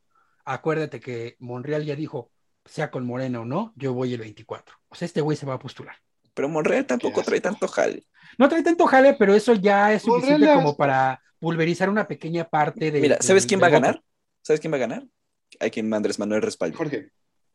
Acuérdate 0.45 0.99
que 0.99 1.37
Monreal 1.39 1.85
ya 1.85 1.95
dijo, 1.95 2.29
sea 2.65 2.91
con 2.91 3.05
Morena 3.05 3.39
o 3.41 3.45
no, 3.45 3.71
yo 3.77 3.93
voy 3.93 4.13
el 4.13 4.19
24. 4.19 4.75
O 4.89 4.95
sea, 4.95 5.05
este 5.05 5.21
güey 5.21 5.37
se 5.37 5.45
va 5.45 5.53
a 5.53 5.59
postular. 5.59 5.95
Pero 6.33 6.49
Monreal 6.49 6.85
tampoco 6.85 7.21
trae 7.23 7.39
tanto 7.39 7.67
jale. 7.67 8.05
No 8.37 8.49
trae 8.49 8.63
tanto 8.63 8.85
jale, 8.85 9.13
pero 9.13 9.33
eso 9.33 9.53
ya 9.53 9.93
es 9.93 10.01
suficiente 10.03 10.47
como 10.53 10.75
para 10.75 11.21
pulverizar 11.39 11.89
una 11.89 12.07
pequeña 12.07 12.45
parte 12.45 12.91
de. 12.91 13.01
Mira, 13.01 13.17
¿sabes 13.19 13.45
quién 13.45 13.61
va 13.61 13.67
a 13.67 13.71
ganar? 13.71 14.01
¿Sabes 14.41 14.59
quién 14.59 14.71
va 14.71 14.77
a 14.77 14.81
ganar? 14.81 15.05
Hay 15.59 15.71
quien 15.71 15.93
Andrés 15.93 16.19
Manuel 16.19 16.41
respalde. 16.41 16.75
Jorge. 16.75 17.09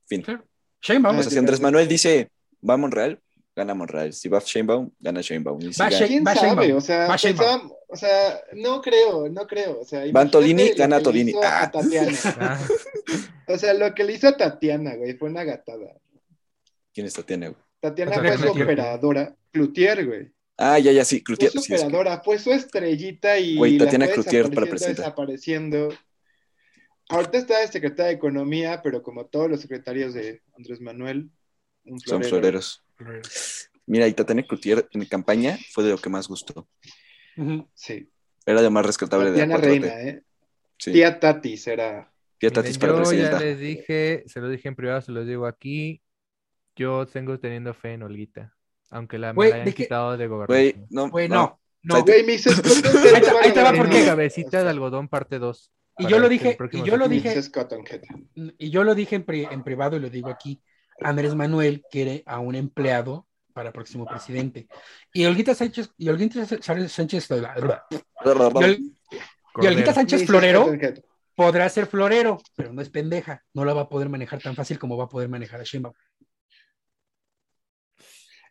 Fin. 0.06 0.22
Claro. 0.22 0.44
Sheinbaum. 0.80 1.18
O 1.18 1.22
sea, 1.22 1.30
si 1.30 1.38
Andrés 1.38 1.60
Manuel 1.60 1.88
dice, 1.88 2.30
va 2.68 2.76
Monreal, 2.76 3.20
gana 3.54 3.74
Monreal. 3.74 4.12
Si 4.12 4.28
va 4.28 4.38
Sheinbaum, 4.38 4.90
gana 5.00 5.20
Sheinbaum. 5.20 5.60
Y 5.62 5.72
si 5.72 5.80
Va 5.82 5.90
gana-. 5.90 6.06
¿Quién 6.06 6.24
Va 6.24 6.34
sabe? 6.34 6.46
Sheinbaum. 6.46 6.76
O 6.78 6.80
sea, 6.80 7.08
Va 7.08 7.16
Sheinbaum. 7.16 7.72
o 7.88 7.96
sea, 7.96 8.40
no 8.54 8.80
creo, 8.80 9.28
no 9.28 9.46
creo. 9.46 9.80
O 9.80 9.84
sea, 9.84 10.04
Van 10.12 10.30
Tolini, 10.30 10.70
gana 10.70 11.00
Tolini. 11.00 11.34
Ah. 11.42 11.64
a 11.64 11.70
Tatiana. 11.70 12.12
Ah, 12.40 12.58
O 13.48 13.56
sea, 13.56 13.72
lo 13.74 13.94
que 13.94 14.04
le 14.04 14.12
hizo 14.12 14.28
a 14.28 14.36
Tatiana, 14.36 14.94
güey, 14.96 15.14
fue 15.14 15.30
una 15.30 15.42
gatada. 15.42 15.94
¿Quién 16.92 17.06
está 17.06 17.22
tiene? 17.22 17.48
güey? 17.48 17.60
Tatiana 17.80 18.12
Tatiana 18.12 18.36
fue 18.38 18.46
su 18.46 18.62
operadora. 18.62 19.34
Cloutier, 19.50 20.06
güey. 20.06 20.30
Ah, 20.60 20.78
ya, 20.78 20.90
ya, 20.92 21.04
sí, 21.04 21.18
Fue 21.18 21.24
Cloutier. 21.24 21.52
su 21.52 21.60
sí, 21.60 21.72
es 21.74 21.80
que- 21.80 21.86
operadora, 21.86 22.20
fue 22.22 22.38
su 22.38 22.52
estrellita 22.52 23.38
y 23.38 23.56
Güey, 23.56 23.78
la 23.78 23.84
Tatiana 23.84 24.06
fue 24.06 24.14
Cloutier 24.14 24.42
para 24.52 24.66
desapareciendo, 24.66 24.70
presidenta. 24.70 25.02
desapareciendo. 25.02 25.88
Ahorita 27.10 27.38
está 27.38 27.58
de 27.60 27.68
secretaria 27.68 28.06
de 28.08 28.14
Economía, 28.16 28.80
pero 28.82 29.02
como 29.02 29.26
todos 29.26 29.48
los 29.48 29.60
secretarios 29.60 30.12
de 30.14 30.42
Andrés 30.56 30.80
Manuel, 30.80 31.30
un 31.84 32.00
Son 32.00 32.22
florero. 32.22 32.60
floreros. 32.60 32.84
Mira, 33.86 34.06
y 34.08 34.12
Tatiana 34.12 34.42
Cloutier 34.42 34.86
en 34.92 35.04
campaña 35.06 35.56
fue 35.72 35.84
de 35.84 35.90
lo 35.90 35.98
que 35.98 36.10
más 36.10 36.28
gustó. 36.28 36.68
Sí. 37.74 38.10
Era 38.44 38.60
lo 38.60 38.70
más 38.70 38.84
rescatable 38.84 39.30
de 39.30 39.46
la 39.46 39.54
Tatiana 39.56 39.56
4T. 39.56 39.80
Reina, 39.80 40.02
¿eh? 40.02 40.22
Sí. 40.76 40.92
Tía 40.92 41.18
Tatis 41.20 41.66
era. 41.68 42.12
Tía 42.38 42.50
miren, 42.50 42.62
Tatis 42.62 42.78
para 42.78 42.92
yo 43.04 43.12
ya 43.12 43.38
les 43.40 43.58
dije, 43.58 44.24
se 44.26 44.40
lo 44.40 44.48
dije 44.48 44.68
en 44.68 44.74
privado, 44.76 45.00
se 45.00 45.12
los 45.12 45.26
digo 45.26 45.46
aquí. 45.46 46.02
Yo 46.76 47.06
tengo 47.06 47.38
teniendo 47.40 47.74
fe 47.74 47.94
en 47.94 48.02
Olguita, 48.02 48.54
aunque 48.90 49.18
la, 49.18 49.32
me 49.32 49.36
Güey, 49.36 49.50
la 49.50 49.56
hayan 49.62 49.72
quitado 49.74 50.16
de 50.16 50.26
Güey, 50.26 50.38
gobernación. 50.72 50.86
no. 50.90 51.10
Güey, 51.10 51.28
no. 51.28 51.34
no. 51.34 51.60
No, 51.98 52.04
mis 52.26 52.46
escotes 52.46 52.84
Ahí 53.44 53.52
te- 53.52 53.62
va 53.62 53.70
En 53.70 53.76
por 53.76 53.88
mi 53.88 53.94
qué. 53.94 54.04
cabecita 54.06 54.62
de 54.64 54.68
algodón 54.70 55.08
parte 55.08 55.38
2. 55.38 55.72
Y 55.98 56.06
yo 56.06 56.18
lo 56.18 56.28
dije, 56.28 56.56
y 56.72 56.82
yo 56.82 56.96
lo 56.96 57.08
dije, 57.08 57.40
y 58.58 58.70
yo 58.70 58.84
lo 58.84 58.94
dije 58.94 59.16
en, 59.16 59.24
pri- 59.24 59.48
en 59.50 59.62
privado 59.64 59.96
y 59.96 60.00
lo 60.00 60.10
digo 60.10 60.28
aquí. 60.28 60.62
Andrés 61.00 61.34
Manuel 61.34 61.82
quiere 61.90 62.22
a 62.26 62.40
un 62.40 62.54
empleado 62.56 63.26
para 63.52 63.72
próximo 63.72 64.06
presidente. 64.06 64.68
Y 65.12 65.24
Olguita 65.26 65.54
Sánchez, 65.54 65.90
y 65.96 66.08
Olguita 66.08 66.44
Sánchez, 66.46 67.28
y 67.30 67.32
Ol- 68.64 68.82
y 69.60 69.66
Olguita 69.66 69.92
Sánchez. 69.92 70.26
Florero 70.26 70.70
podrá 71.34 71.68
ser 71.68 71.86
florero, 71.86 72.38
pero 72.56 72.72
no 72.72 72.82
es 72.82 72.90
pendeja. 72.90 73.44
No 73.54 73.64
la 73.64 73.72
va 73.72 73.82
a 73.82 73.88
poder 73.88 74.08
manejar 74.08 74.40
tan 74.40 74.54
fácil 74.56 74.78
como 74.78 74.96
va 74.96 75.04
a 75.04 75.08
poder 75.08 75.28
manejar 75.28 75.60
a 75.60 75.64
Sheinbaum. 75.64 75.94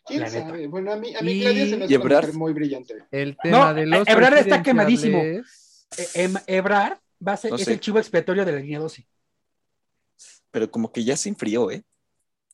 ¿Quién 0.08 0.22
La 0.22 0.30
neta. 0.30 0.46
sabe? 0.48 0.68
Bueno, 0.68 0.94
a 0.94 0.96
mí, 0.96 1.14
a 1.16 1.22
mí 1.22 1.32
Y- 1.34 1.42
Claudia 1.42 1.66
se 1.68 2.28
me 2.28 2.34
muy 2.34 2.54
brillante. 2.54 2.96
El 3.12 3.38
tema 3.42 3.58
No, 3.68 3.74
de 3.74 3.86
los 3.86 4.08
Ebrard 4.08 4.38
está 4.38 4.64
quemadísimo. 4.64 5.20
Eh, 5.22 5.42
em- 6.16 6.36
Ebrard 6.48 6.98
va 7.26 7.34
a 7.34 7.38
ser, 7.38 7.52
No 7.52 7.58
es 7.58 7.68
el 7.68 7.80
chivo 7.80 8.00
expiatorio 8.00 8.46
de 8.46 8.52
la 8.54 8.60
línea 8.60 8.80
12. 8.80 9.08
Pero 10.52 10.72
como 10.72 10.92
que 10.92 11.04
ya 11.04 11.18
se 11.18 11.30
enfrió, 11.30 11.70
¿eh? 11.72 11.84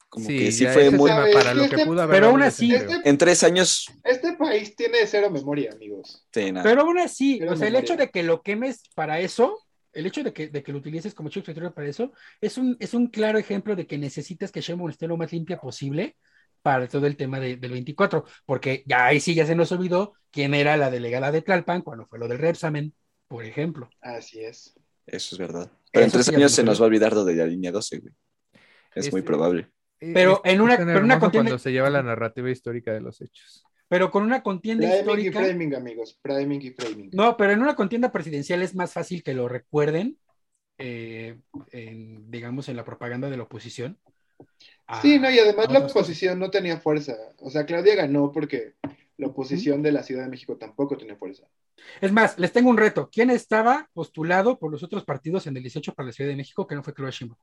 Como 0.09 0.27
Sí, 0.27 0.37
que 0.37 0.51
sí 0.51 0.65
fue 0.67 0.91
muy. 0.91 1.09
¿Sabes? 1.09 1.33
para 1.33 1.53
lo 1.53 1.63
Este- 1.63 1.75
que 1.75 1.85
pudo 1.85 2.01
haber 2.01 2.15
pero 2.15 2.27
aún 2.29 2.43
así-. 2.43 2.73
Este, 2.73 2.93
En 3.03 3.17
tres 3.17 3.43
años. 3.43 3.87
este 4.03 4.33
país 4.33 4.75
tiene 4.75 5.05
cero 5.07 5.29
memoria, 5.31 5.71
amigos. 5.73 6.25
Sí, 6.31 6.51
nada. 6.51 6.63
Pero 6.63 6.81
aún 6.81 6.99
así, 6.99 7.41
o 7.43 7.55
sea, 7.55 7.67
el 7.67 7.75
hecho 7.75 7.95
de 7.97 8.09
que 8.09 8.21
lo 8.23 8.41
quemes 8.41 8.83
para 8.95 9.19
eso, 9.19 9.59
el 9.91 10.05
hecho 10.05 10.23
de 10.23 10.33
que, 10.33 10.49
de 10.49 10.61
que 10.63 10.71
lo 10.71 10.79
utilices 10.79 11.13
como 11.15 11.29
chivo 11.29 11.41
expiatorio 11.41 11.73
para 11.73 11.87
eso, 11.87 12.11
es 12.41 12.57
un, 12.57 12.77
es 12.79 12.93
un 12.93 13.07
claro 13.07 13.37
ejemplo 13.39 13.75
de 13.75 13.87
que 13.87 13.97
necesitas 13.97 14.51
que 14.51 14.61
Sheinbaum 14.61 14.89
esté 14.91 15.07
lo 15.07 15.17
más 15.17 15.31
limpia 15.31 15.57
posible 15.57 16.15
para 16.63 16.87
todo 16.87 17.05
el 17.05 17.15
tema 17.15 17.39
de- 17.39 17.57
del 17.57 17.71
24, 17.71 18.25
porque 18.45 18.83
ya 18.87 19.05
ahí 19.05 19.19
sí 19.19 19.35
ya 19.35 19.45
se 19.45 19.53
nos 19.55 19.71
olvidó 19.71 20.13
quién 20.31 20.55
era 20.55 20.75
la 20.77 20.89
delegada 20.89 21.31
de 21.31 21.41
Tlalpan 21.43 21.83
cuando 21.83 22.07
fue 22.07 22.17
lo 22.17 22.27
del 22.27 22.39
Repsamen, 22.39 22.95
por 23.27 23.45
ejemplo. 23.45 23.89
Así 24.01 24.43
es. 24.43 24.73
Eso 25.05 25.35
es 25.35 25.39
verdad. 25.39 25.69
Pero 25.91 26.05
en 26.05 26.11
tres 26.11 26.25
sí 26.25 26.33
años 26.33 26.51
se 26.53 26.63
nos 26.63 26.79
va 26.81 26.85
a 26.85 26.87
olvidar 26.87 27.13
lo 27.13 27.23
de 27.25 27.35
la 27.35 27.45
línea 27.45 27.71
12, 27.71 27.99
güey. 27.99 28.13
Es 28.95 29.07
Es- 29.07 29.11
muy 29.11 29.21
probable. 29.21 29.69
Pero 29.99 30.41
Es- 30.43 30.53
en 30.53 30.61
una- 30.61 30.77
pero 30.77 30.99
una 31.03 31.19
contienda- 31.19 31.49
cuando 31.51 31.59
se 31.59 31.71
lleva 31.71 31.89
la 31.89 32.01
narrativa 32.01 32.49
histórica 32.49 32.91
de 32.93 33.01
los 33.01 33.21
hechos. 33.21 33.63
pero 33.89 34.09
con 34.09 34.23
una 34.23 34.41
contienda 34.41 34.87
Priming 34.87 34.97
y 34.97 34.99
histórica. 35.27 35.39
framing, 35.43 35.75
amigos. 35.75 36.17
Priming 36.19 36.61
y 36.63 36.71
framing. 36.71 37.09
No, 37.13 37.37
pero 37.37 37.51
en 37.53 37.61
una 37.61 37.75
contienda 37.75 38.11
presidencial 38.11 38.63
es 38.63 38.73
más 38.73 38.91
fácil 38.91 39.21
que 39.21 39.35
lo 39.35 39.47
recuerden, 39.47 40.17
eh, 40.79 41.37
en, 41.71 42.31
digamos, 42.31 42.69
en 42.69 42.75
la 42.77 42.85
propaganda 42.85 43.29
de 43.29 43.37
la 43.37 43.43
oposición. 43.43 43.99
A- 44.97 45.01
Sí, 45.01 45.19
no, 45.19 45.29
y 45.29 45.39
además 45.39 45.71
la 45.71 45.79
oposición 45.79 46.39
no 46.39 46.49
tenía 46.49 46.77
fuerza. 46.77 47.15
O 47.39 47.49
sea, 47.49 47.65
Claudia 47.65 47.95
ganó 47.95 48.31
porque 48.31 48.73
la 49.17 49.27
oposición 49.27 49.81
de 49.83 49.91
la 49.91 50.03
Ciudad 50.03 50.23
de 50.23 50.29
México 50.29 50.57
tampoco 50.57 50.97
tenía 50.97 51.15
fuerza. 51.15 51.43
Es 52.01 52.11
más, 52.11 52.37
les 52.39 52.51
tengo 52.51 52.69
un 52.69 52.77
reto. 52.77 53.09
¿Quién 53.11 53.29
estaba 53.29 53.89
postulado 53.93 54.57
por 54.57 54.71
los 54.71 54.83
otros 54.83 55.03
partidos 55.03 55.47
en 55.47 55.57
el 55.57 55.63
18 55.63 55.93
para 55.93 56.07
la 56.07 56.13
Ciudad 56.13 56.29
de 56.29 56.35
México 56.35 56.65
que 56.67 56.75
no 56.75 56.83
fue 56.83 56.93
Claudia 56.93 57.11
Sheinbaum? 57.11 57.39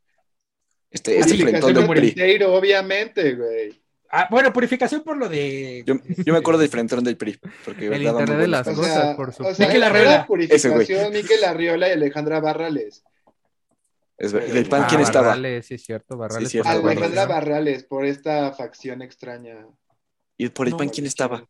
Este 0.90 1.18
es 1.18 1.26
Así, 1.26 1.40
el 1.40 1.48
frentón 1.48 1.74
de 1.74 1.86
PRI. 2.14 2.42
Obviamente, 2.44 3.34
güey. 3.34 3.80
Ah, 4.12 4.26
bueno, 4.28 4.53
purificación 4.53 5.03
por 5.05 5.16
lo 5.16 5.28
de. 5.28 5.84
Yo, 5.86 5.94
yo 6.24 6.32
me 6.32 6.38
acuerdo 6.40 6.59
del 6.61 6.68
frentón 6.68 7.05
del 7.05 7.16
PRI. 7.16 7.38
Porque 7.64 7.86
El 7.86 8.03
internet 8.03 8.38
de 8.38 8.48
las 8.48 8.66
cosas. 8.66 8.76
cosas, 8.80 9.03
sea, 9.05 9.16
por 9.16 9.28
o 9.28 9.32
supuesto. 9.32 9.55
sea, 9.57 9.66
Miquel 9.68 9.82
Arriola. 9.84 10.26
purificación, 10.26 11.12
Miquel 11.12 11.44
Arriola 11.44 11.88
y 11.88 11.92
Alejandra 11.92 12.40
Barrales. 12.40 13.05
Es 14.21 14.35
ver- 14.35 14.53
¿Del 14.53 14.68
PAN 14.68 14.85
quién 14.87 15.01
Ah, 15.01 15.05
estaba? 15.05 15.29
Barrales, 15.29 15.64
sí, 15.66 15.75
es 15.75 15.83
cierto. 15.83 16.18
Barrales. 16.18 16.49
Sí, 16.51 16.53
cierto, 16.53 16.68
por 16.68 16.77
la 16.81 16.83
Barrales. 16.89 17.03
Alejandra. 17.09 17.35
Barrales, 17.35 17.85
por 17.85 18.05
esta 18.05 18.53
facción 18.53 19.01
extraña. 19.01 19.66
¿Y 20.37 20.51
por 20.51 20.66
el 20.66 20.73
No, 20.73 20.77
PAN 20.77 20.91
quién 20.91 21.07
estaba? 21.07 21.49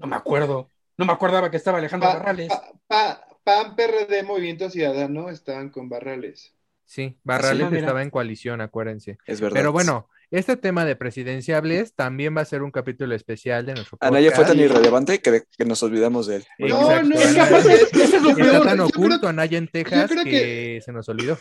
No 0.00 0.06
me 0.08 0.16
acuerdo. 0.16 0.68
No 0.96 1.04
me 1.04 1.12
acordaba 1.12 1.48
que 1.48 1.56
estaba 1.56 1.78
Alejandra 1.78 2.08
Pa- 2.10 2.18
Barrales. 2.18 2.48
pa- 2.48 2.72
pa- 2.88 3.24
PAN, 3.44 3.76
PRD, 3.76 4.24
Movimiento 4.24 4.68
Ciudadano 4.68 5.30
estaban 5.30 5.70
con 5.70 5.88
Barrales. 5.88 6.52
Sí, 6.84 7.16
Barrales 7.22 7.68
Ah, 7.72 7.76
estaba 7.76 8.02
en 8.02 8.10
coalición, 8.10 8.60
acuérdense. 8.62 9.18
Es 9.24 9.40
verdad. 9.40 9.54
Pero 9.60 9.70
bueno, 9.70 10.08
este 10.30 10.56
tema 10.56 10.84
de 10.84 10.94
presidenciables 10.96 11.94
también 11.94 12.36
va 12.36 12.42
a 12.42 12.44
ser 12.44 12.62
un 12.62 12.70
capítulo 12.70 13.14
especial 13.14 13.64
de 13.64 13.74
nuestro 13.74 13.96
podcast. 13.96 14.12
Anaya 14.12 14.30
fue 14.32 14.44
tan 14.44 14.58
irrelevante 14.58 15.20
que, 15.20 15.44
que 15.56 15.64
nos 15.64 15.82
olvidamos 15.82 16.26
de 16.26 16.36
él. 16.36 16.44
No, 16.58 16.66
Exacto, 16.92 17.08
no, 17.08 17.14
es 17.20 17.34
que 17.34 17.40
aparte 17.40 17.72
Eso 17.72 18.16
es 18.16 18.22
lo 18.22 18.30
Está 18.30 18.62
tan 18.62 18.76
Yo 18.78 18.86
oculto 18.86 19.18
creo- 19.18 19.30
Anaya 19.30 19.58
en 19.58 19.68
Texas 19.68 20.10
que... 20.10 20.24
que- 20.30 20.80
se 20.84 20.92
nos 20.92 21.08
olvidó. 21.08 21.38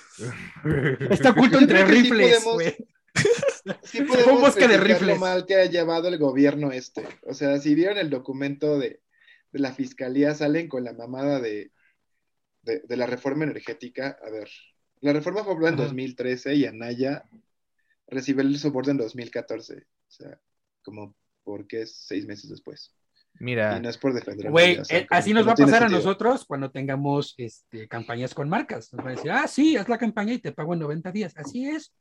Está 1.10 1.32
oculto 1.32 1.60
entre 1.60 1.80
sí 1.80 1.92
rifles, 1.92 2.44
güey. 2.44 2.76
Sí 3.84 4.04
Fue 4.04 4.18
un 4.20 4.24
podemos 4.24 4.42
bosque 4.42 4.68
de 4.68 4.78
rifles. 4.78 5.16
lo 5.16 5.16
mal 5.18 5.46
que 5.46 5.56
ha 5.56 5.66
llevado 5.66 6.08
el 6.08 6.18
gobierno 6.18 6.72
este. 6.72 7.06
O 7.24 7.34
sea, 7.34 7.58
si 7.60 7.76
vieron 7.76 7.98
el 7.98 8.10
documento 8.10 8.78
de, 8.80 9.02
de 9.52 9.60
la 9.60 9.74
fiscalía, 9.74 10.34
salen 10.36 10.68
con 10.70 10.84
la 10.84 10.94
mamada 10.94 11.40
de, 11.42 11.72
de, 12.62 12.80
de 12.88 12.98
la 12.98 13.06
reforma 13.08 13.44
energética. 13.44 14.18
A 14.26 14.30
ver, 14.30 14.50
la 15.02 15.14
reforma 15.14 15.44
fue 15.44 15.54
aprobada 15.54 15.74
en 15.74 15.80
Ajá. 15.82 15.88
2013 15.90 16.56
y 16.56 16.66
Anaya 16.66 17.24
recibió 18.08 18.42
el 18.42 18.58
soporte 18.58 18.92
en 18.92 18.98
2014. 18.98 19.76
O 19.76 20.12
sea, 20.12 20.40
como 20.84 21.16
porque 21.44 21.84
es 21.84 21.96
seis 21.96 22.26
meses 22.26 22.50
después. 22.50 22.94
Mira, 23.40 23.78
Y 23.78 23.82
no 23.82 23.90
es 23.90 23.98
por 23.98 24.14
defender 24.14 24.48
a 24.48 24.50
Güey, 24.50 24.80
o 24.80 24.86
sea, 24.86 25.00
eh, 25.00 25.08
así 25.10 25.34
nos 25.34 25.46
no 25.46 25.48
va 25.48 25.54
a 25.54 25.56
pasar 25.56 25.84
a 25.84 25.90
nosotros 25.90 26.44
cuando 26.46 26.72
tengamos 26.72 27.36
este, 27.38 27.88
campañas 27.88 28.34
con 28.34 28.50
marcas. 28.50 28.92
Nos 28.94 29.04
van 29.04 29.14
a 29.14 29.16
decir, 29.16 29.32
ah, 29.32 29.48
sí, 29.48 29.78
haz 29.78 29.88
la 29.88 29.98
campaña 29.98 30.34
y 30.34 30.40
te 30.40 30.52
pago 30.52 30.74
en 30.74 30.80
90 30.80 31.12
días. 31.12 31.34
Así 31.38 31.66
es. 31.68 31.94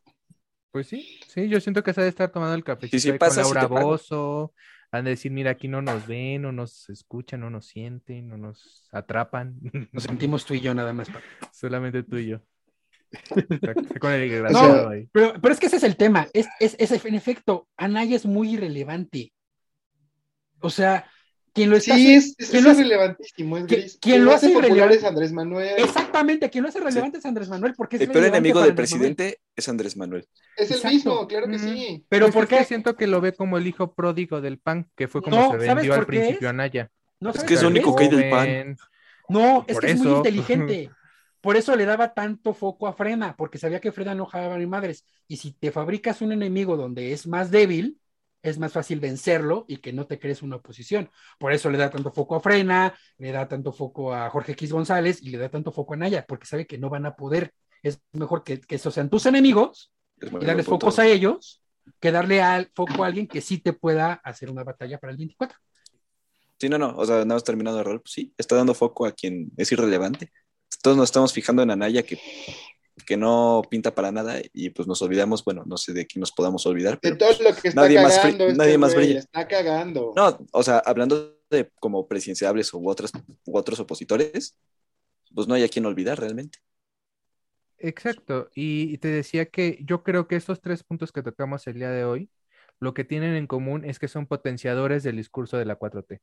pues 0.70 0.88
sí, 0.88 1.20
sí, 1.28 1.48
yo 1.48 1.61
siento 1.61 1.82
que 1.82 1.92
se 1.92 2.00
ha 2.00 2.04
de 2.04 2.11
estar 2.11 2.30
tomando 2.30 2.54
el 2.54 2.64
cafecito 2.64 2.96
Y 2.96 3.00
si 3.00 3.11
ahí 3.11 3.18
pasa, 3.18 3.42
con 3.42 3.50
sí 3.50 3.54
Laura 3.54 3.68
pago. 3.68 3.88
Bozo. 3.88 4.54
Han 4.92 5.04
de 5.04 5.11
decir, 5.11 5.32
mira, 5.32 5.50
aquí 5.50 5.68
no 5.68 5.82
nos 5.82 6.07
ven, 6.07 6.42
no 6.42 6.52
nos 6.52 6.88
escuchan, 6.88 7.40
no 7.40 7.50
nos 7.50 7.66
sienten, 7.66 8.28
no 8.28 8.38
nos 8.38 8.88
atrapan. 8.92 9.59
Nos 9.92 10.04
sentimos 10.04 10.46
tú 10.46 10.54
y 10.54 10.61
yo 10.61 10.74
nada 10.74 10.92
más. 10.92 11.09
Solamente 11.52 12.02
tú 12.02 12.16
y 12.16 12.28
yo. 12.28 12.40
Con 14.00 14.12
el 14.12 14.28
O 14.28 14.32
desgraciado 14.32 14.74
sea, 14.82 14.88
ahí. 14.90 15.09
Pero, 15.12 15.34
pero 15.40 15.54
es 15.54 15.61
que 15.61 15.66
ese 15.66 15.76
es 15.76 15.82
el 15.84 15.96
tema. 15.96 16.26
Es, 16.32 16.46
es, 16.61 16.76
es- 16.78 17.04
en 17.04 17.14
efecto, 17.14 17.68
Anaya 17.76 18.16
es 18.16 18.26
muy 18.26 18.54
irrelevante. 18.54 19.32
O 20.61 20.70
sea, 20.70 21.09
quien 21.52 21.70
lo 21.70 21.76
está 21.76 21.94
Sí, 21.94 22.14
es, 22.14 22.34
es, 22.38 22.50
¿quién 22.50 22.64
lo 22.64 22.70
hace- 22.70 22.82
relevantísimo, 22.82 23.57
es 23.59 23.64
¿Qui- 23.64 23.68
gris. 23.68 23.98
quién 24.00 24.24
lo 24.24 24.32
hace 24.32 24.48
popular 24.48 24.66
irrelevante? 24.70 24.96
es 24.98 25.04
Andrés 25.04 25.32
Manuel. 25.32 25.74
Exactamente, 25.78 26.50
quien 26.50 26.62
lo 26.62 26.68
hace 26.68 26.80
relevante 26.80 27.18
es 27.18 27.26
Andrés 27.26 27.48
Manuel, 27.48 27.74
porque 27.76 27.96
es 27.96 28.02
El 28.02 28.11
peor 28.11 28.24
enemigo 28.24 28.59
del 28.61 28.70
Manuel. 28.70 28.74
presidente 28.74 29.38
es 29.54 29.68
Andrés 29.68 29.96
Manuel. 29.96 30.26
Es 30.57 30.70
el 30.70 30.76
Exacto. 30.76 30.94
mismo, 30.94 31.26
claro 31.28 31.46
que 31.46 31.57
Mm. 31.57 31.61
sí. 31.61 32.04
Pero 32.09 32.26
Pues 32.26 32.34
¿por 32.34 32.42
es 32.44 32.48
que 32.50 32.57
qué? 32.59 32.64
siento 32.64 32.96
que 32.96 33.07
lo 33.07 33.20
ve 33.20 33.32
como 33.32 33.57
el 33.59 33.66
hijo 33.66 33.94
pródigo 33.94 34.40
del 34.40 34.59
PAN, 34.59 34.90
que 34.96 35.09
fue 35.09 35.22
como 35.22 35.36
No, 35.36 35.42
se 35.52 35.59
¿sabes 35.59 35.74
vendió 35.76 35.94
al 35.94 36.07
principio 36.07 36.48
es? 36.48 36.50
Anaya. 36.50 36.90
¿No 37.20 37.30
Es 37.30 37.44
que 37.44 37.54
es 37.54 37.62
lo 37.62 37.68
único 37.68 37.94
que 37.96 38.04
hay 38.04 38.11
del 38.11 38.30
PAN. 38.30 38.76
No, 39.28 39.64
es 39.66 39.78
que 39.80 39.90
es 39.92 40.00
muy 40.00 40.12
inteligente. 40.16 40.90
Por 41.47 41.57
eso 41.57 41.76
le 41.76 41.84
daba 41.84 42.12
tanto 42.12 42.55
foco 42.55 42.88
a 42.88 42.92
Frena, 42.92 43.36
porque 43.36 43.57
sabía 43.57 43.78
que 43.80 43.92
Frena 43.92 44.16
no 44.16 44.26
jalaba 44.26 44.59
ni 44.59 44.66
madres. 44.66 45.07
Y 45.28 45.36
si 45.36 45.53
te 45.53 45.70
fabricas 45.70 46.20
un 46.20 46.32
enemigo 46.32 46.76
donde 46.76 47.12
es 47.12 47.28
más 47.28 47.53
débil, 47.53 48.01
es 48.42 48.59
más 48.59 48.72
fácil 48.72 48.99
vencerlo 48.99 49.64
y 49.68 49.76
que 49.76 49.92
no 49.92 50.09
te 50.09 50.18
crees 50.18 50.42
una 50.42 50.57
oposición. 50.57 51.09
Por 51.38 51.53
eso 51.53 51.70
le 51.70 51.78
da 51.78 51.88
tanto 51.88 52.11
foco 52.11 52.34
a 52.34 52.40
Frena, 52.40 52.99
le 53.18 53.30
da 53.30 53.47
tanto 53.47 53.70
foco 53.70 54.12
a 54.12 54.28
Jorge 54.28 54.53
X 54.55 54.72
González 54.72 55.22
y 55.22 55.30
le 55.30 55.38
da 55.38 55.49
tanto 55.49 55.70
foco 55.70 55.94
a 55.94 55.97
Naya, 55.97 56.24
porque 56.26 56.47
sabe 56.47 56.66
que 56.66 56.78
no 56.78 56.90
van 56.90 57.07
a 57.07 57.14
poder. 57.14 57.55
Es 57.80 58.01
mejor 58.11 58.42
que, 58.42 58.59
que 58.61 58.74
esos 58.74 58.92
sean 58.92 59.09
tus 59.09 59.24
enemigos 59.26 59.92
Es 60.20 60.32
y 60.32 60.44
darles 60.47 60.66
punto. 60.66 60.86
focos 60.86 60.99
a 60.99 61.07
ellos 61.07 61.62
que 62.01 62.11
darle 62.11 62.42
al 62.42 62.72
foco 62.74 63.05
a 63.05 63.07
alguien 63.07 63.28
que 63.28 63.40
sí 63.40 63.59
te 63.59 63.72
pueda 63.72 64.14
hacer 64.14 64.51
una 64.51 64.64
batalla 64.64 64.99
para 64.99 65.12
el 65.12 65.16
24. 65.18 65.57
Sí, 66.59 66.68
no, 66.68 66.78
no. 66.78 66.94
O 66.97 67.05
sea, 67.07 67.16
nada 67.16 67.34
más 67.36 67.44
terminado 67.44 67.76
de 67.76 67.84
rol. 67.84 68.01
Pues 68.03 68.12
sí, 68.12 68.34
está 68.36 68.57
dando 68.57 68.74
foco 68.74 69.07
a 69.07 69.12
quien 69.12 69.53
es 69.57 69.70
irrelevante. 69.72 70.32
Todos 70.82 70.96
nos 70.96 71.04
estamos 71.04 71.32
fijando 71.32 71.62
en 71.62 71.70
Anaya 71.70 72.02
que, 72.02 72.18
que 73.04 73.16
no 73.16 73.62
pinta 73.68 73.94
para 73.94 74.12
nada 74.12 74.40
y 74.52 74.70
pues 74.70 74.88
nos 74.88 75.02
olvidamos, 75.02 75.44
bueno, 75.44 75.64
no 75.66 75.76
sé 75.76 75.92
de 75.92 76.06
quién 76.06 76.20
nos 76.20 76.32
podamos 76.32 76.66
olvidar, 76.66 76.94
De 76.94 76.98
pero 77.00 77.18
todo 77.18 77.28
pues, 77.36 77.40
lo 77.40 77.60
que 77.60 77.68
está 77.68 77.80
nadie 77.82 78.00
más 78.00 78.24
este 78.24 78.54
nadie 78.54 78.78
más 78.78 78.94
brilla. 78.94 79.18
está 79.18 79.46
cagando. 79.46 80.12
no, 80.16 80.38
o 80.52 80.62
sea, 80.62 80.78
hablando 80.78 81.38
de 81.50 81.70
como 81.80 82.06
presidenciables 82.08 82.72
u 82.72 82.88
otras 82.88 83.12
u 83.44 83.56
otros 83.56 83.80
opositores, 83.80 84.56
pues 85.34 85.46
no 85.46 85.54
hay 85.54 85.64
a 85.64 85.68
quien 85.68 85.86
olvidar 85.86 86.18
realmente. 86.18 86.58
Exacto, 87.78 88.48
y 88.54 88.92
y 88.92 88.98
te 88.98 89.08
decía 89.08 89.46
que 89.46 89.78
yo 89.84 90.02
creo 90.02 90.26
que 90.26 90.36
estos 90.36 90.60
tres 90.60 90.82
puntos 90.82 91.12
que 91.12 91.22
tocamos 91.22 91.66
el 91.66 91.74
día 91.74 91.90
de 91.90 92.04
hoy, 92.04 92.30
lo 92.80 92.94
que 92.94 93.04
tienen 93.04 93.34
en 93.34 93.46
común 93.46 93.84
es 93.84 93.98
que 93.98 94.08
son 94.08 94.26
potenciadores 94.26 95.02
del 95.02 95.16
discurso 95.16 95.58
de 95.58 95.66
la 95.66 95.78
4T 95.78 96.14
eh, 96.14 96.20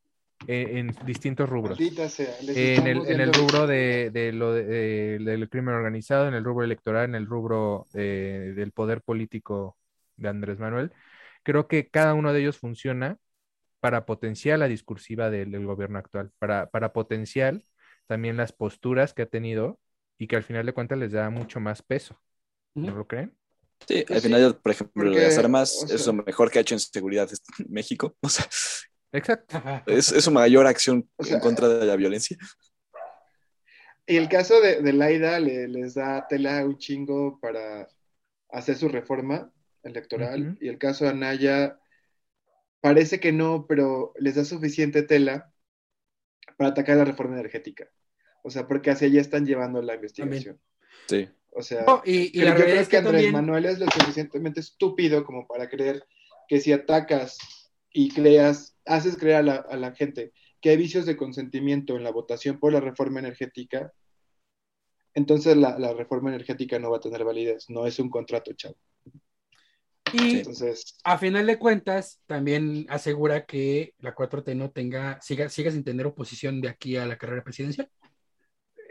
en 0.47 0.95
distintos 1.05 1.49
rubros. 1.49 1.79
Sea, 2.09 2.35
En 2.53 2.87
el, 2.87 3.05
en 3.07 3.19
el 3.21 3.33
rubro 3.33 3.67
de, 3.67 4.09
de 4.11 4.31
lo 4.31 4.53
de- 4.53 4.63
de- 4.65 5.19
del 5.19 5.49
crimen 5.49 5.75
organizado, 5.75 6.27
en 6.27 6.33
el 6.35 6.43
rubro 6.43 6.65
electoral, 6.65 7.05
en 7.05 7.15
el 7.15 7.25
rubro 7.25 7.87
eh, 7.93 8.53
del 8.55 8.71
poder 8.71 9.01
político 9.01 9.77
de 10.17 10.29
Andrés 10.29 10.59
Manuel, 10.59 10.91
creo 11.43 11.67
que 11.67 11.89
cada 11.89 12.13
uno 12.13 12.33
de 12.33 12.41
ellos 12.41 12.57
funciona 12.59 13.17
para 13.79 14.05
potenciar 14.05 14.59
la 14.59 14.67
discursiva 14.67 15.29
del, 15.29 15.51
del 15.51 15.65
gobierno 15.65 15.99
actual, 15.99 16.31
para, 16.39 16.69
para 16.69 16.93
potenciar 16.93 17.61
también 18.07 18.37
las 18.37 18.51
posturas 18.53 19.13
que 19.13 19.23
ha 19.23 19.25
tenido 19.27 19.79
y 20.17 20.27
que 20.27 20.35
al 20.37 20.43
final 20.43 20.65
de 20.65 20.73
cuentas 20.73 20.97
les 20.97 21.11
da 21.11 21.29
mucho 21.29 21.59
más 21.59 21.81
peso. 21.81 22.19
¿No 22.75 22.91
Ujú. 22.91 22.99
lo 22.99 23.07
creen? 23.07 23.35
Sí, 23.87 24.05
al 24.09 24.21
sí, 24.21 24.27
final, 24.27 24.57
por 24.57 24.71
ejemplo, 24.71 25.03
porque, 25.03 25.19
las 25.25 25.37
armas 25.37 25.83
o 25.83 25.87
sea- 25.87 25.95
es 25.97 26.07
lo 26.07 26.13
mejor 26.13 26.49
que 26.51 26.59
ha 26.59 26.61
hecho 26.61 26.75
en 26.75 26.79
seguridad 26.79 27.29
este- 27.31 27.65
México. 27.69 28.15
O 28.21 28.29
sea, 28.29 28.45
Exacto. 29.13 29.61
Es, 29.85 30.11
es 30.11 30.23
su 30.23 30.31
mayor 30.31 30.67
acción 30.67 31.07
O 31.17 31.23
sea, 31.23 31.35
en 31.35 31.41
contra 31.41 31.69
de 31.69 31.85
la 31.85 31.95
violencia. 31.95 32.37
Y 34.05 34.17
el 34.17 34.27
caso 34.27 34.59
de, 34.59 34.81
de 34.81 34.93
Laida 34.93 35.39
le- 35.39 35.67
les 35.69 35.93
da 35.93 36.27
tela 36.27 36.65
un 36.65 36.77
chingo 36.77 37.39
para 37.39 37.87
hacer 38.49 38.75
su 38.75 38.89
reforma 38.89 39.49
electoral. 39.83 40.57
Y 40.59 40.67
el 40.67 40.77
caso 40.77 41.05
de 41.05 41.11
Anaya 41.11 41.79
parece 42.81 43.19
que 43.21 43.31
no, 43.31 43.65
pero 43.67 44.13
les 44.19 44.35
da 44.35 44.43
suficiente 44.43 45.03
tela 45.03 45.53
para 46.57 46.71
atacar 46.71 46.97
la 46.97 47.05
reforma 47.05 47.35
energética. 47.39 47.87
O 48.43 48.49
sea, 48.49 48.67
porque 48.67 48.91
hacia 48.91 49.07
allá 49.07 49.21
están 49.21 49.45
llevando 49.45 49.81
la 49.81 49.95
investigación. 49.95 50.59
Sí. 51.07 51.29
O 51.51 51.61
sea, 51.61 51.83
No, 51.85 52.01
y, 52.03 52.37
la 52.41 52.57
yo 52.57 52.63
creo 52.63 52.79
es 52.81 52.87
que 52.87 52.91
que 52.91 52.97
Andrés 52.97 53.13
también... 53.13 53.31
Manuel 53.33 53.65
es 53.65 53.79
lo 53.79 53.85
suficientemente 53.89 54.59
estúpido 54.59 55.23
como 55.23 55.47
para 55.47 55.69
creer 55.69 56.03
que 56.49 56.59
si 56.59 56.73
atacas 56.73 57.37
y 57.91 58.11
creas, 58.11 58.72
haces 58.85 59.17
creer 59.17 59.37
a 59.37 59.43
la, 59.43 59.55
a 59.55 59.77
la 59.77 59.93
gente 59.93 60.33
que 60.61 60.69
hay 60.69 60.77
vicios 60.77 61.05
de 61.05 61.17
consentimiento 61.17 61.95
en 61.95 62.03
la 62.03 62.11
votación 62.11 62.59
por 62.59 62.71
la 62.73 62.79
reforma 62.79 63.19
energética, 63.19 63.91
entonces 65.13 65.57
la, 65.57 65.77
la 65.77 65.93
reforma 65.93 66.29
energética 66.29 66.79
no 66.79 66.89
va 66.91 66.97
a 66.97 67.01
tener 67.01 67.23
validez, 67.23 67.69
no 67.69 67.85
es 67.85 67.99
un 67.99 68.09
contrato, 68.09 68.51
chavo. 68.53 68.77
Y 70.11 70.37
Entonces, 70.37 70.99
a 71.03 71.17
final 71.17 71.47
de 71.47 71.57
cuentas, 71.57 72.21
también 72.27 72.85
asegura 72.89 73.45
que 73.45 73.93
la 73.99 74.13
4T 74.13 74.55
no 74.55 74.69
tenga, 74.69 75.19
siga, 75.21 75.49
siga 75.49 75.71
sin 75.71 75.83
tener 75.83 76.05
oposición 76.05 76.61
de 76.61 76.69
aquí 76.69 76.97
a 76.97 77.05
la 77.05 77.17
carrera 77.17 77.43
presidencial. 77.43 77.89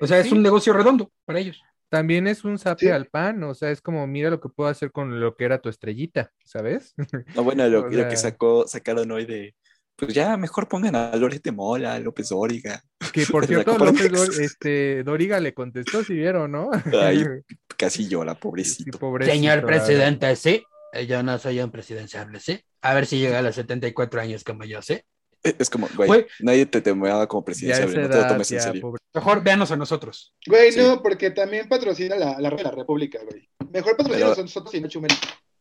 O 0.01 0.07
sea, 0.07 0.19
es 0.19 0.33
un 0.33 0.43
negocio 0.43 0.73
redondo 0.73 1.13
para 1.25 1.39
ellos. 1.39 1.63
También 1.89 2.27
es 2.27 2.43
un 2.45 2.59
sape 2.59 2.87
Sí. 2.87 2.91
al 2.91 3.07
pan, 3.07 3.45
o 3.45 3.55
sea, 3.55 3.71
es 3.71 3.81
como 3.81 4.07
mira 4.07 4.31
lo 4.31 4.41
que 4.41 4.49
puedo 4.49 4.69
hacer 4.69 4.91
con 4.91 5.21
lo 5.21 5.37
que 5.37 5.45
era 5.45 5.61
tu 5.61 5.69
estrellita, 5.69 6.33
¿sabes? 6.45 6.95
No, 7.37 7.45
bueno, 7.45 7.69
lo, 7.69 7.81
O 7.87 7.91
lo 7.91 8.09
que 8.09 8.17
sacó, 8.17 8.67
sacaron 8.67 9.11
hoy 9.13 9.27
de, 9.27 9.55
pues 9.97 10.15
ya 10.15 10.37
mejor 10.37 10.69
pongan 10.69 10.97
a 10.97 11.15
Loret 11.17 11.43
de 11.43 11.53
Mola, 11.53 11.95
a 11.95 11.99
López 12.01 12.29
Dóriga. 12.31 12.83
Que 13.13 13.25
por 13.31 13.47
cierto, 13.47 13.77
López. 13.79 14.11
Dor- 14.11 14.41
este, 14.41 15.03
Doriga 15.05 15.39
le 15.41 15.55
contestó, 15.55 16.03
si 16.03 16.15
vieron, 16.15 16.51
¿no? 16.53 16.71
Ay, 17.01 17.25
casi 17.77 18.09
llora, 18.09 18.33
Sí, 18.35 18.39
pobrecito. 18.41 18.99
pobrecito, 18.99 19.35
Señor 19.35 19.65
presidente, 19.65 20.35
sí. 20.37 20.65
Yo 21.09 21.23
no 21.23 21.39
soy 21.39 21.61
un 21.61 21.71
presidenciable, 21.71 22.39
sí. 22.41 22.61
A 22.83 22.93
ver 22.95 23.07
si 23.07 23.19
llega 23.19 23.39
a 23.39 23.43
los 23.43 23.55
74 23.55 24.21
años 24.21 24.45
como 24.45 24.65
yo, 24.65 24.83
sí. 24.83 25.01
Es 25.43 25.71
como, 25.71 25.89
güey, 25.97 26.07
Güey. 26.07 26.27
nadie 26.41 26.67
te 26.67 26.81
temaba 26.81 27.27
como 27.27 27.41
Ya 27.43 27.45
presidencia, 27.47 27.85
esa 27.87 28.01
no 28.01 28.09
te 28.11 28.17
lo 28.17 28.27
tomes 28.29 28.53
en 28.53 28.61
serio. 28.61 28.81
pobre. 28.83 29.01
Mejor 29.15 29.43
véanos 29.43 29.71
a 29.73 29.77
nosotros. 29.77 30.35
Güey, 30.47 30.71
Sí. 30.73 30.79
no, 30.81 31.03
porque 31.03 31.31
también 31.33 31.69
patrocina 31.69 32.15
la, 32.17 32.39
la, 32.39 32.51
la 32.51 32.71
República, 32.71 33.19
güey. 33.29 33.49
Mejor 33.73 33.97
patrocina 33.97 34.27
Pero- 34.29 34.39
a 34.41 34.43
nosotros 34.43 34.75
y 34.75 34.81
no 34.81 34.89
Chumel. 34.89 35.11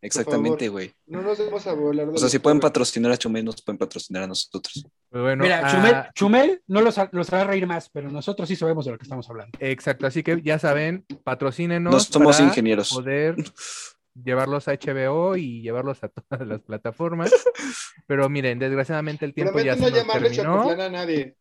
Exactamente, 0.01 0.67
güey. 0.67 0.93
No 1.05 1.21
nos 1.21 1.37
demos 1.37 1.65
a 1.67 1.73
volar. 1.73 2.07
de 2.07 2.13
O 2.13 2.17
sea, 2.17 2.27
si 2.27 2.39
pueden 2.39 2.59
patrocinar 2.59 3.11
a 3.11 3.17
Chumel, 3.17 3.45
nos 3.45 3.61
pueden 3.61 3.77
patrocinar 3.77 4.23
a 4.23 4.27
nosotros. 4.27 4.85
Pues 5.09 5.23
bueno, 5.23 5.43
Mira, 5.43 5.61
ah, 5.63 5.71
Chumel, 5.71 5.95
Chumel 6.15 6.63
no 6.67 6.81
los, 6.81 6.95
los 7.11 7.33
hará 7.33 7.43
reír 7.43 7.67
más, 7.67 7.89
pero 7.89 8.09
nosotros 8.09 8.49
sí 8.49 8.55
sabemos 8.55 8.85
de 8.85 8.91
lo 8.91 8.97
que 8.97 9.03
estamos 9.03 9.29
hablando. 9.29 9.57
Exacto, 9.59 10.07
así 10.07 10.23
que 10.23 10.41
ya 10.41 10.57
saben, 10.57 11.05
patrocínenos. 11.23 11.93
No 11.93 11.99
somos 11.99 12.37
para 12.37 12.47
ingenieros. 12.47 12.89
Poder 12.89 13.35
llevarlos 14.15 14.67
a 14.67 14.73
HBO 14.73 15.35
y 15.35 15.61
llevarlos 15.61 16.03
a 16.03 16.09
todas 16.09 16.47
las 16.47 16.61
plataformas. 16.61 17.31
Pero 18.07 18.27
miren, 18.27 18.57
desgraciadamente 18.57 19.25
el 19.25 19.35
tiempo 19.35 19.59
ya 19.59 19.75
Prometo 19.75 19.85
se 19.85 19.89
no 19.89 19.89
nos 19.89 20.07
llamarle 20.07 20.29
terminó. 20.29 20.83
A 20.83 20.89
nadie. 20.89 21.35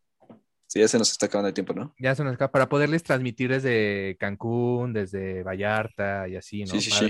Sí, 0.67 0.79
ya 0.79 0.87
se 0.87 0.99
nos 0.99 1.11
está 1.11 1.27
acabando 1.27 1.49
el 1.49 1.55
tiempo, 1.55 1.73
¿no? 1.73 1.95
Ya 1.99 2.15
se 2.15 2.23
nos 2.23 2.35
acaba 2.35 2.53
para 2.53 2.69
poderles 2.69 3.03
transmitir 3.03 3.51
desde 3.51 4.17
Cancún, 4.21 4.93
desde 4.93 5.43
Vallarta 5.43 6.29
y 6.29 6.37
así, 6.37 6.61
¿no? 6.61 6.73
Sí, 6.73 6.81
sí, 6.81 6.91
sí. 6.93 7.09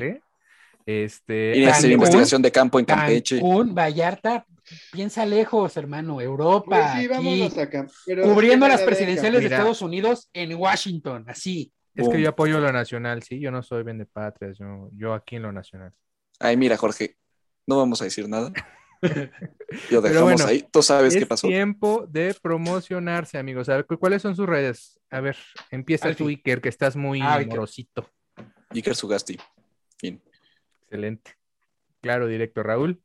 Este, 0.87 1.67
a 1.67 1.71
hacer 1.73 1.91
investigación 1.93 2.43
de 2.43 2.51
campo 2.51 2.79
en 2.79 2.85
Campeche. 2.85 3.37
Cancún, 3.37 3.75
Vallarta, 3.75 4.45
piensa 4.91 5.25
lejos, 5.27 5.77
hermano, 5.77 6.21
Europa, 6.21 6.65
Pues 6.67 6.91
sí, 6.93 6.99
aquí, 6.99 7.09
vámonos 7.09 7.59
acá. 7.59 7.87
pero 8.07 8.23
cubriendo 8.25 8.67
las 8.67 8.83
presidenciales 8.83 9.41
de. 9.41 9.47
Estados 9.47 9.83
Unidos 9.83 10.29
en 10.33 10.55
Washington, 10.55 11.25
así. 11.29 11.73
es 11.95 12.09
que 12.09 12.21
yo 12.21 12.31
apoyo 12.31 12.59
lo 12.61 12.73
nacional, 12.73 13.23
sí, 13.23 13.39
yo 13.41 13.51
no 13.51 13.63
soy 13.63 13.83
vendepatrias, 13.83 14.59
yo, 14.59 14.89
yo 14.93 15.13
aquí 15.15 15.37
en 15.37 15.43
lo 15.43 15.53
nacional. 15.53 15.93
Ay, 16.39 16.57
mira, 16.57 16.77
Jorge, 16.77 17.17
no 17.67 17.77
vamos 17.79 18.01
a 18.01 18.05
decir 18.05 18.29
nada. 18.29 18.51
Lo 19.03 19.09
Pero 19.89 20.01
dejamos 20.03 20.23
bueno, 20.33 20.45
ahí. 20.47 20.67
Tú 20.71 20.83
sabes 20.83 21.15
qué 21.15 21.21
es 21.23 21.27
pasó. 21.27 21.49
tiempo 21.49 22.05
de 22.09 22.35
promocionarse, 22.43 23.39
amigos. 23.39 23.69
A 23.71 23.77
ver, 23.77 23.87
¿cu- 23.87 23.99
¿cuáles 23.99 24.21
son 24.21 24.37
sus 24.37 24.47
redes? 24.47 25.01
A 25.11 25.21
ver, 25.21 25.37
empieza 25.71 26.09
Alfie. 26.09 26.25
tú, 26.25 26.29
Iker, 26.29 26.61
que 26.61 26.69
estás 26.69 26.97
muy 26.97 27.21
Ah, 27.23 27.37
Iker. 27.37 27.49
morosito. 27.49 28.11
Iker 28.75 28.95
Sugasti. 28.95 29.39
Fin. 29.99 30.21
Excelente. 30.91 31.37
Claro, 32.01 32.27
directo, 32.27 32.65
Raúl. 32.65 33.01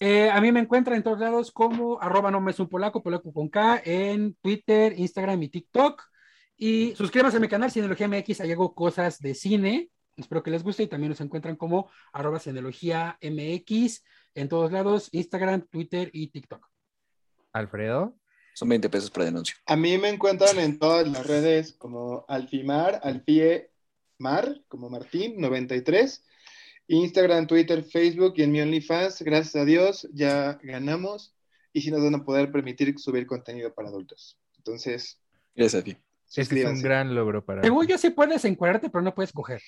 Eh, 0.00 0.30
a 0.30 0.40
mí 0.40 0.50
me 0.50 0.60
encuentran 0.60 0.96
en 0.96 1.02
todos 1.02 1.18
lados 1.18 1.52
como 1.52 2.00
arroba 2.00 2.30
no 2.30 2.40
me 2.40 2.52
es 2.52 2.58
un 2.58 2.70
polaco, 2.70 3.02
polaco 3.02 3.34
con 3.34 3.50
K, 3.50 3.82
en 3.84 4.34
Twitter, 4.40 4.98
Instagram 4.98 5.42
y 5.42 5.48
TikTok. 5.50 6.02
Y 6.56 6.94
suscríbanse 6.96 7.36
a 7.36 7.40
mi 7.40 7.48
canal 7.48 7.70
Cineología 7.70 8.08
MX, 8.08 8.40
ahí 8.40 8.52
hago 8.52 8.74
cosas 8.74 9.18
de 9.20 9.34
cine. 9.34 9.90
Espero 10.16 10.42
que 10.42 10.50
les 10.50 10.62
guste 10.62 10.84
y 10.84 10.86
también 10.86 11.10
nos 11.10 11.20
encuentran 11.20 11.56
como 11.56 11.90
arroba 12.14 12.38
Cineología 12.38 13.18
MX 13.20 14.02
en 14.34 14.48
todos 14.48 14.72
lados, 14.72 15.10
Instagram, 15.12 15.66
Twitter 15.68 16.08
y 16.14 16.28
TikTok. 16.28 16.66
Alfredo. 17.52 18.16
Son 18.54 18.70
20 18.70 18.88
pesos 18.88 19.10
para 19.10 19.26
denuncia. 19.26 19.54
A 19.66 19.76
mí 19.76 19.98
me 19.98 20.08
encuentran 20.08 20.58
en 20.60 20.78
todas 20.78 21.06
las 21.08 21.26
redes 21.26 21.74
como 21.74 22.24
Alfimar, 22.28 23.00
Alfiemar, 23.02 24.62
como 24.68 24.88
Martín, 24.88 25.40
93. 25.40 26.24
Instagram, 26.88 27.46
Twitter, 27.46 27.82
Facebook 27.84 28.34
y 28.36 28.42
en 28.42 28.52
mi 28.52 28.60
OnlyFans. 28.60 29.22
Gracias 29.22 29.56
a 29.56 29.64
Dios 29.64 30.08
ya 30.12 30.58
ganamos 30.62 31.34
y 31.72 31.80
si 31.82 31.90
nos 31.90 32.02
van 32.02 32.14
a 32.14 32.24
poder 32.24 32.52
permitir 32.52 32.98
subir 32.98 33.26
contenido 33.26 33.72
para 33.74 33.88
adultos. 33.88 34.38
Entonces, 34.58 35.20
Gracias 35.54 35.82
a 35.82 35.84
ti. 35.84 35.96
Este 36.36 36.62
es 36.62 36.66
un 36.68 36.82
gran 36.82 37.14
logro 37.14 37.44
para 37.44 37.62
Según 37.62 37.86
yo 37.86 37.96
sí 37.96 38.10
puedes 38.10 38.44
encuadrarte, 38.44 38.90
pero 38.90 39.02
no 39.02 39.14
puedes 39.14 39.32
coger. 39.32 39.62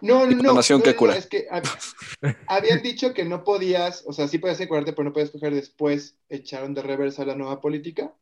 No, 0.00 0.20
no, 0.20 0.26
no. 0.26 0.32
Información 0.32 0.78
no, 0.78 0.84
que 0.84 0.90
no, 0.90 0.94
no, 0.94 0.98
cura. 0.98 1.16
es 1.16 1.26
que 1.26 1.48
hab- 1.48 2.36
habían 2.46 2.82
dicho 2.82 3.12
que 3.14 3.24
no 3.24 3.44
podías, 3.44 4.04
o 4.06 4.12
sea, 4.12 4.26
sí 4.28 4.38
podías 4.38 4.60
encuadrarte, 4.60 4.92
pero 4.92 5.04
no 5.04 5.12
puedes 5.12 5.30
coger 5.30 5.54
después. 5.54 6.16
Echaron 6.28 6.74
de 6.74 6.82
reversa 6.82 7.24
la 7.24 7.34
nueva 7.36 7.60
política. 7.60 8.12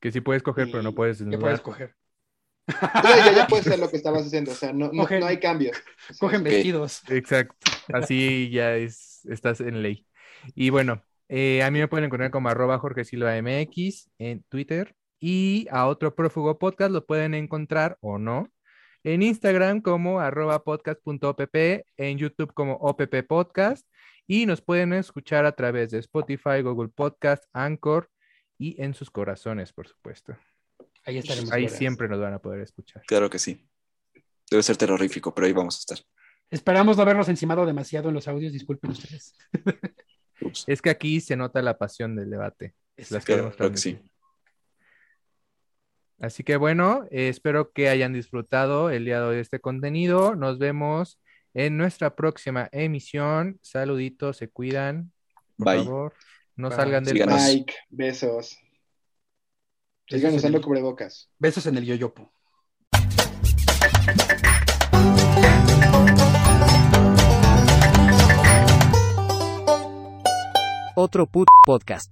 que 0.00 0.10
sí 0.12 0.20
puedes 0.20 0.42
coger, 0.42 0.68
pero 0.70 0.82
no 0.82 0.92
puedes 0.94 1.18
Que 1.18 1.24
desnudar. 1.24 1.40
puedes 1.40 1.60
coger. 1.60 1.94
O 2.68 2.72
sea, 3.02 3.16
ya, 3.26 3.32
ya 3.32 3.46
puedes 3.46 3.66
hacer 3.66 3.78
lo 3.78 3.90
que 3.90 3.96
estabas 3.96 4.26
haciendo, 4.26 4.52
o 4.52 4.54
sea, 4.54 4.72
no, 4.72 4.90
no, 4.92 5.04
Cogen- 5.04 5.20
no 5.20 5.26
hay 5.26 5.38
cambios. 5.40 5.76
O 5.76 5.82
sea, 6.14 6.18
Cogen 6.20 6.42
vestidos. 6.44 7.02
Exacto. 7.08 7.54
Así 7.92 8.50
ya 8.50 8.76
es, 8.76 9.24
estás 9.26 9.60
en 9.60 9.82
ley. 9.82 10.06
Y 10.54 10.70
bueno, 10.70 11.02
eh, 11.28 11.62
a 11.62 11.70
mí 11.70 11.78
me 11.78 11.88
pueden 11.88 12.06
encontrar 12.06 12.30
como 12.30 12.48
arroba 12.48 12.78
Jorge 12.78 13.04
Silva 13.04 13.34
MX 13.40 14.10
en 14.18 14.42
Twitter. 14.48 14.94
Y 15.20 15.68
a 15.70 15.86
otro 15.86 16.14
prófugo 16.16 16.58
podcast 16.58 16.90
lo 16.92 17.06
pueden 17.06 17.34
encontrar 17.34 17.96
o 18.00 18.18
no 18.18 18.48
en 19.04 19.22
Instagram 19.22 19.80
como 19.80 20.20
arroba 20.20 20.62
podcast.opp, 20.64 21.56
en 21.96 22.18
YouTube 22.18 22.52
como 22.54 22.74
OPP 22.74 23.22
Podcast. 23.28 23.86
Y 24.26 24.46
nos 24.46 24.62
pueden 24.62 24.92
escuchar 24.92 25.44
a 25.46 25.52
través 25.52 25.90
de 25.90 25.98
Spotify, 25.98 26.62
Google 26.62 26.88
Podcast, 26.88 27.44
Anchor 27.52 28.08
y 28.58 28.80
en 28.82 28.94
sus 28.94 29.10
corazones, 29.10 29.72
por 29.72 29.88
supuesto. 29.88 30.36
Ahí 31.04 31.18
estaremos. 31.18 31.52
Ahí 31.52 31.68
siempre 31.68 32.08
nos 32.08 32.20
van 32.20 32.34
a 32.34 32.38
poder 32.38 32.60
escuchar. 32.60 33.02
Claro 33.06 33.28
que 33.28 33.38
sí. 33.38 33.66
Debe 34.50 34.62
ser 34.62 34.76
terrorífico, 34.76 35.34
pero 35.34 35.46
ahí 35.46 35.52
vamos 35.52 35.76
a 35.76 35.80
estar. 35.80 36.06
Esperamos 36.50 36.96
no 36.96 37.02
habernos 37.02 37.28
encimado 37.28 37.64
demasiado 37.64 38.08
en 38.10 38.14
los 38.14 38.28
audios, 38.28 38.52
disculpen 38.52 38.90
ustedes. 38.90 39.34
Ups. 40.42 40.64
Es 40.66 40.82
que 40.82 40.90
aquí 40.90 41.20
se 41.20 41.36
nota 41.36 41.62
la 41.62 41.78
pasión 41.78 42.14
del 42.14 42.30
debate. 42.30 42.74
Las 42.96 43.08
Claro, 43.08 43.24
queremos 43.24 43.56
claro 43.56 43.72
que 43.72 43.78
sí. 43.78 43.98
Así 46.20 46.44
que 46.44 46.56
bueno, 46.56 47.04
eh, 47.10 47.28
espero 47.28 47.72
que 47.72 47.88
hayan 47.88 48.12
disfrutado 48.12 48.90
el 48.90 49.04
día 49.04 49.18
de 49.20 49.26
hoy 49.26 49.34
de 49.36 49.40
este 49.40 49.60
contenido. 49.60 50.36
Nos 50.36 50.58
vemos 50.58 51.18
en 51.54 51.76
nuestra 51.76 52.14
próxima 52.14 52.68
emisión. 52.70 53.58
Saluditos, 53.62 54.36
se 54.36 54.48
cuidan. 54.48 55.12
Por 55.56 55.66
Bye. 55.66 55.84
favor, 55.84 56.14
no 56.54 56.68
Bye. 56.68 56.76
salgan 56.76 57.04
del. 57.04 57.18
Like, 57.18 57.74
besos. 57.88 58.56
Sigan 60.18 60.34
usando 60.34 60.58
el- 60.58 60.64
cubrebocas. 60.64 61.30
Besos 61.38 61.66
en 61.66 61.78
el 61.78 61.84
yoyopo. 61.86 62.30
Otro 70.94 71.26
put 71.26 71.48
podcast. 71.64 72.10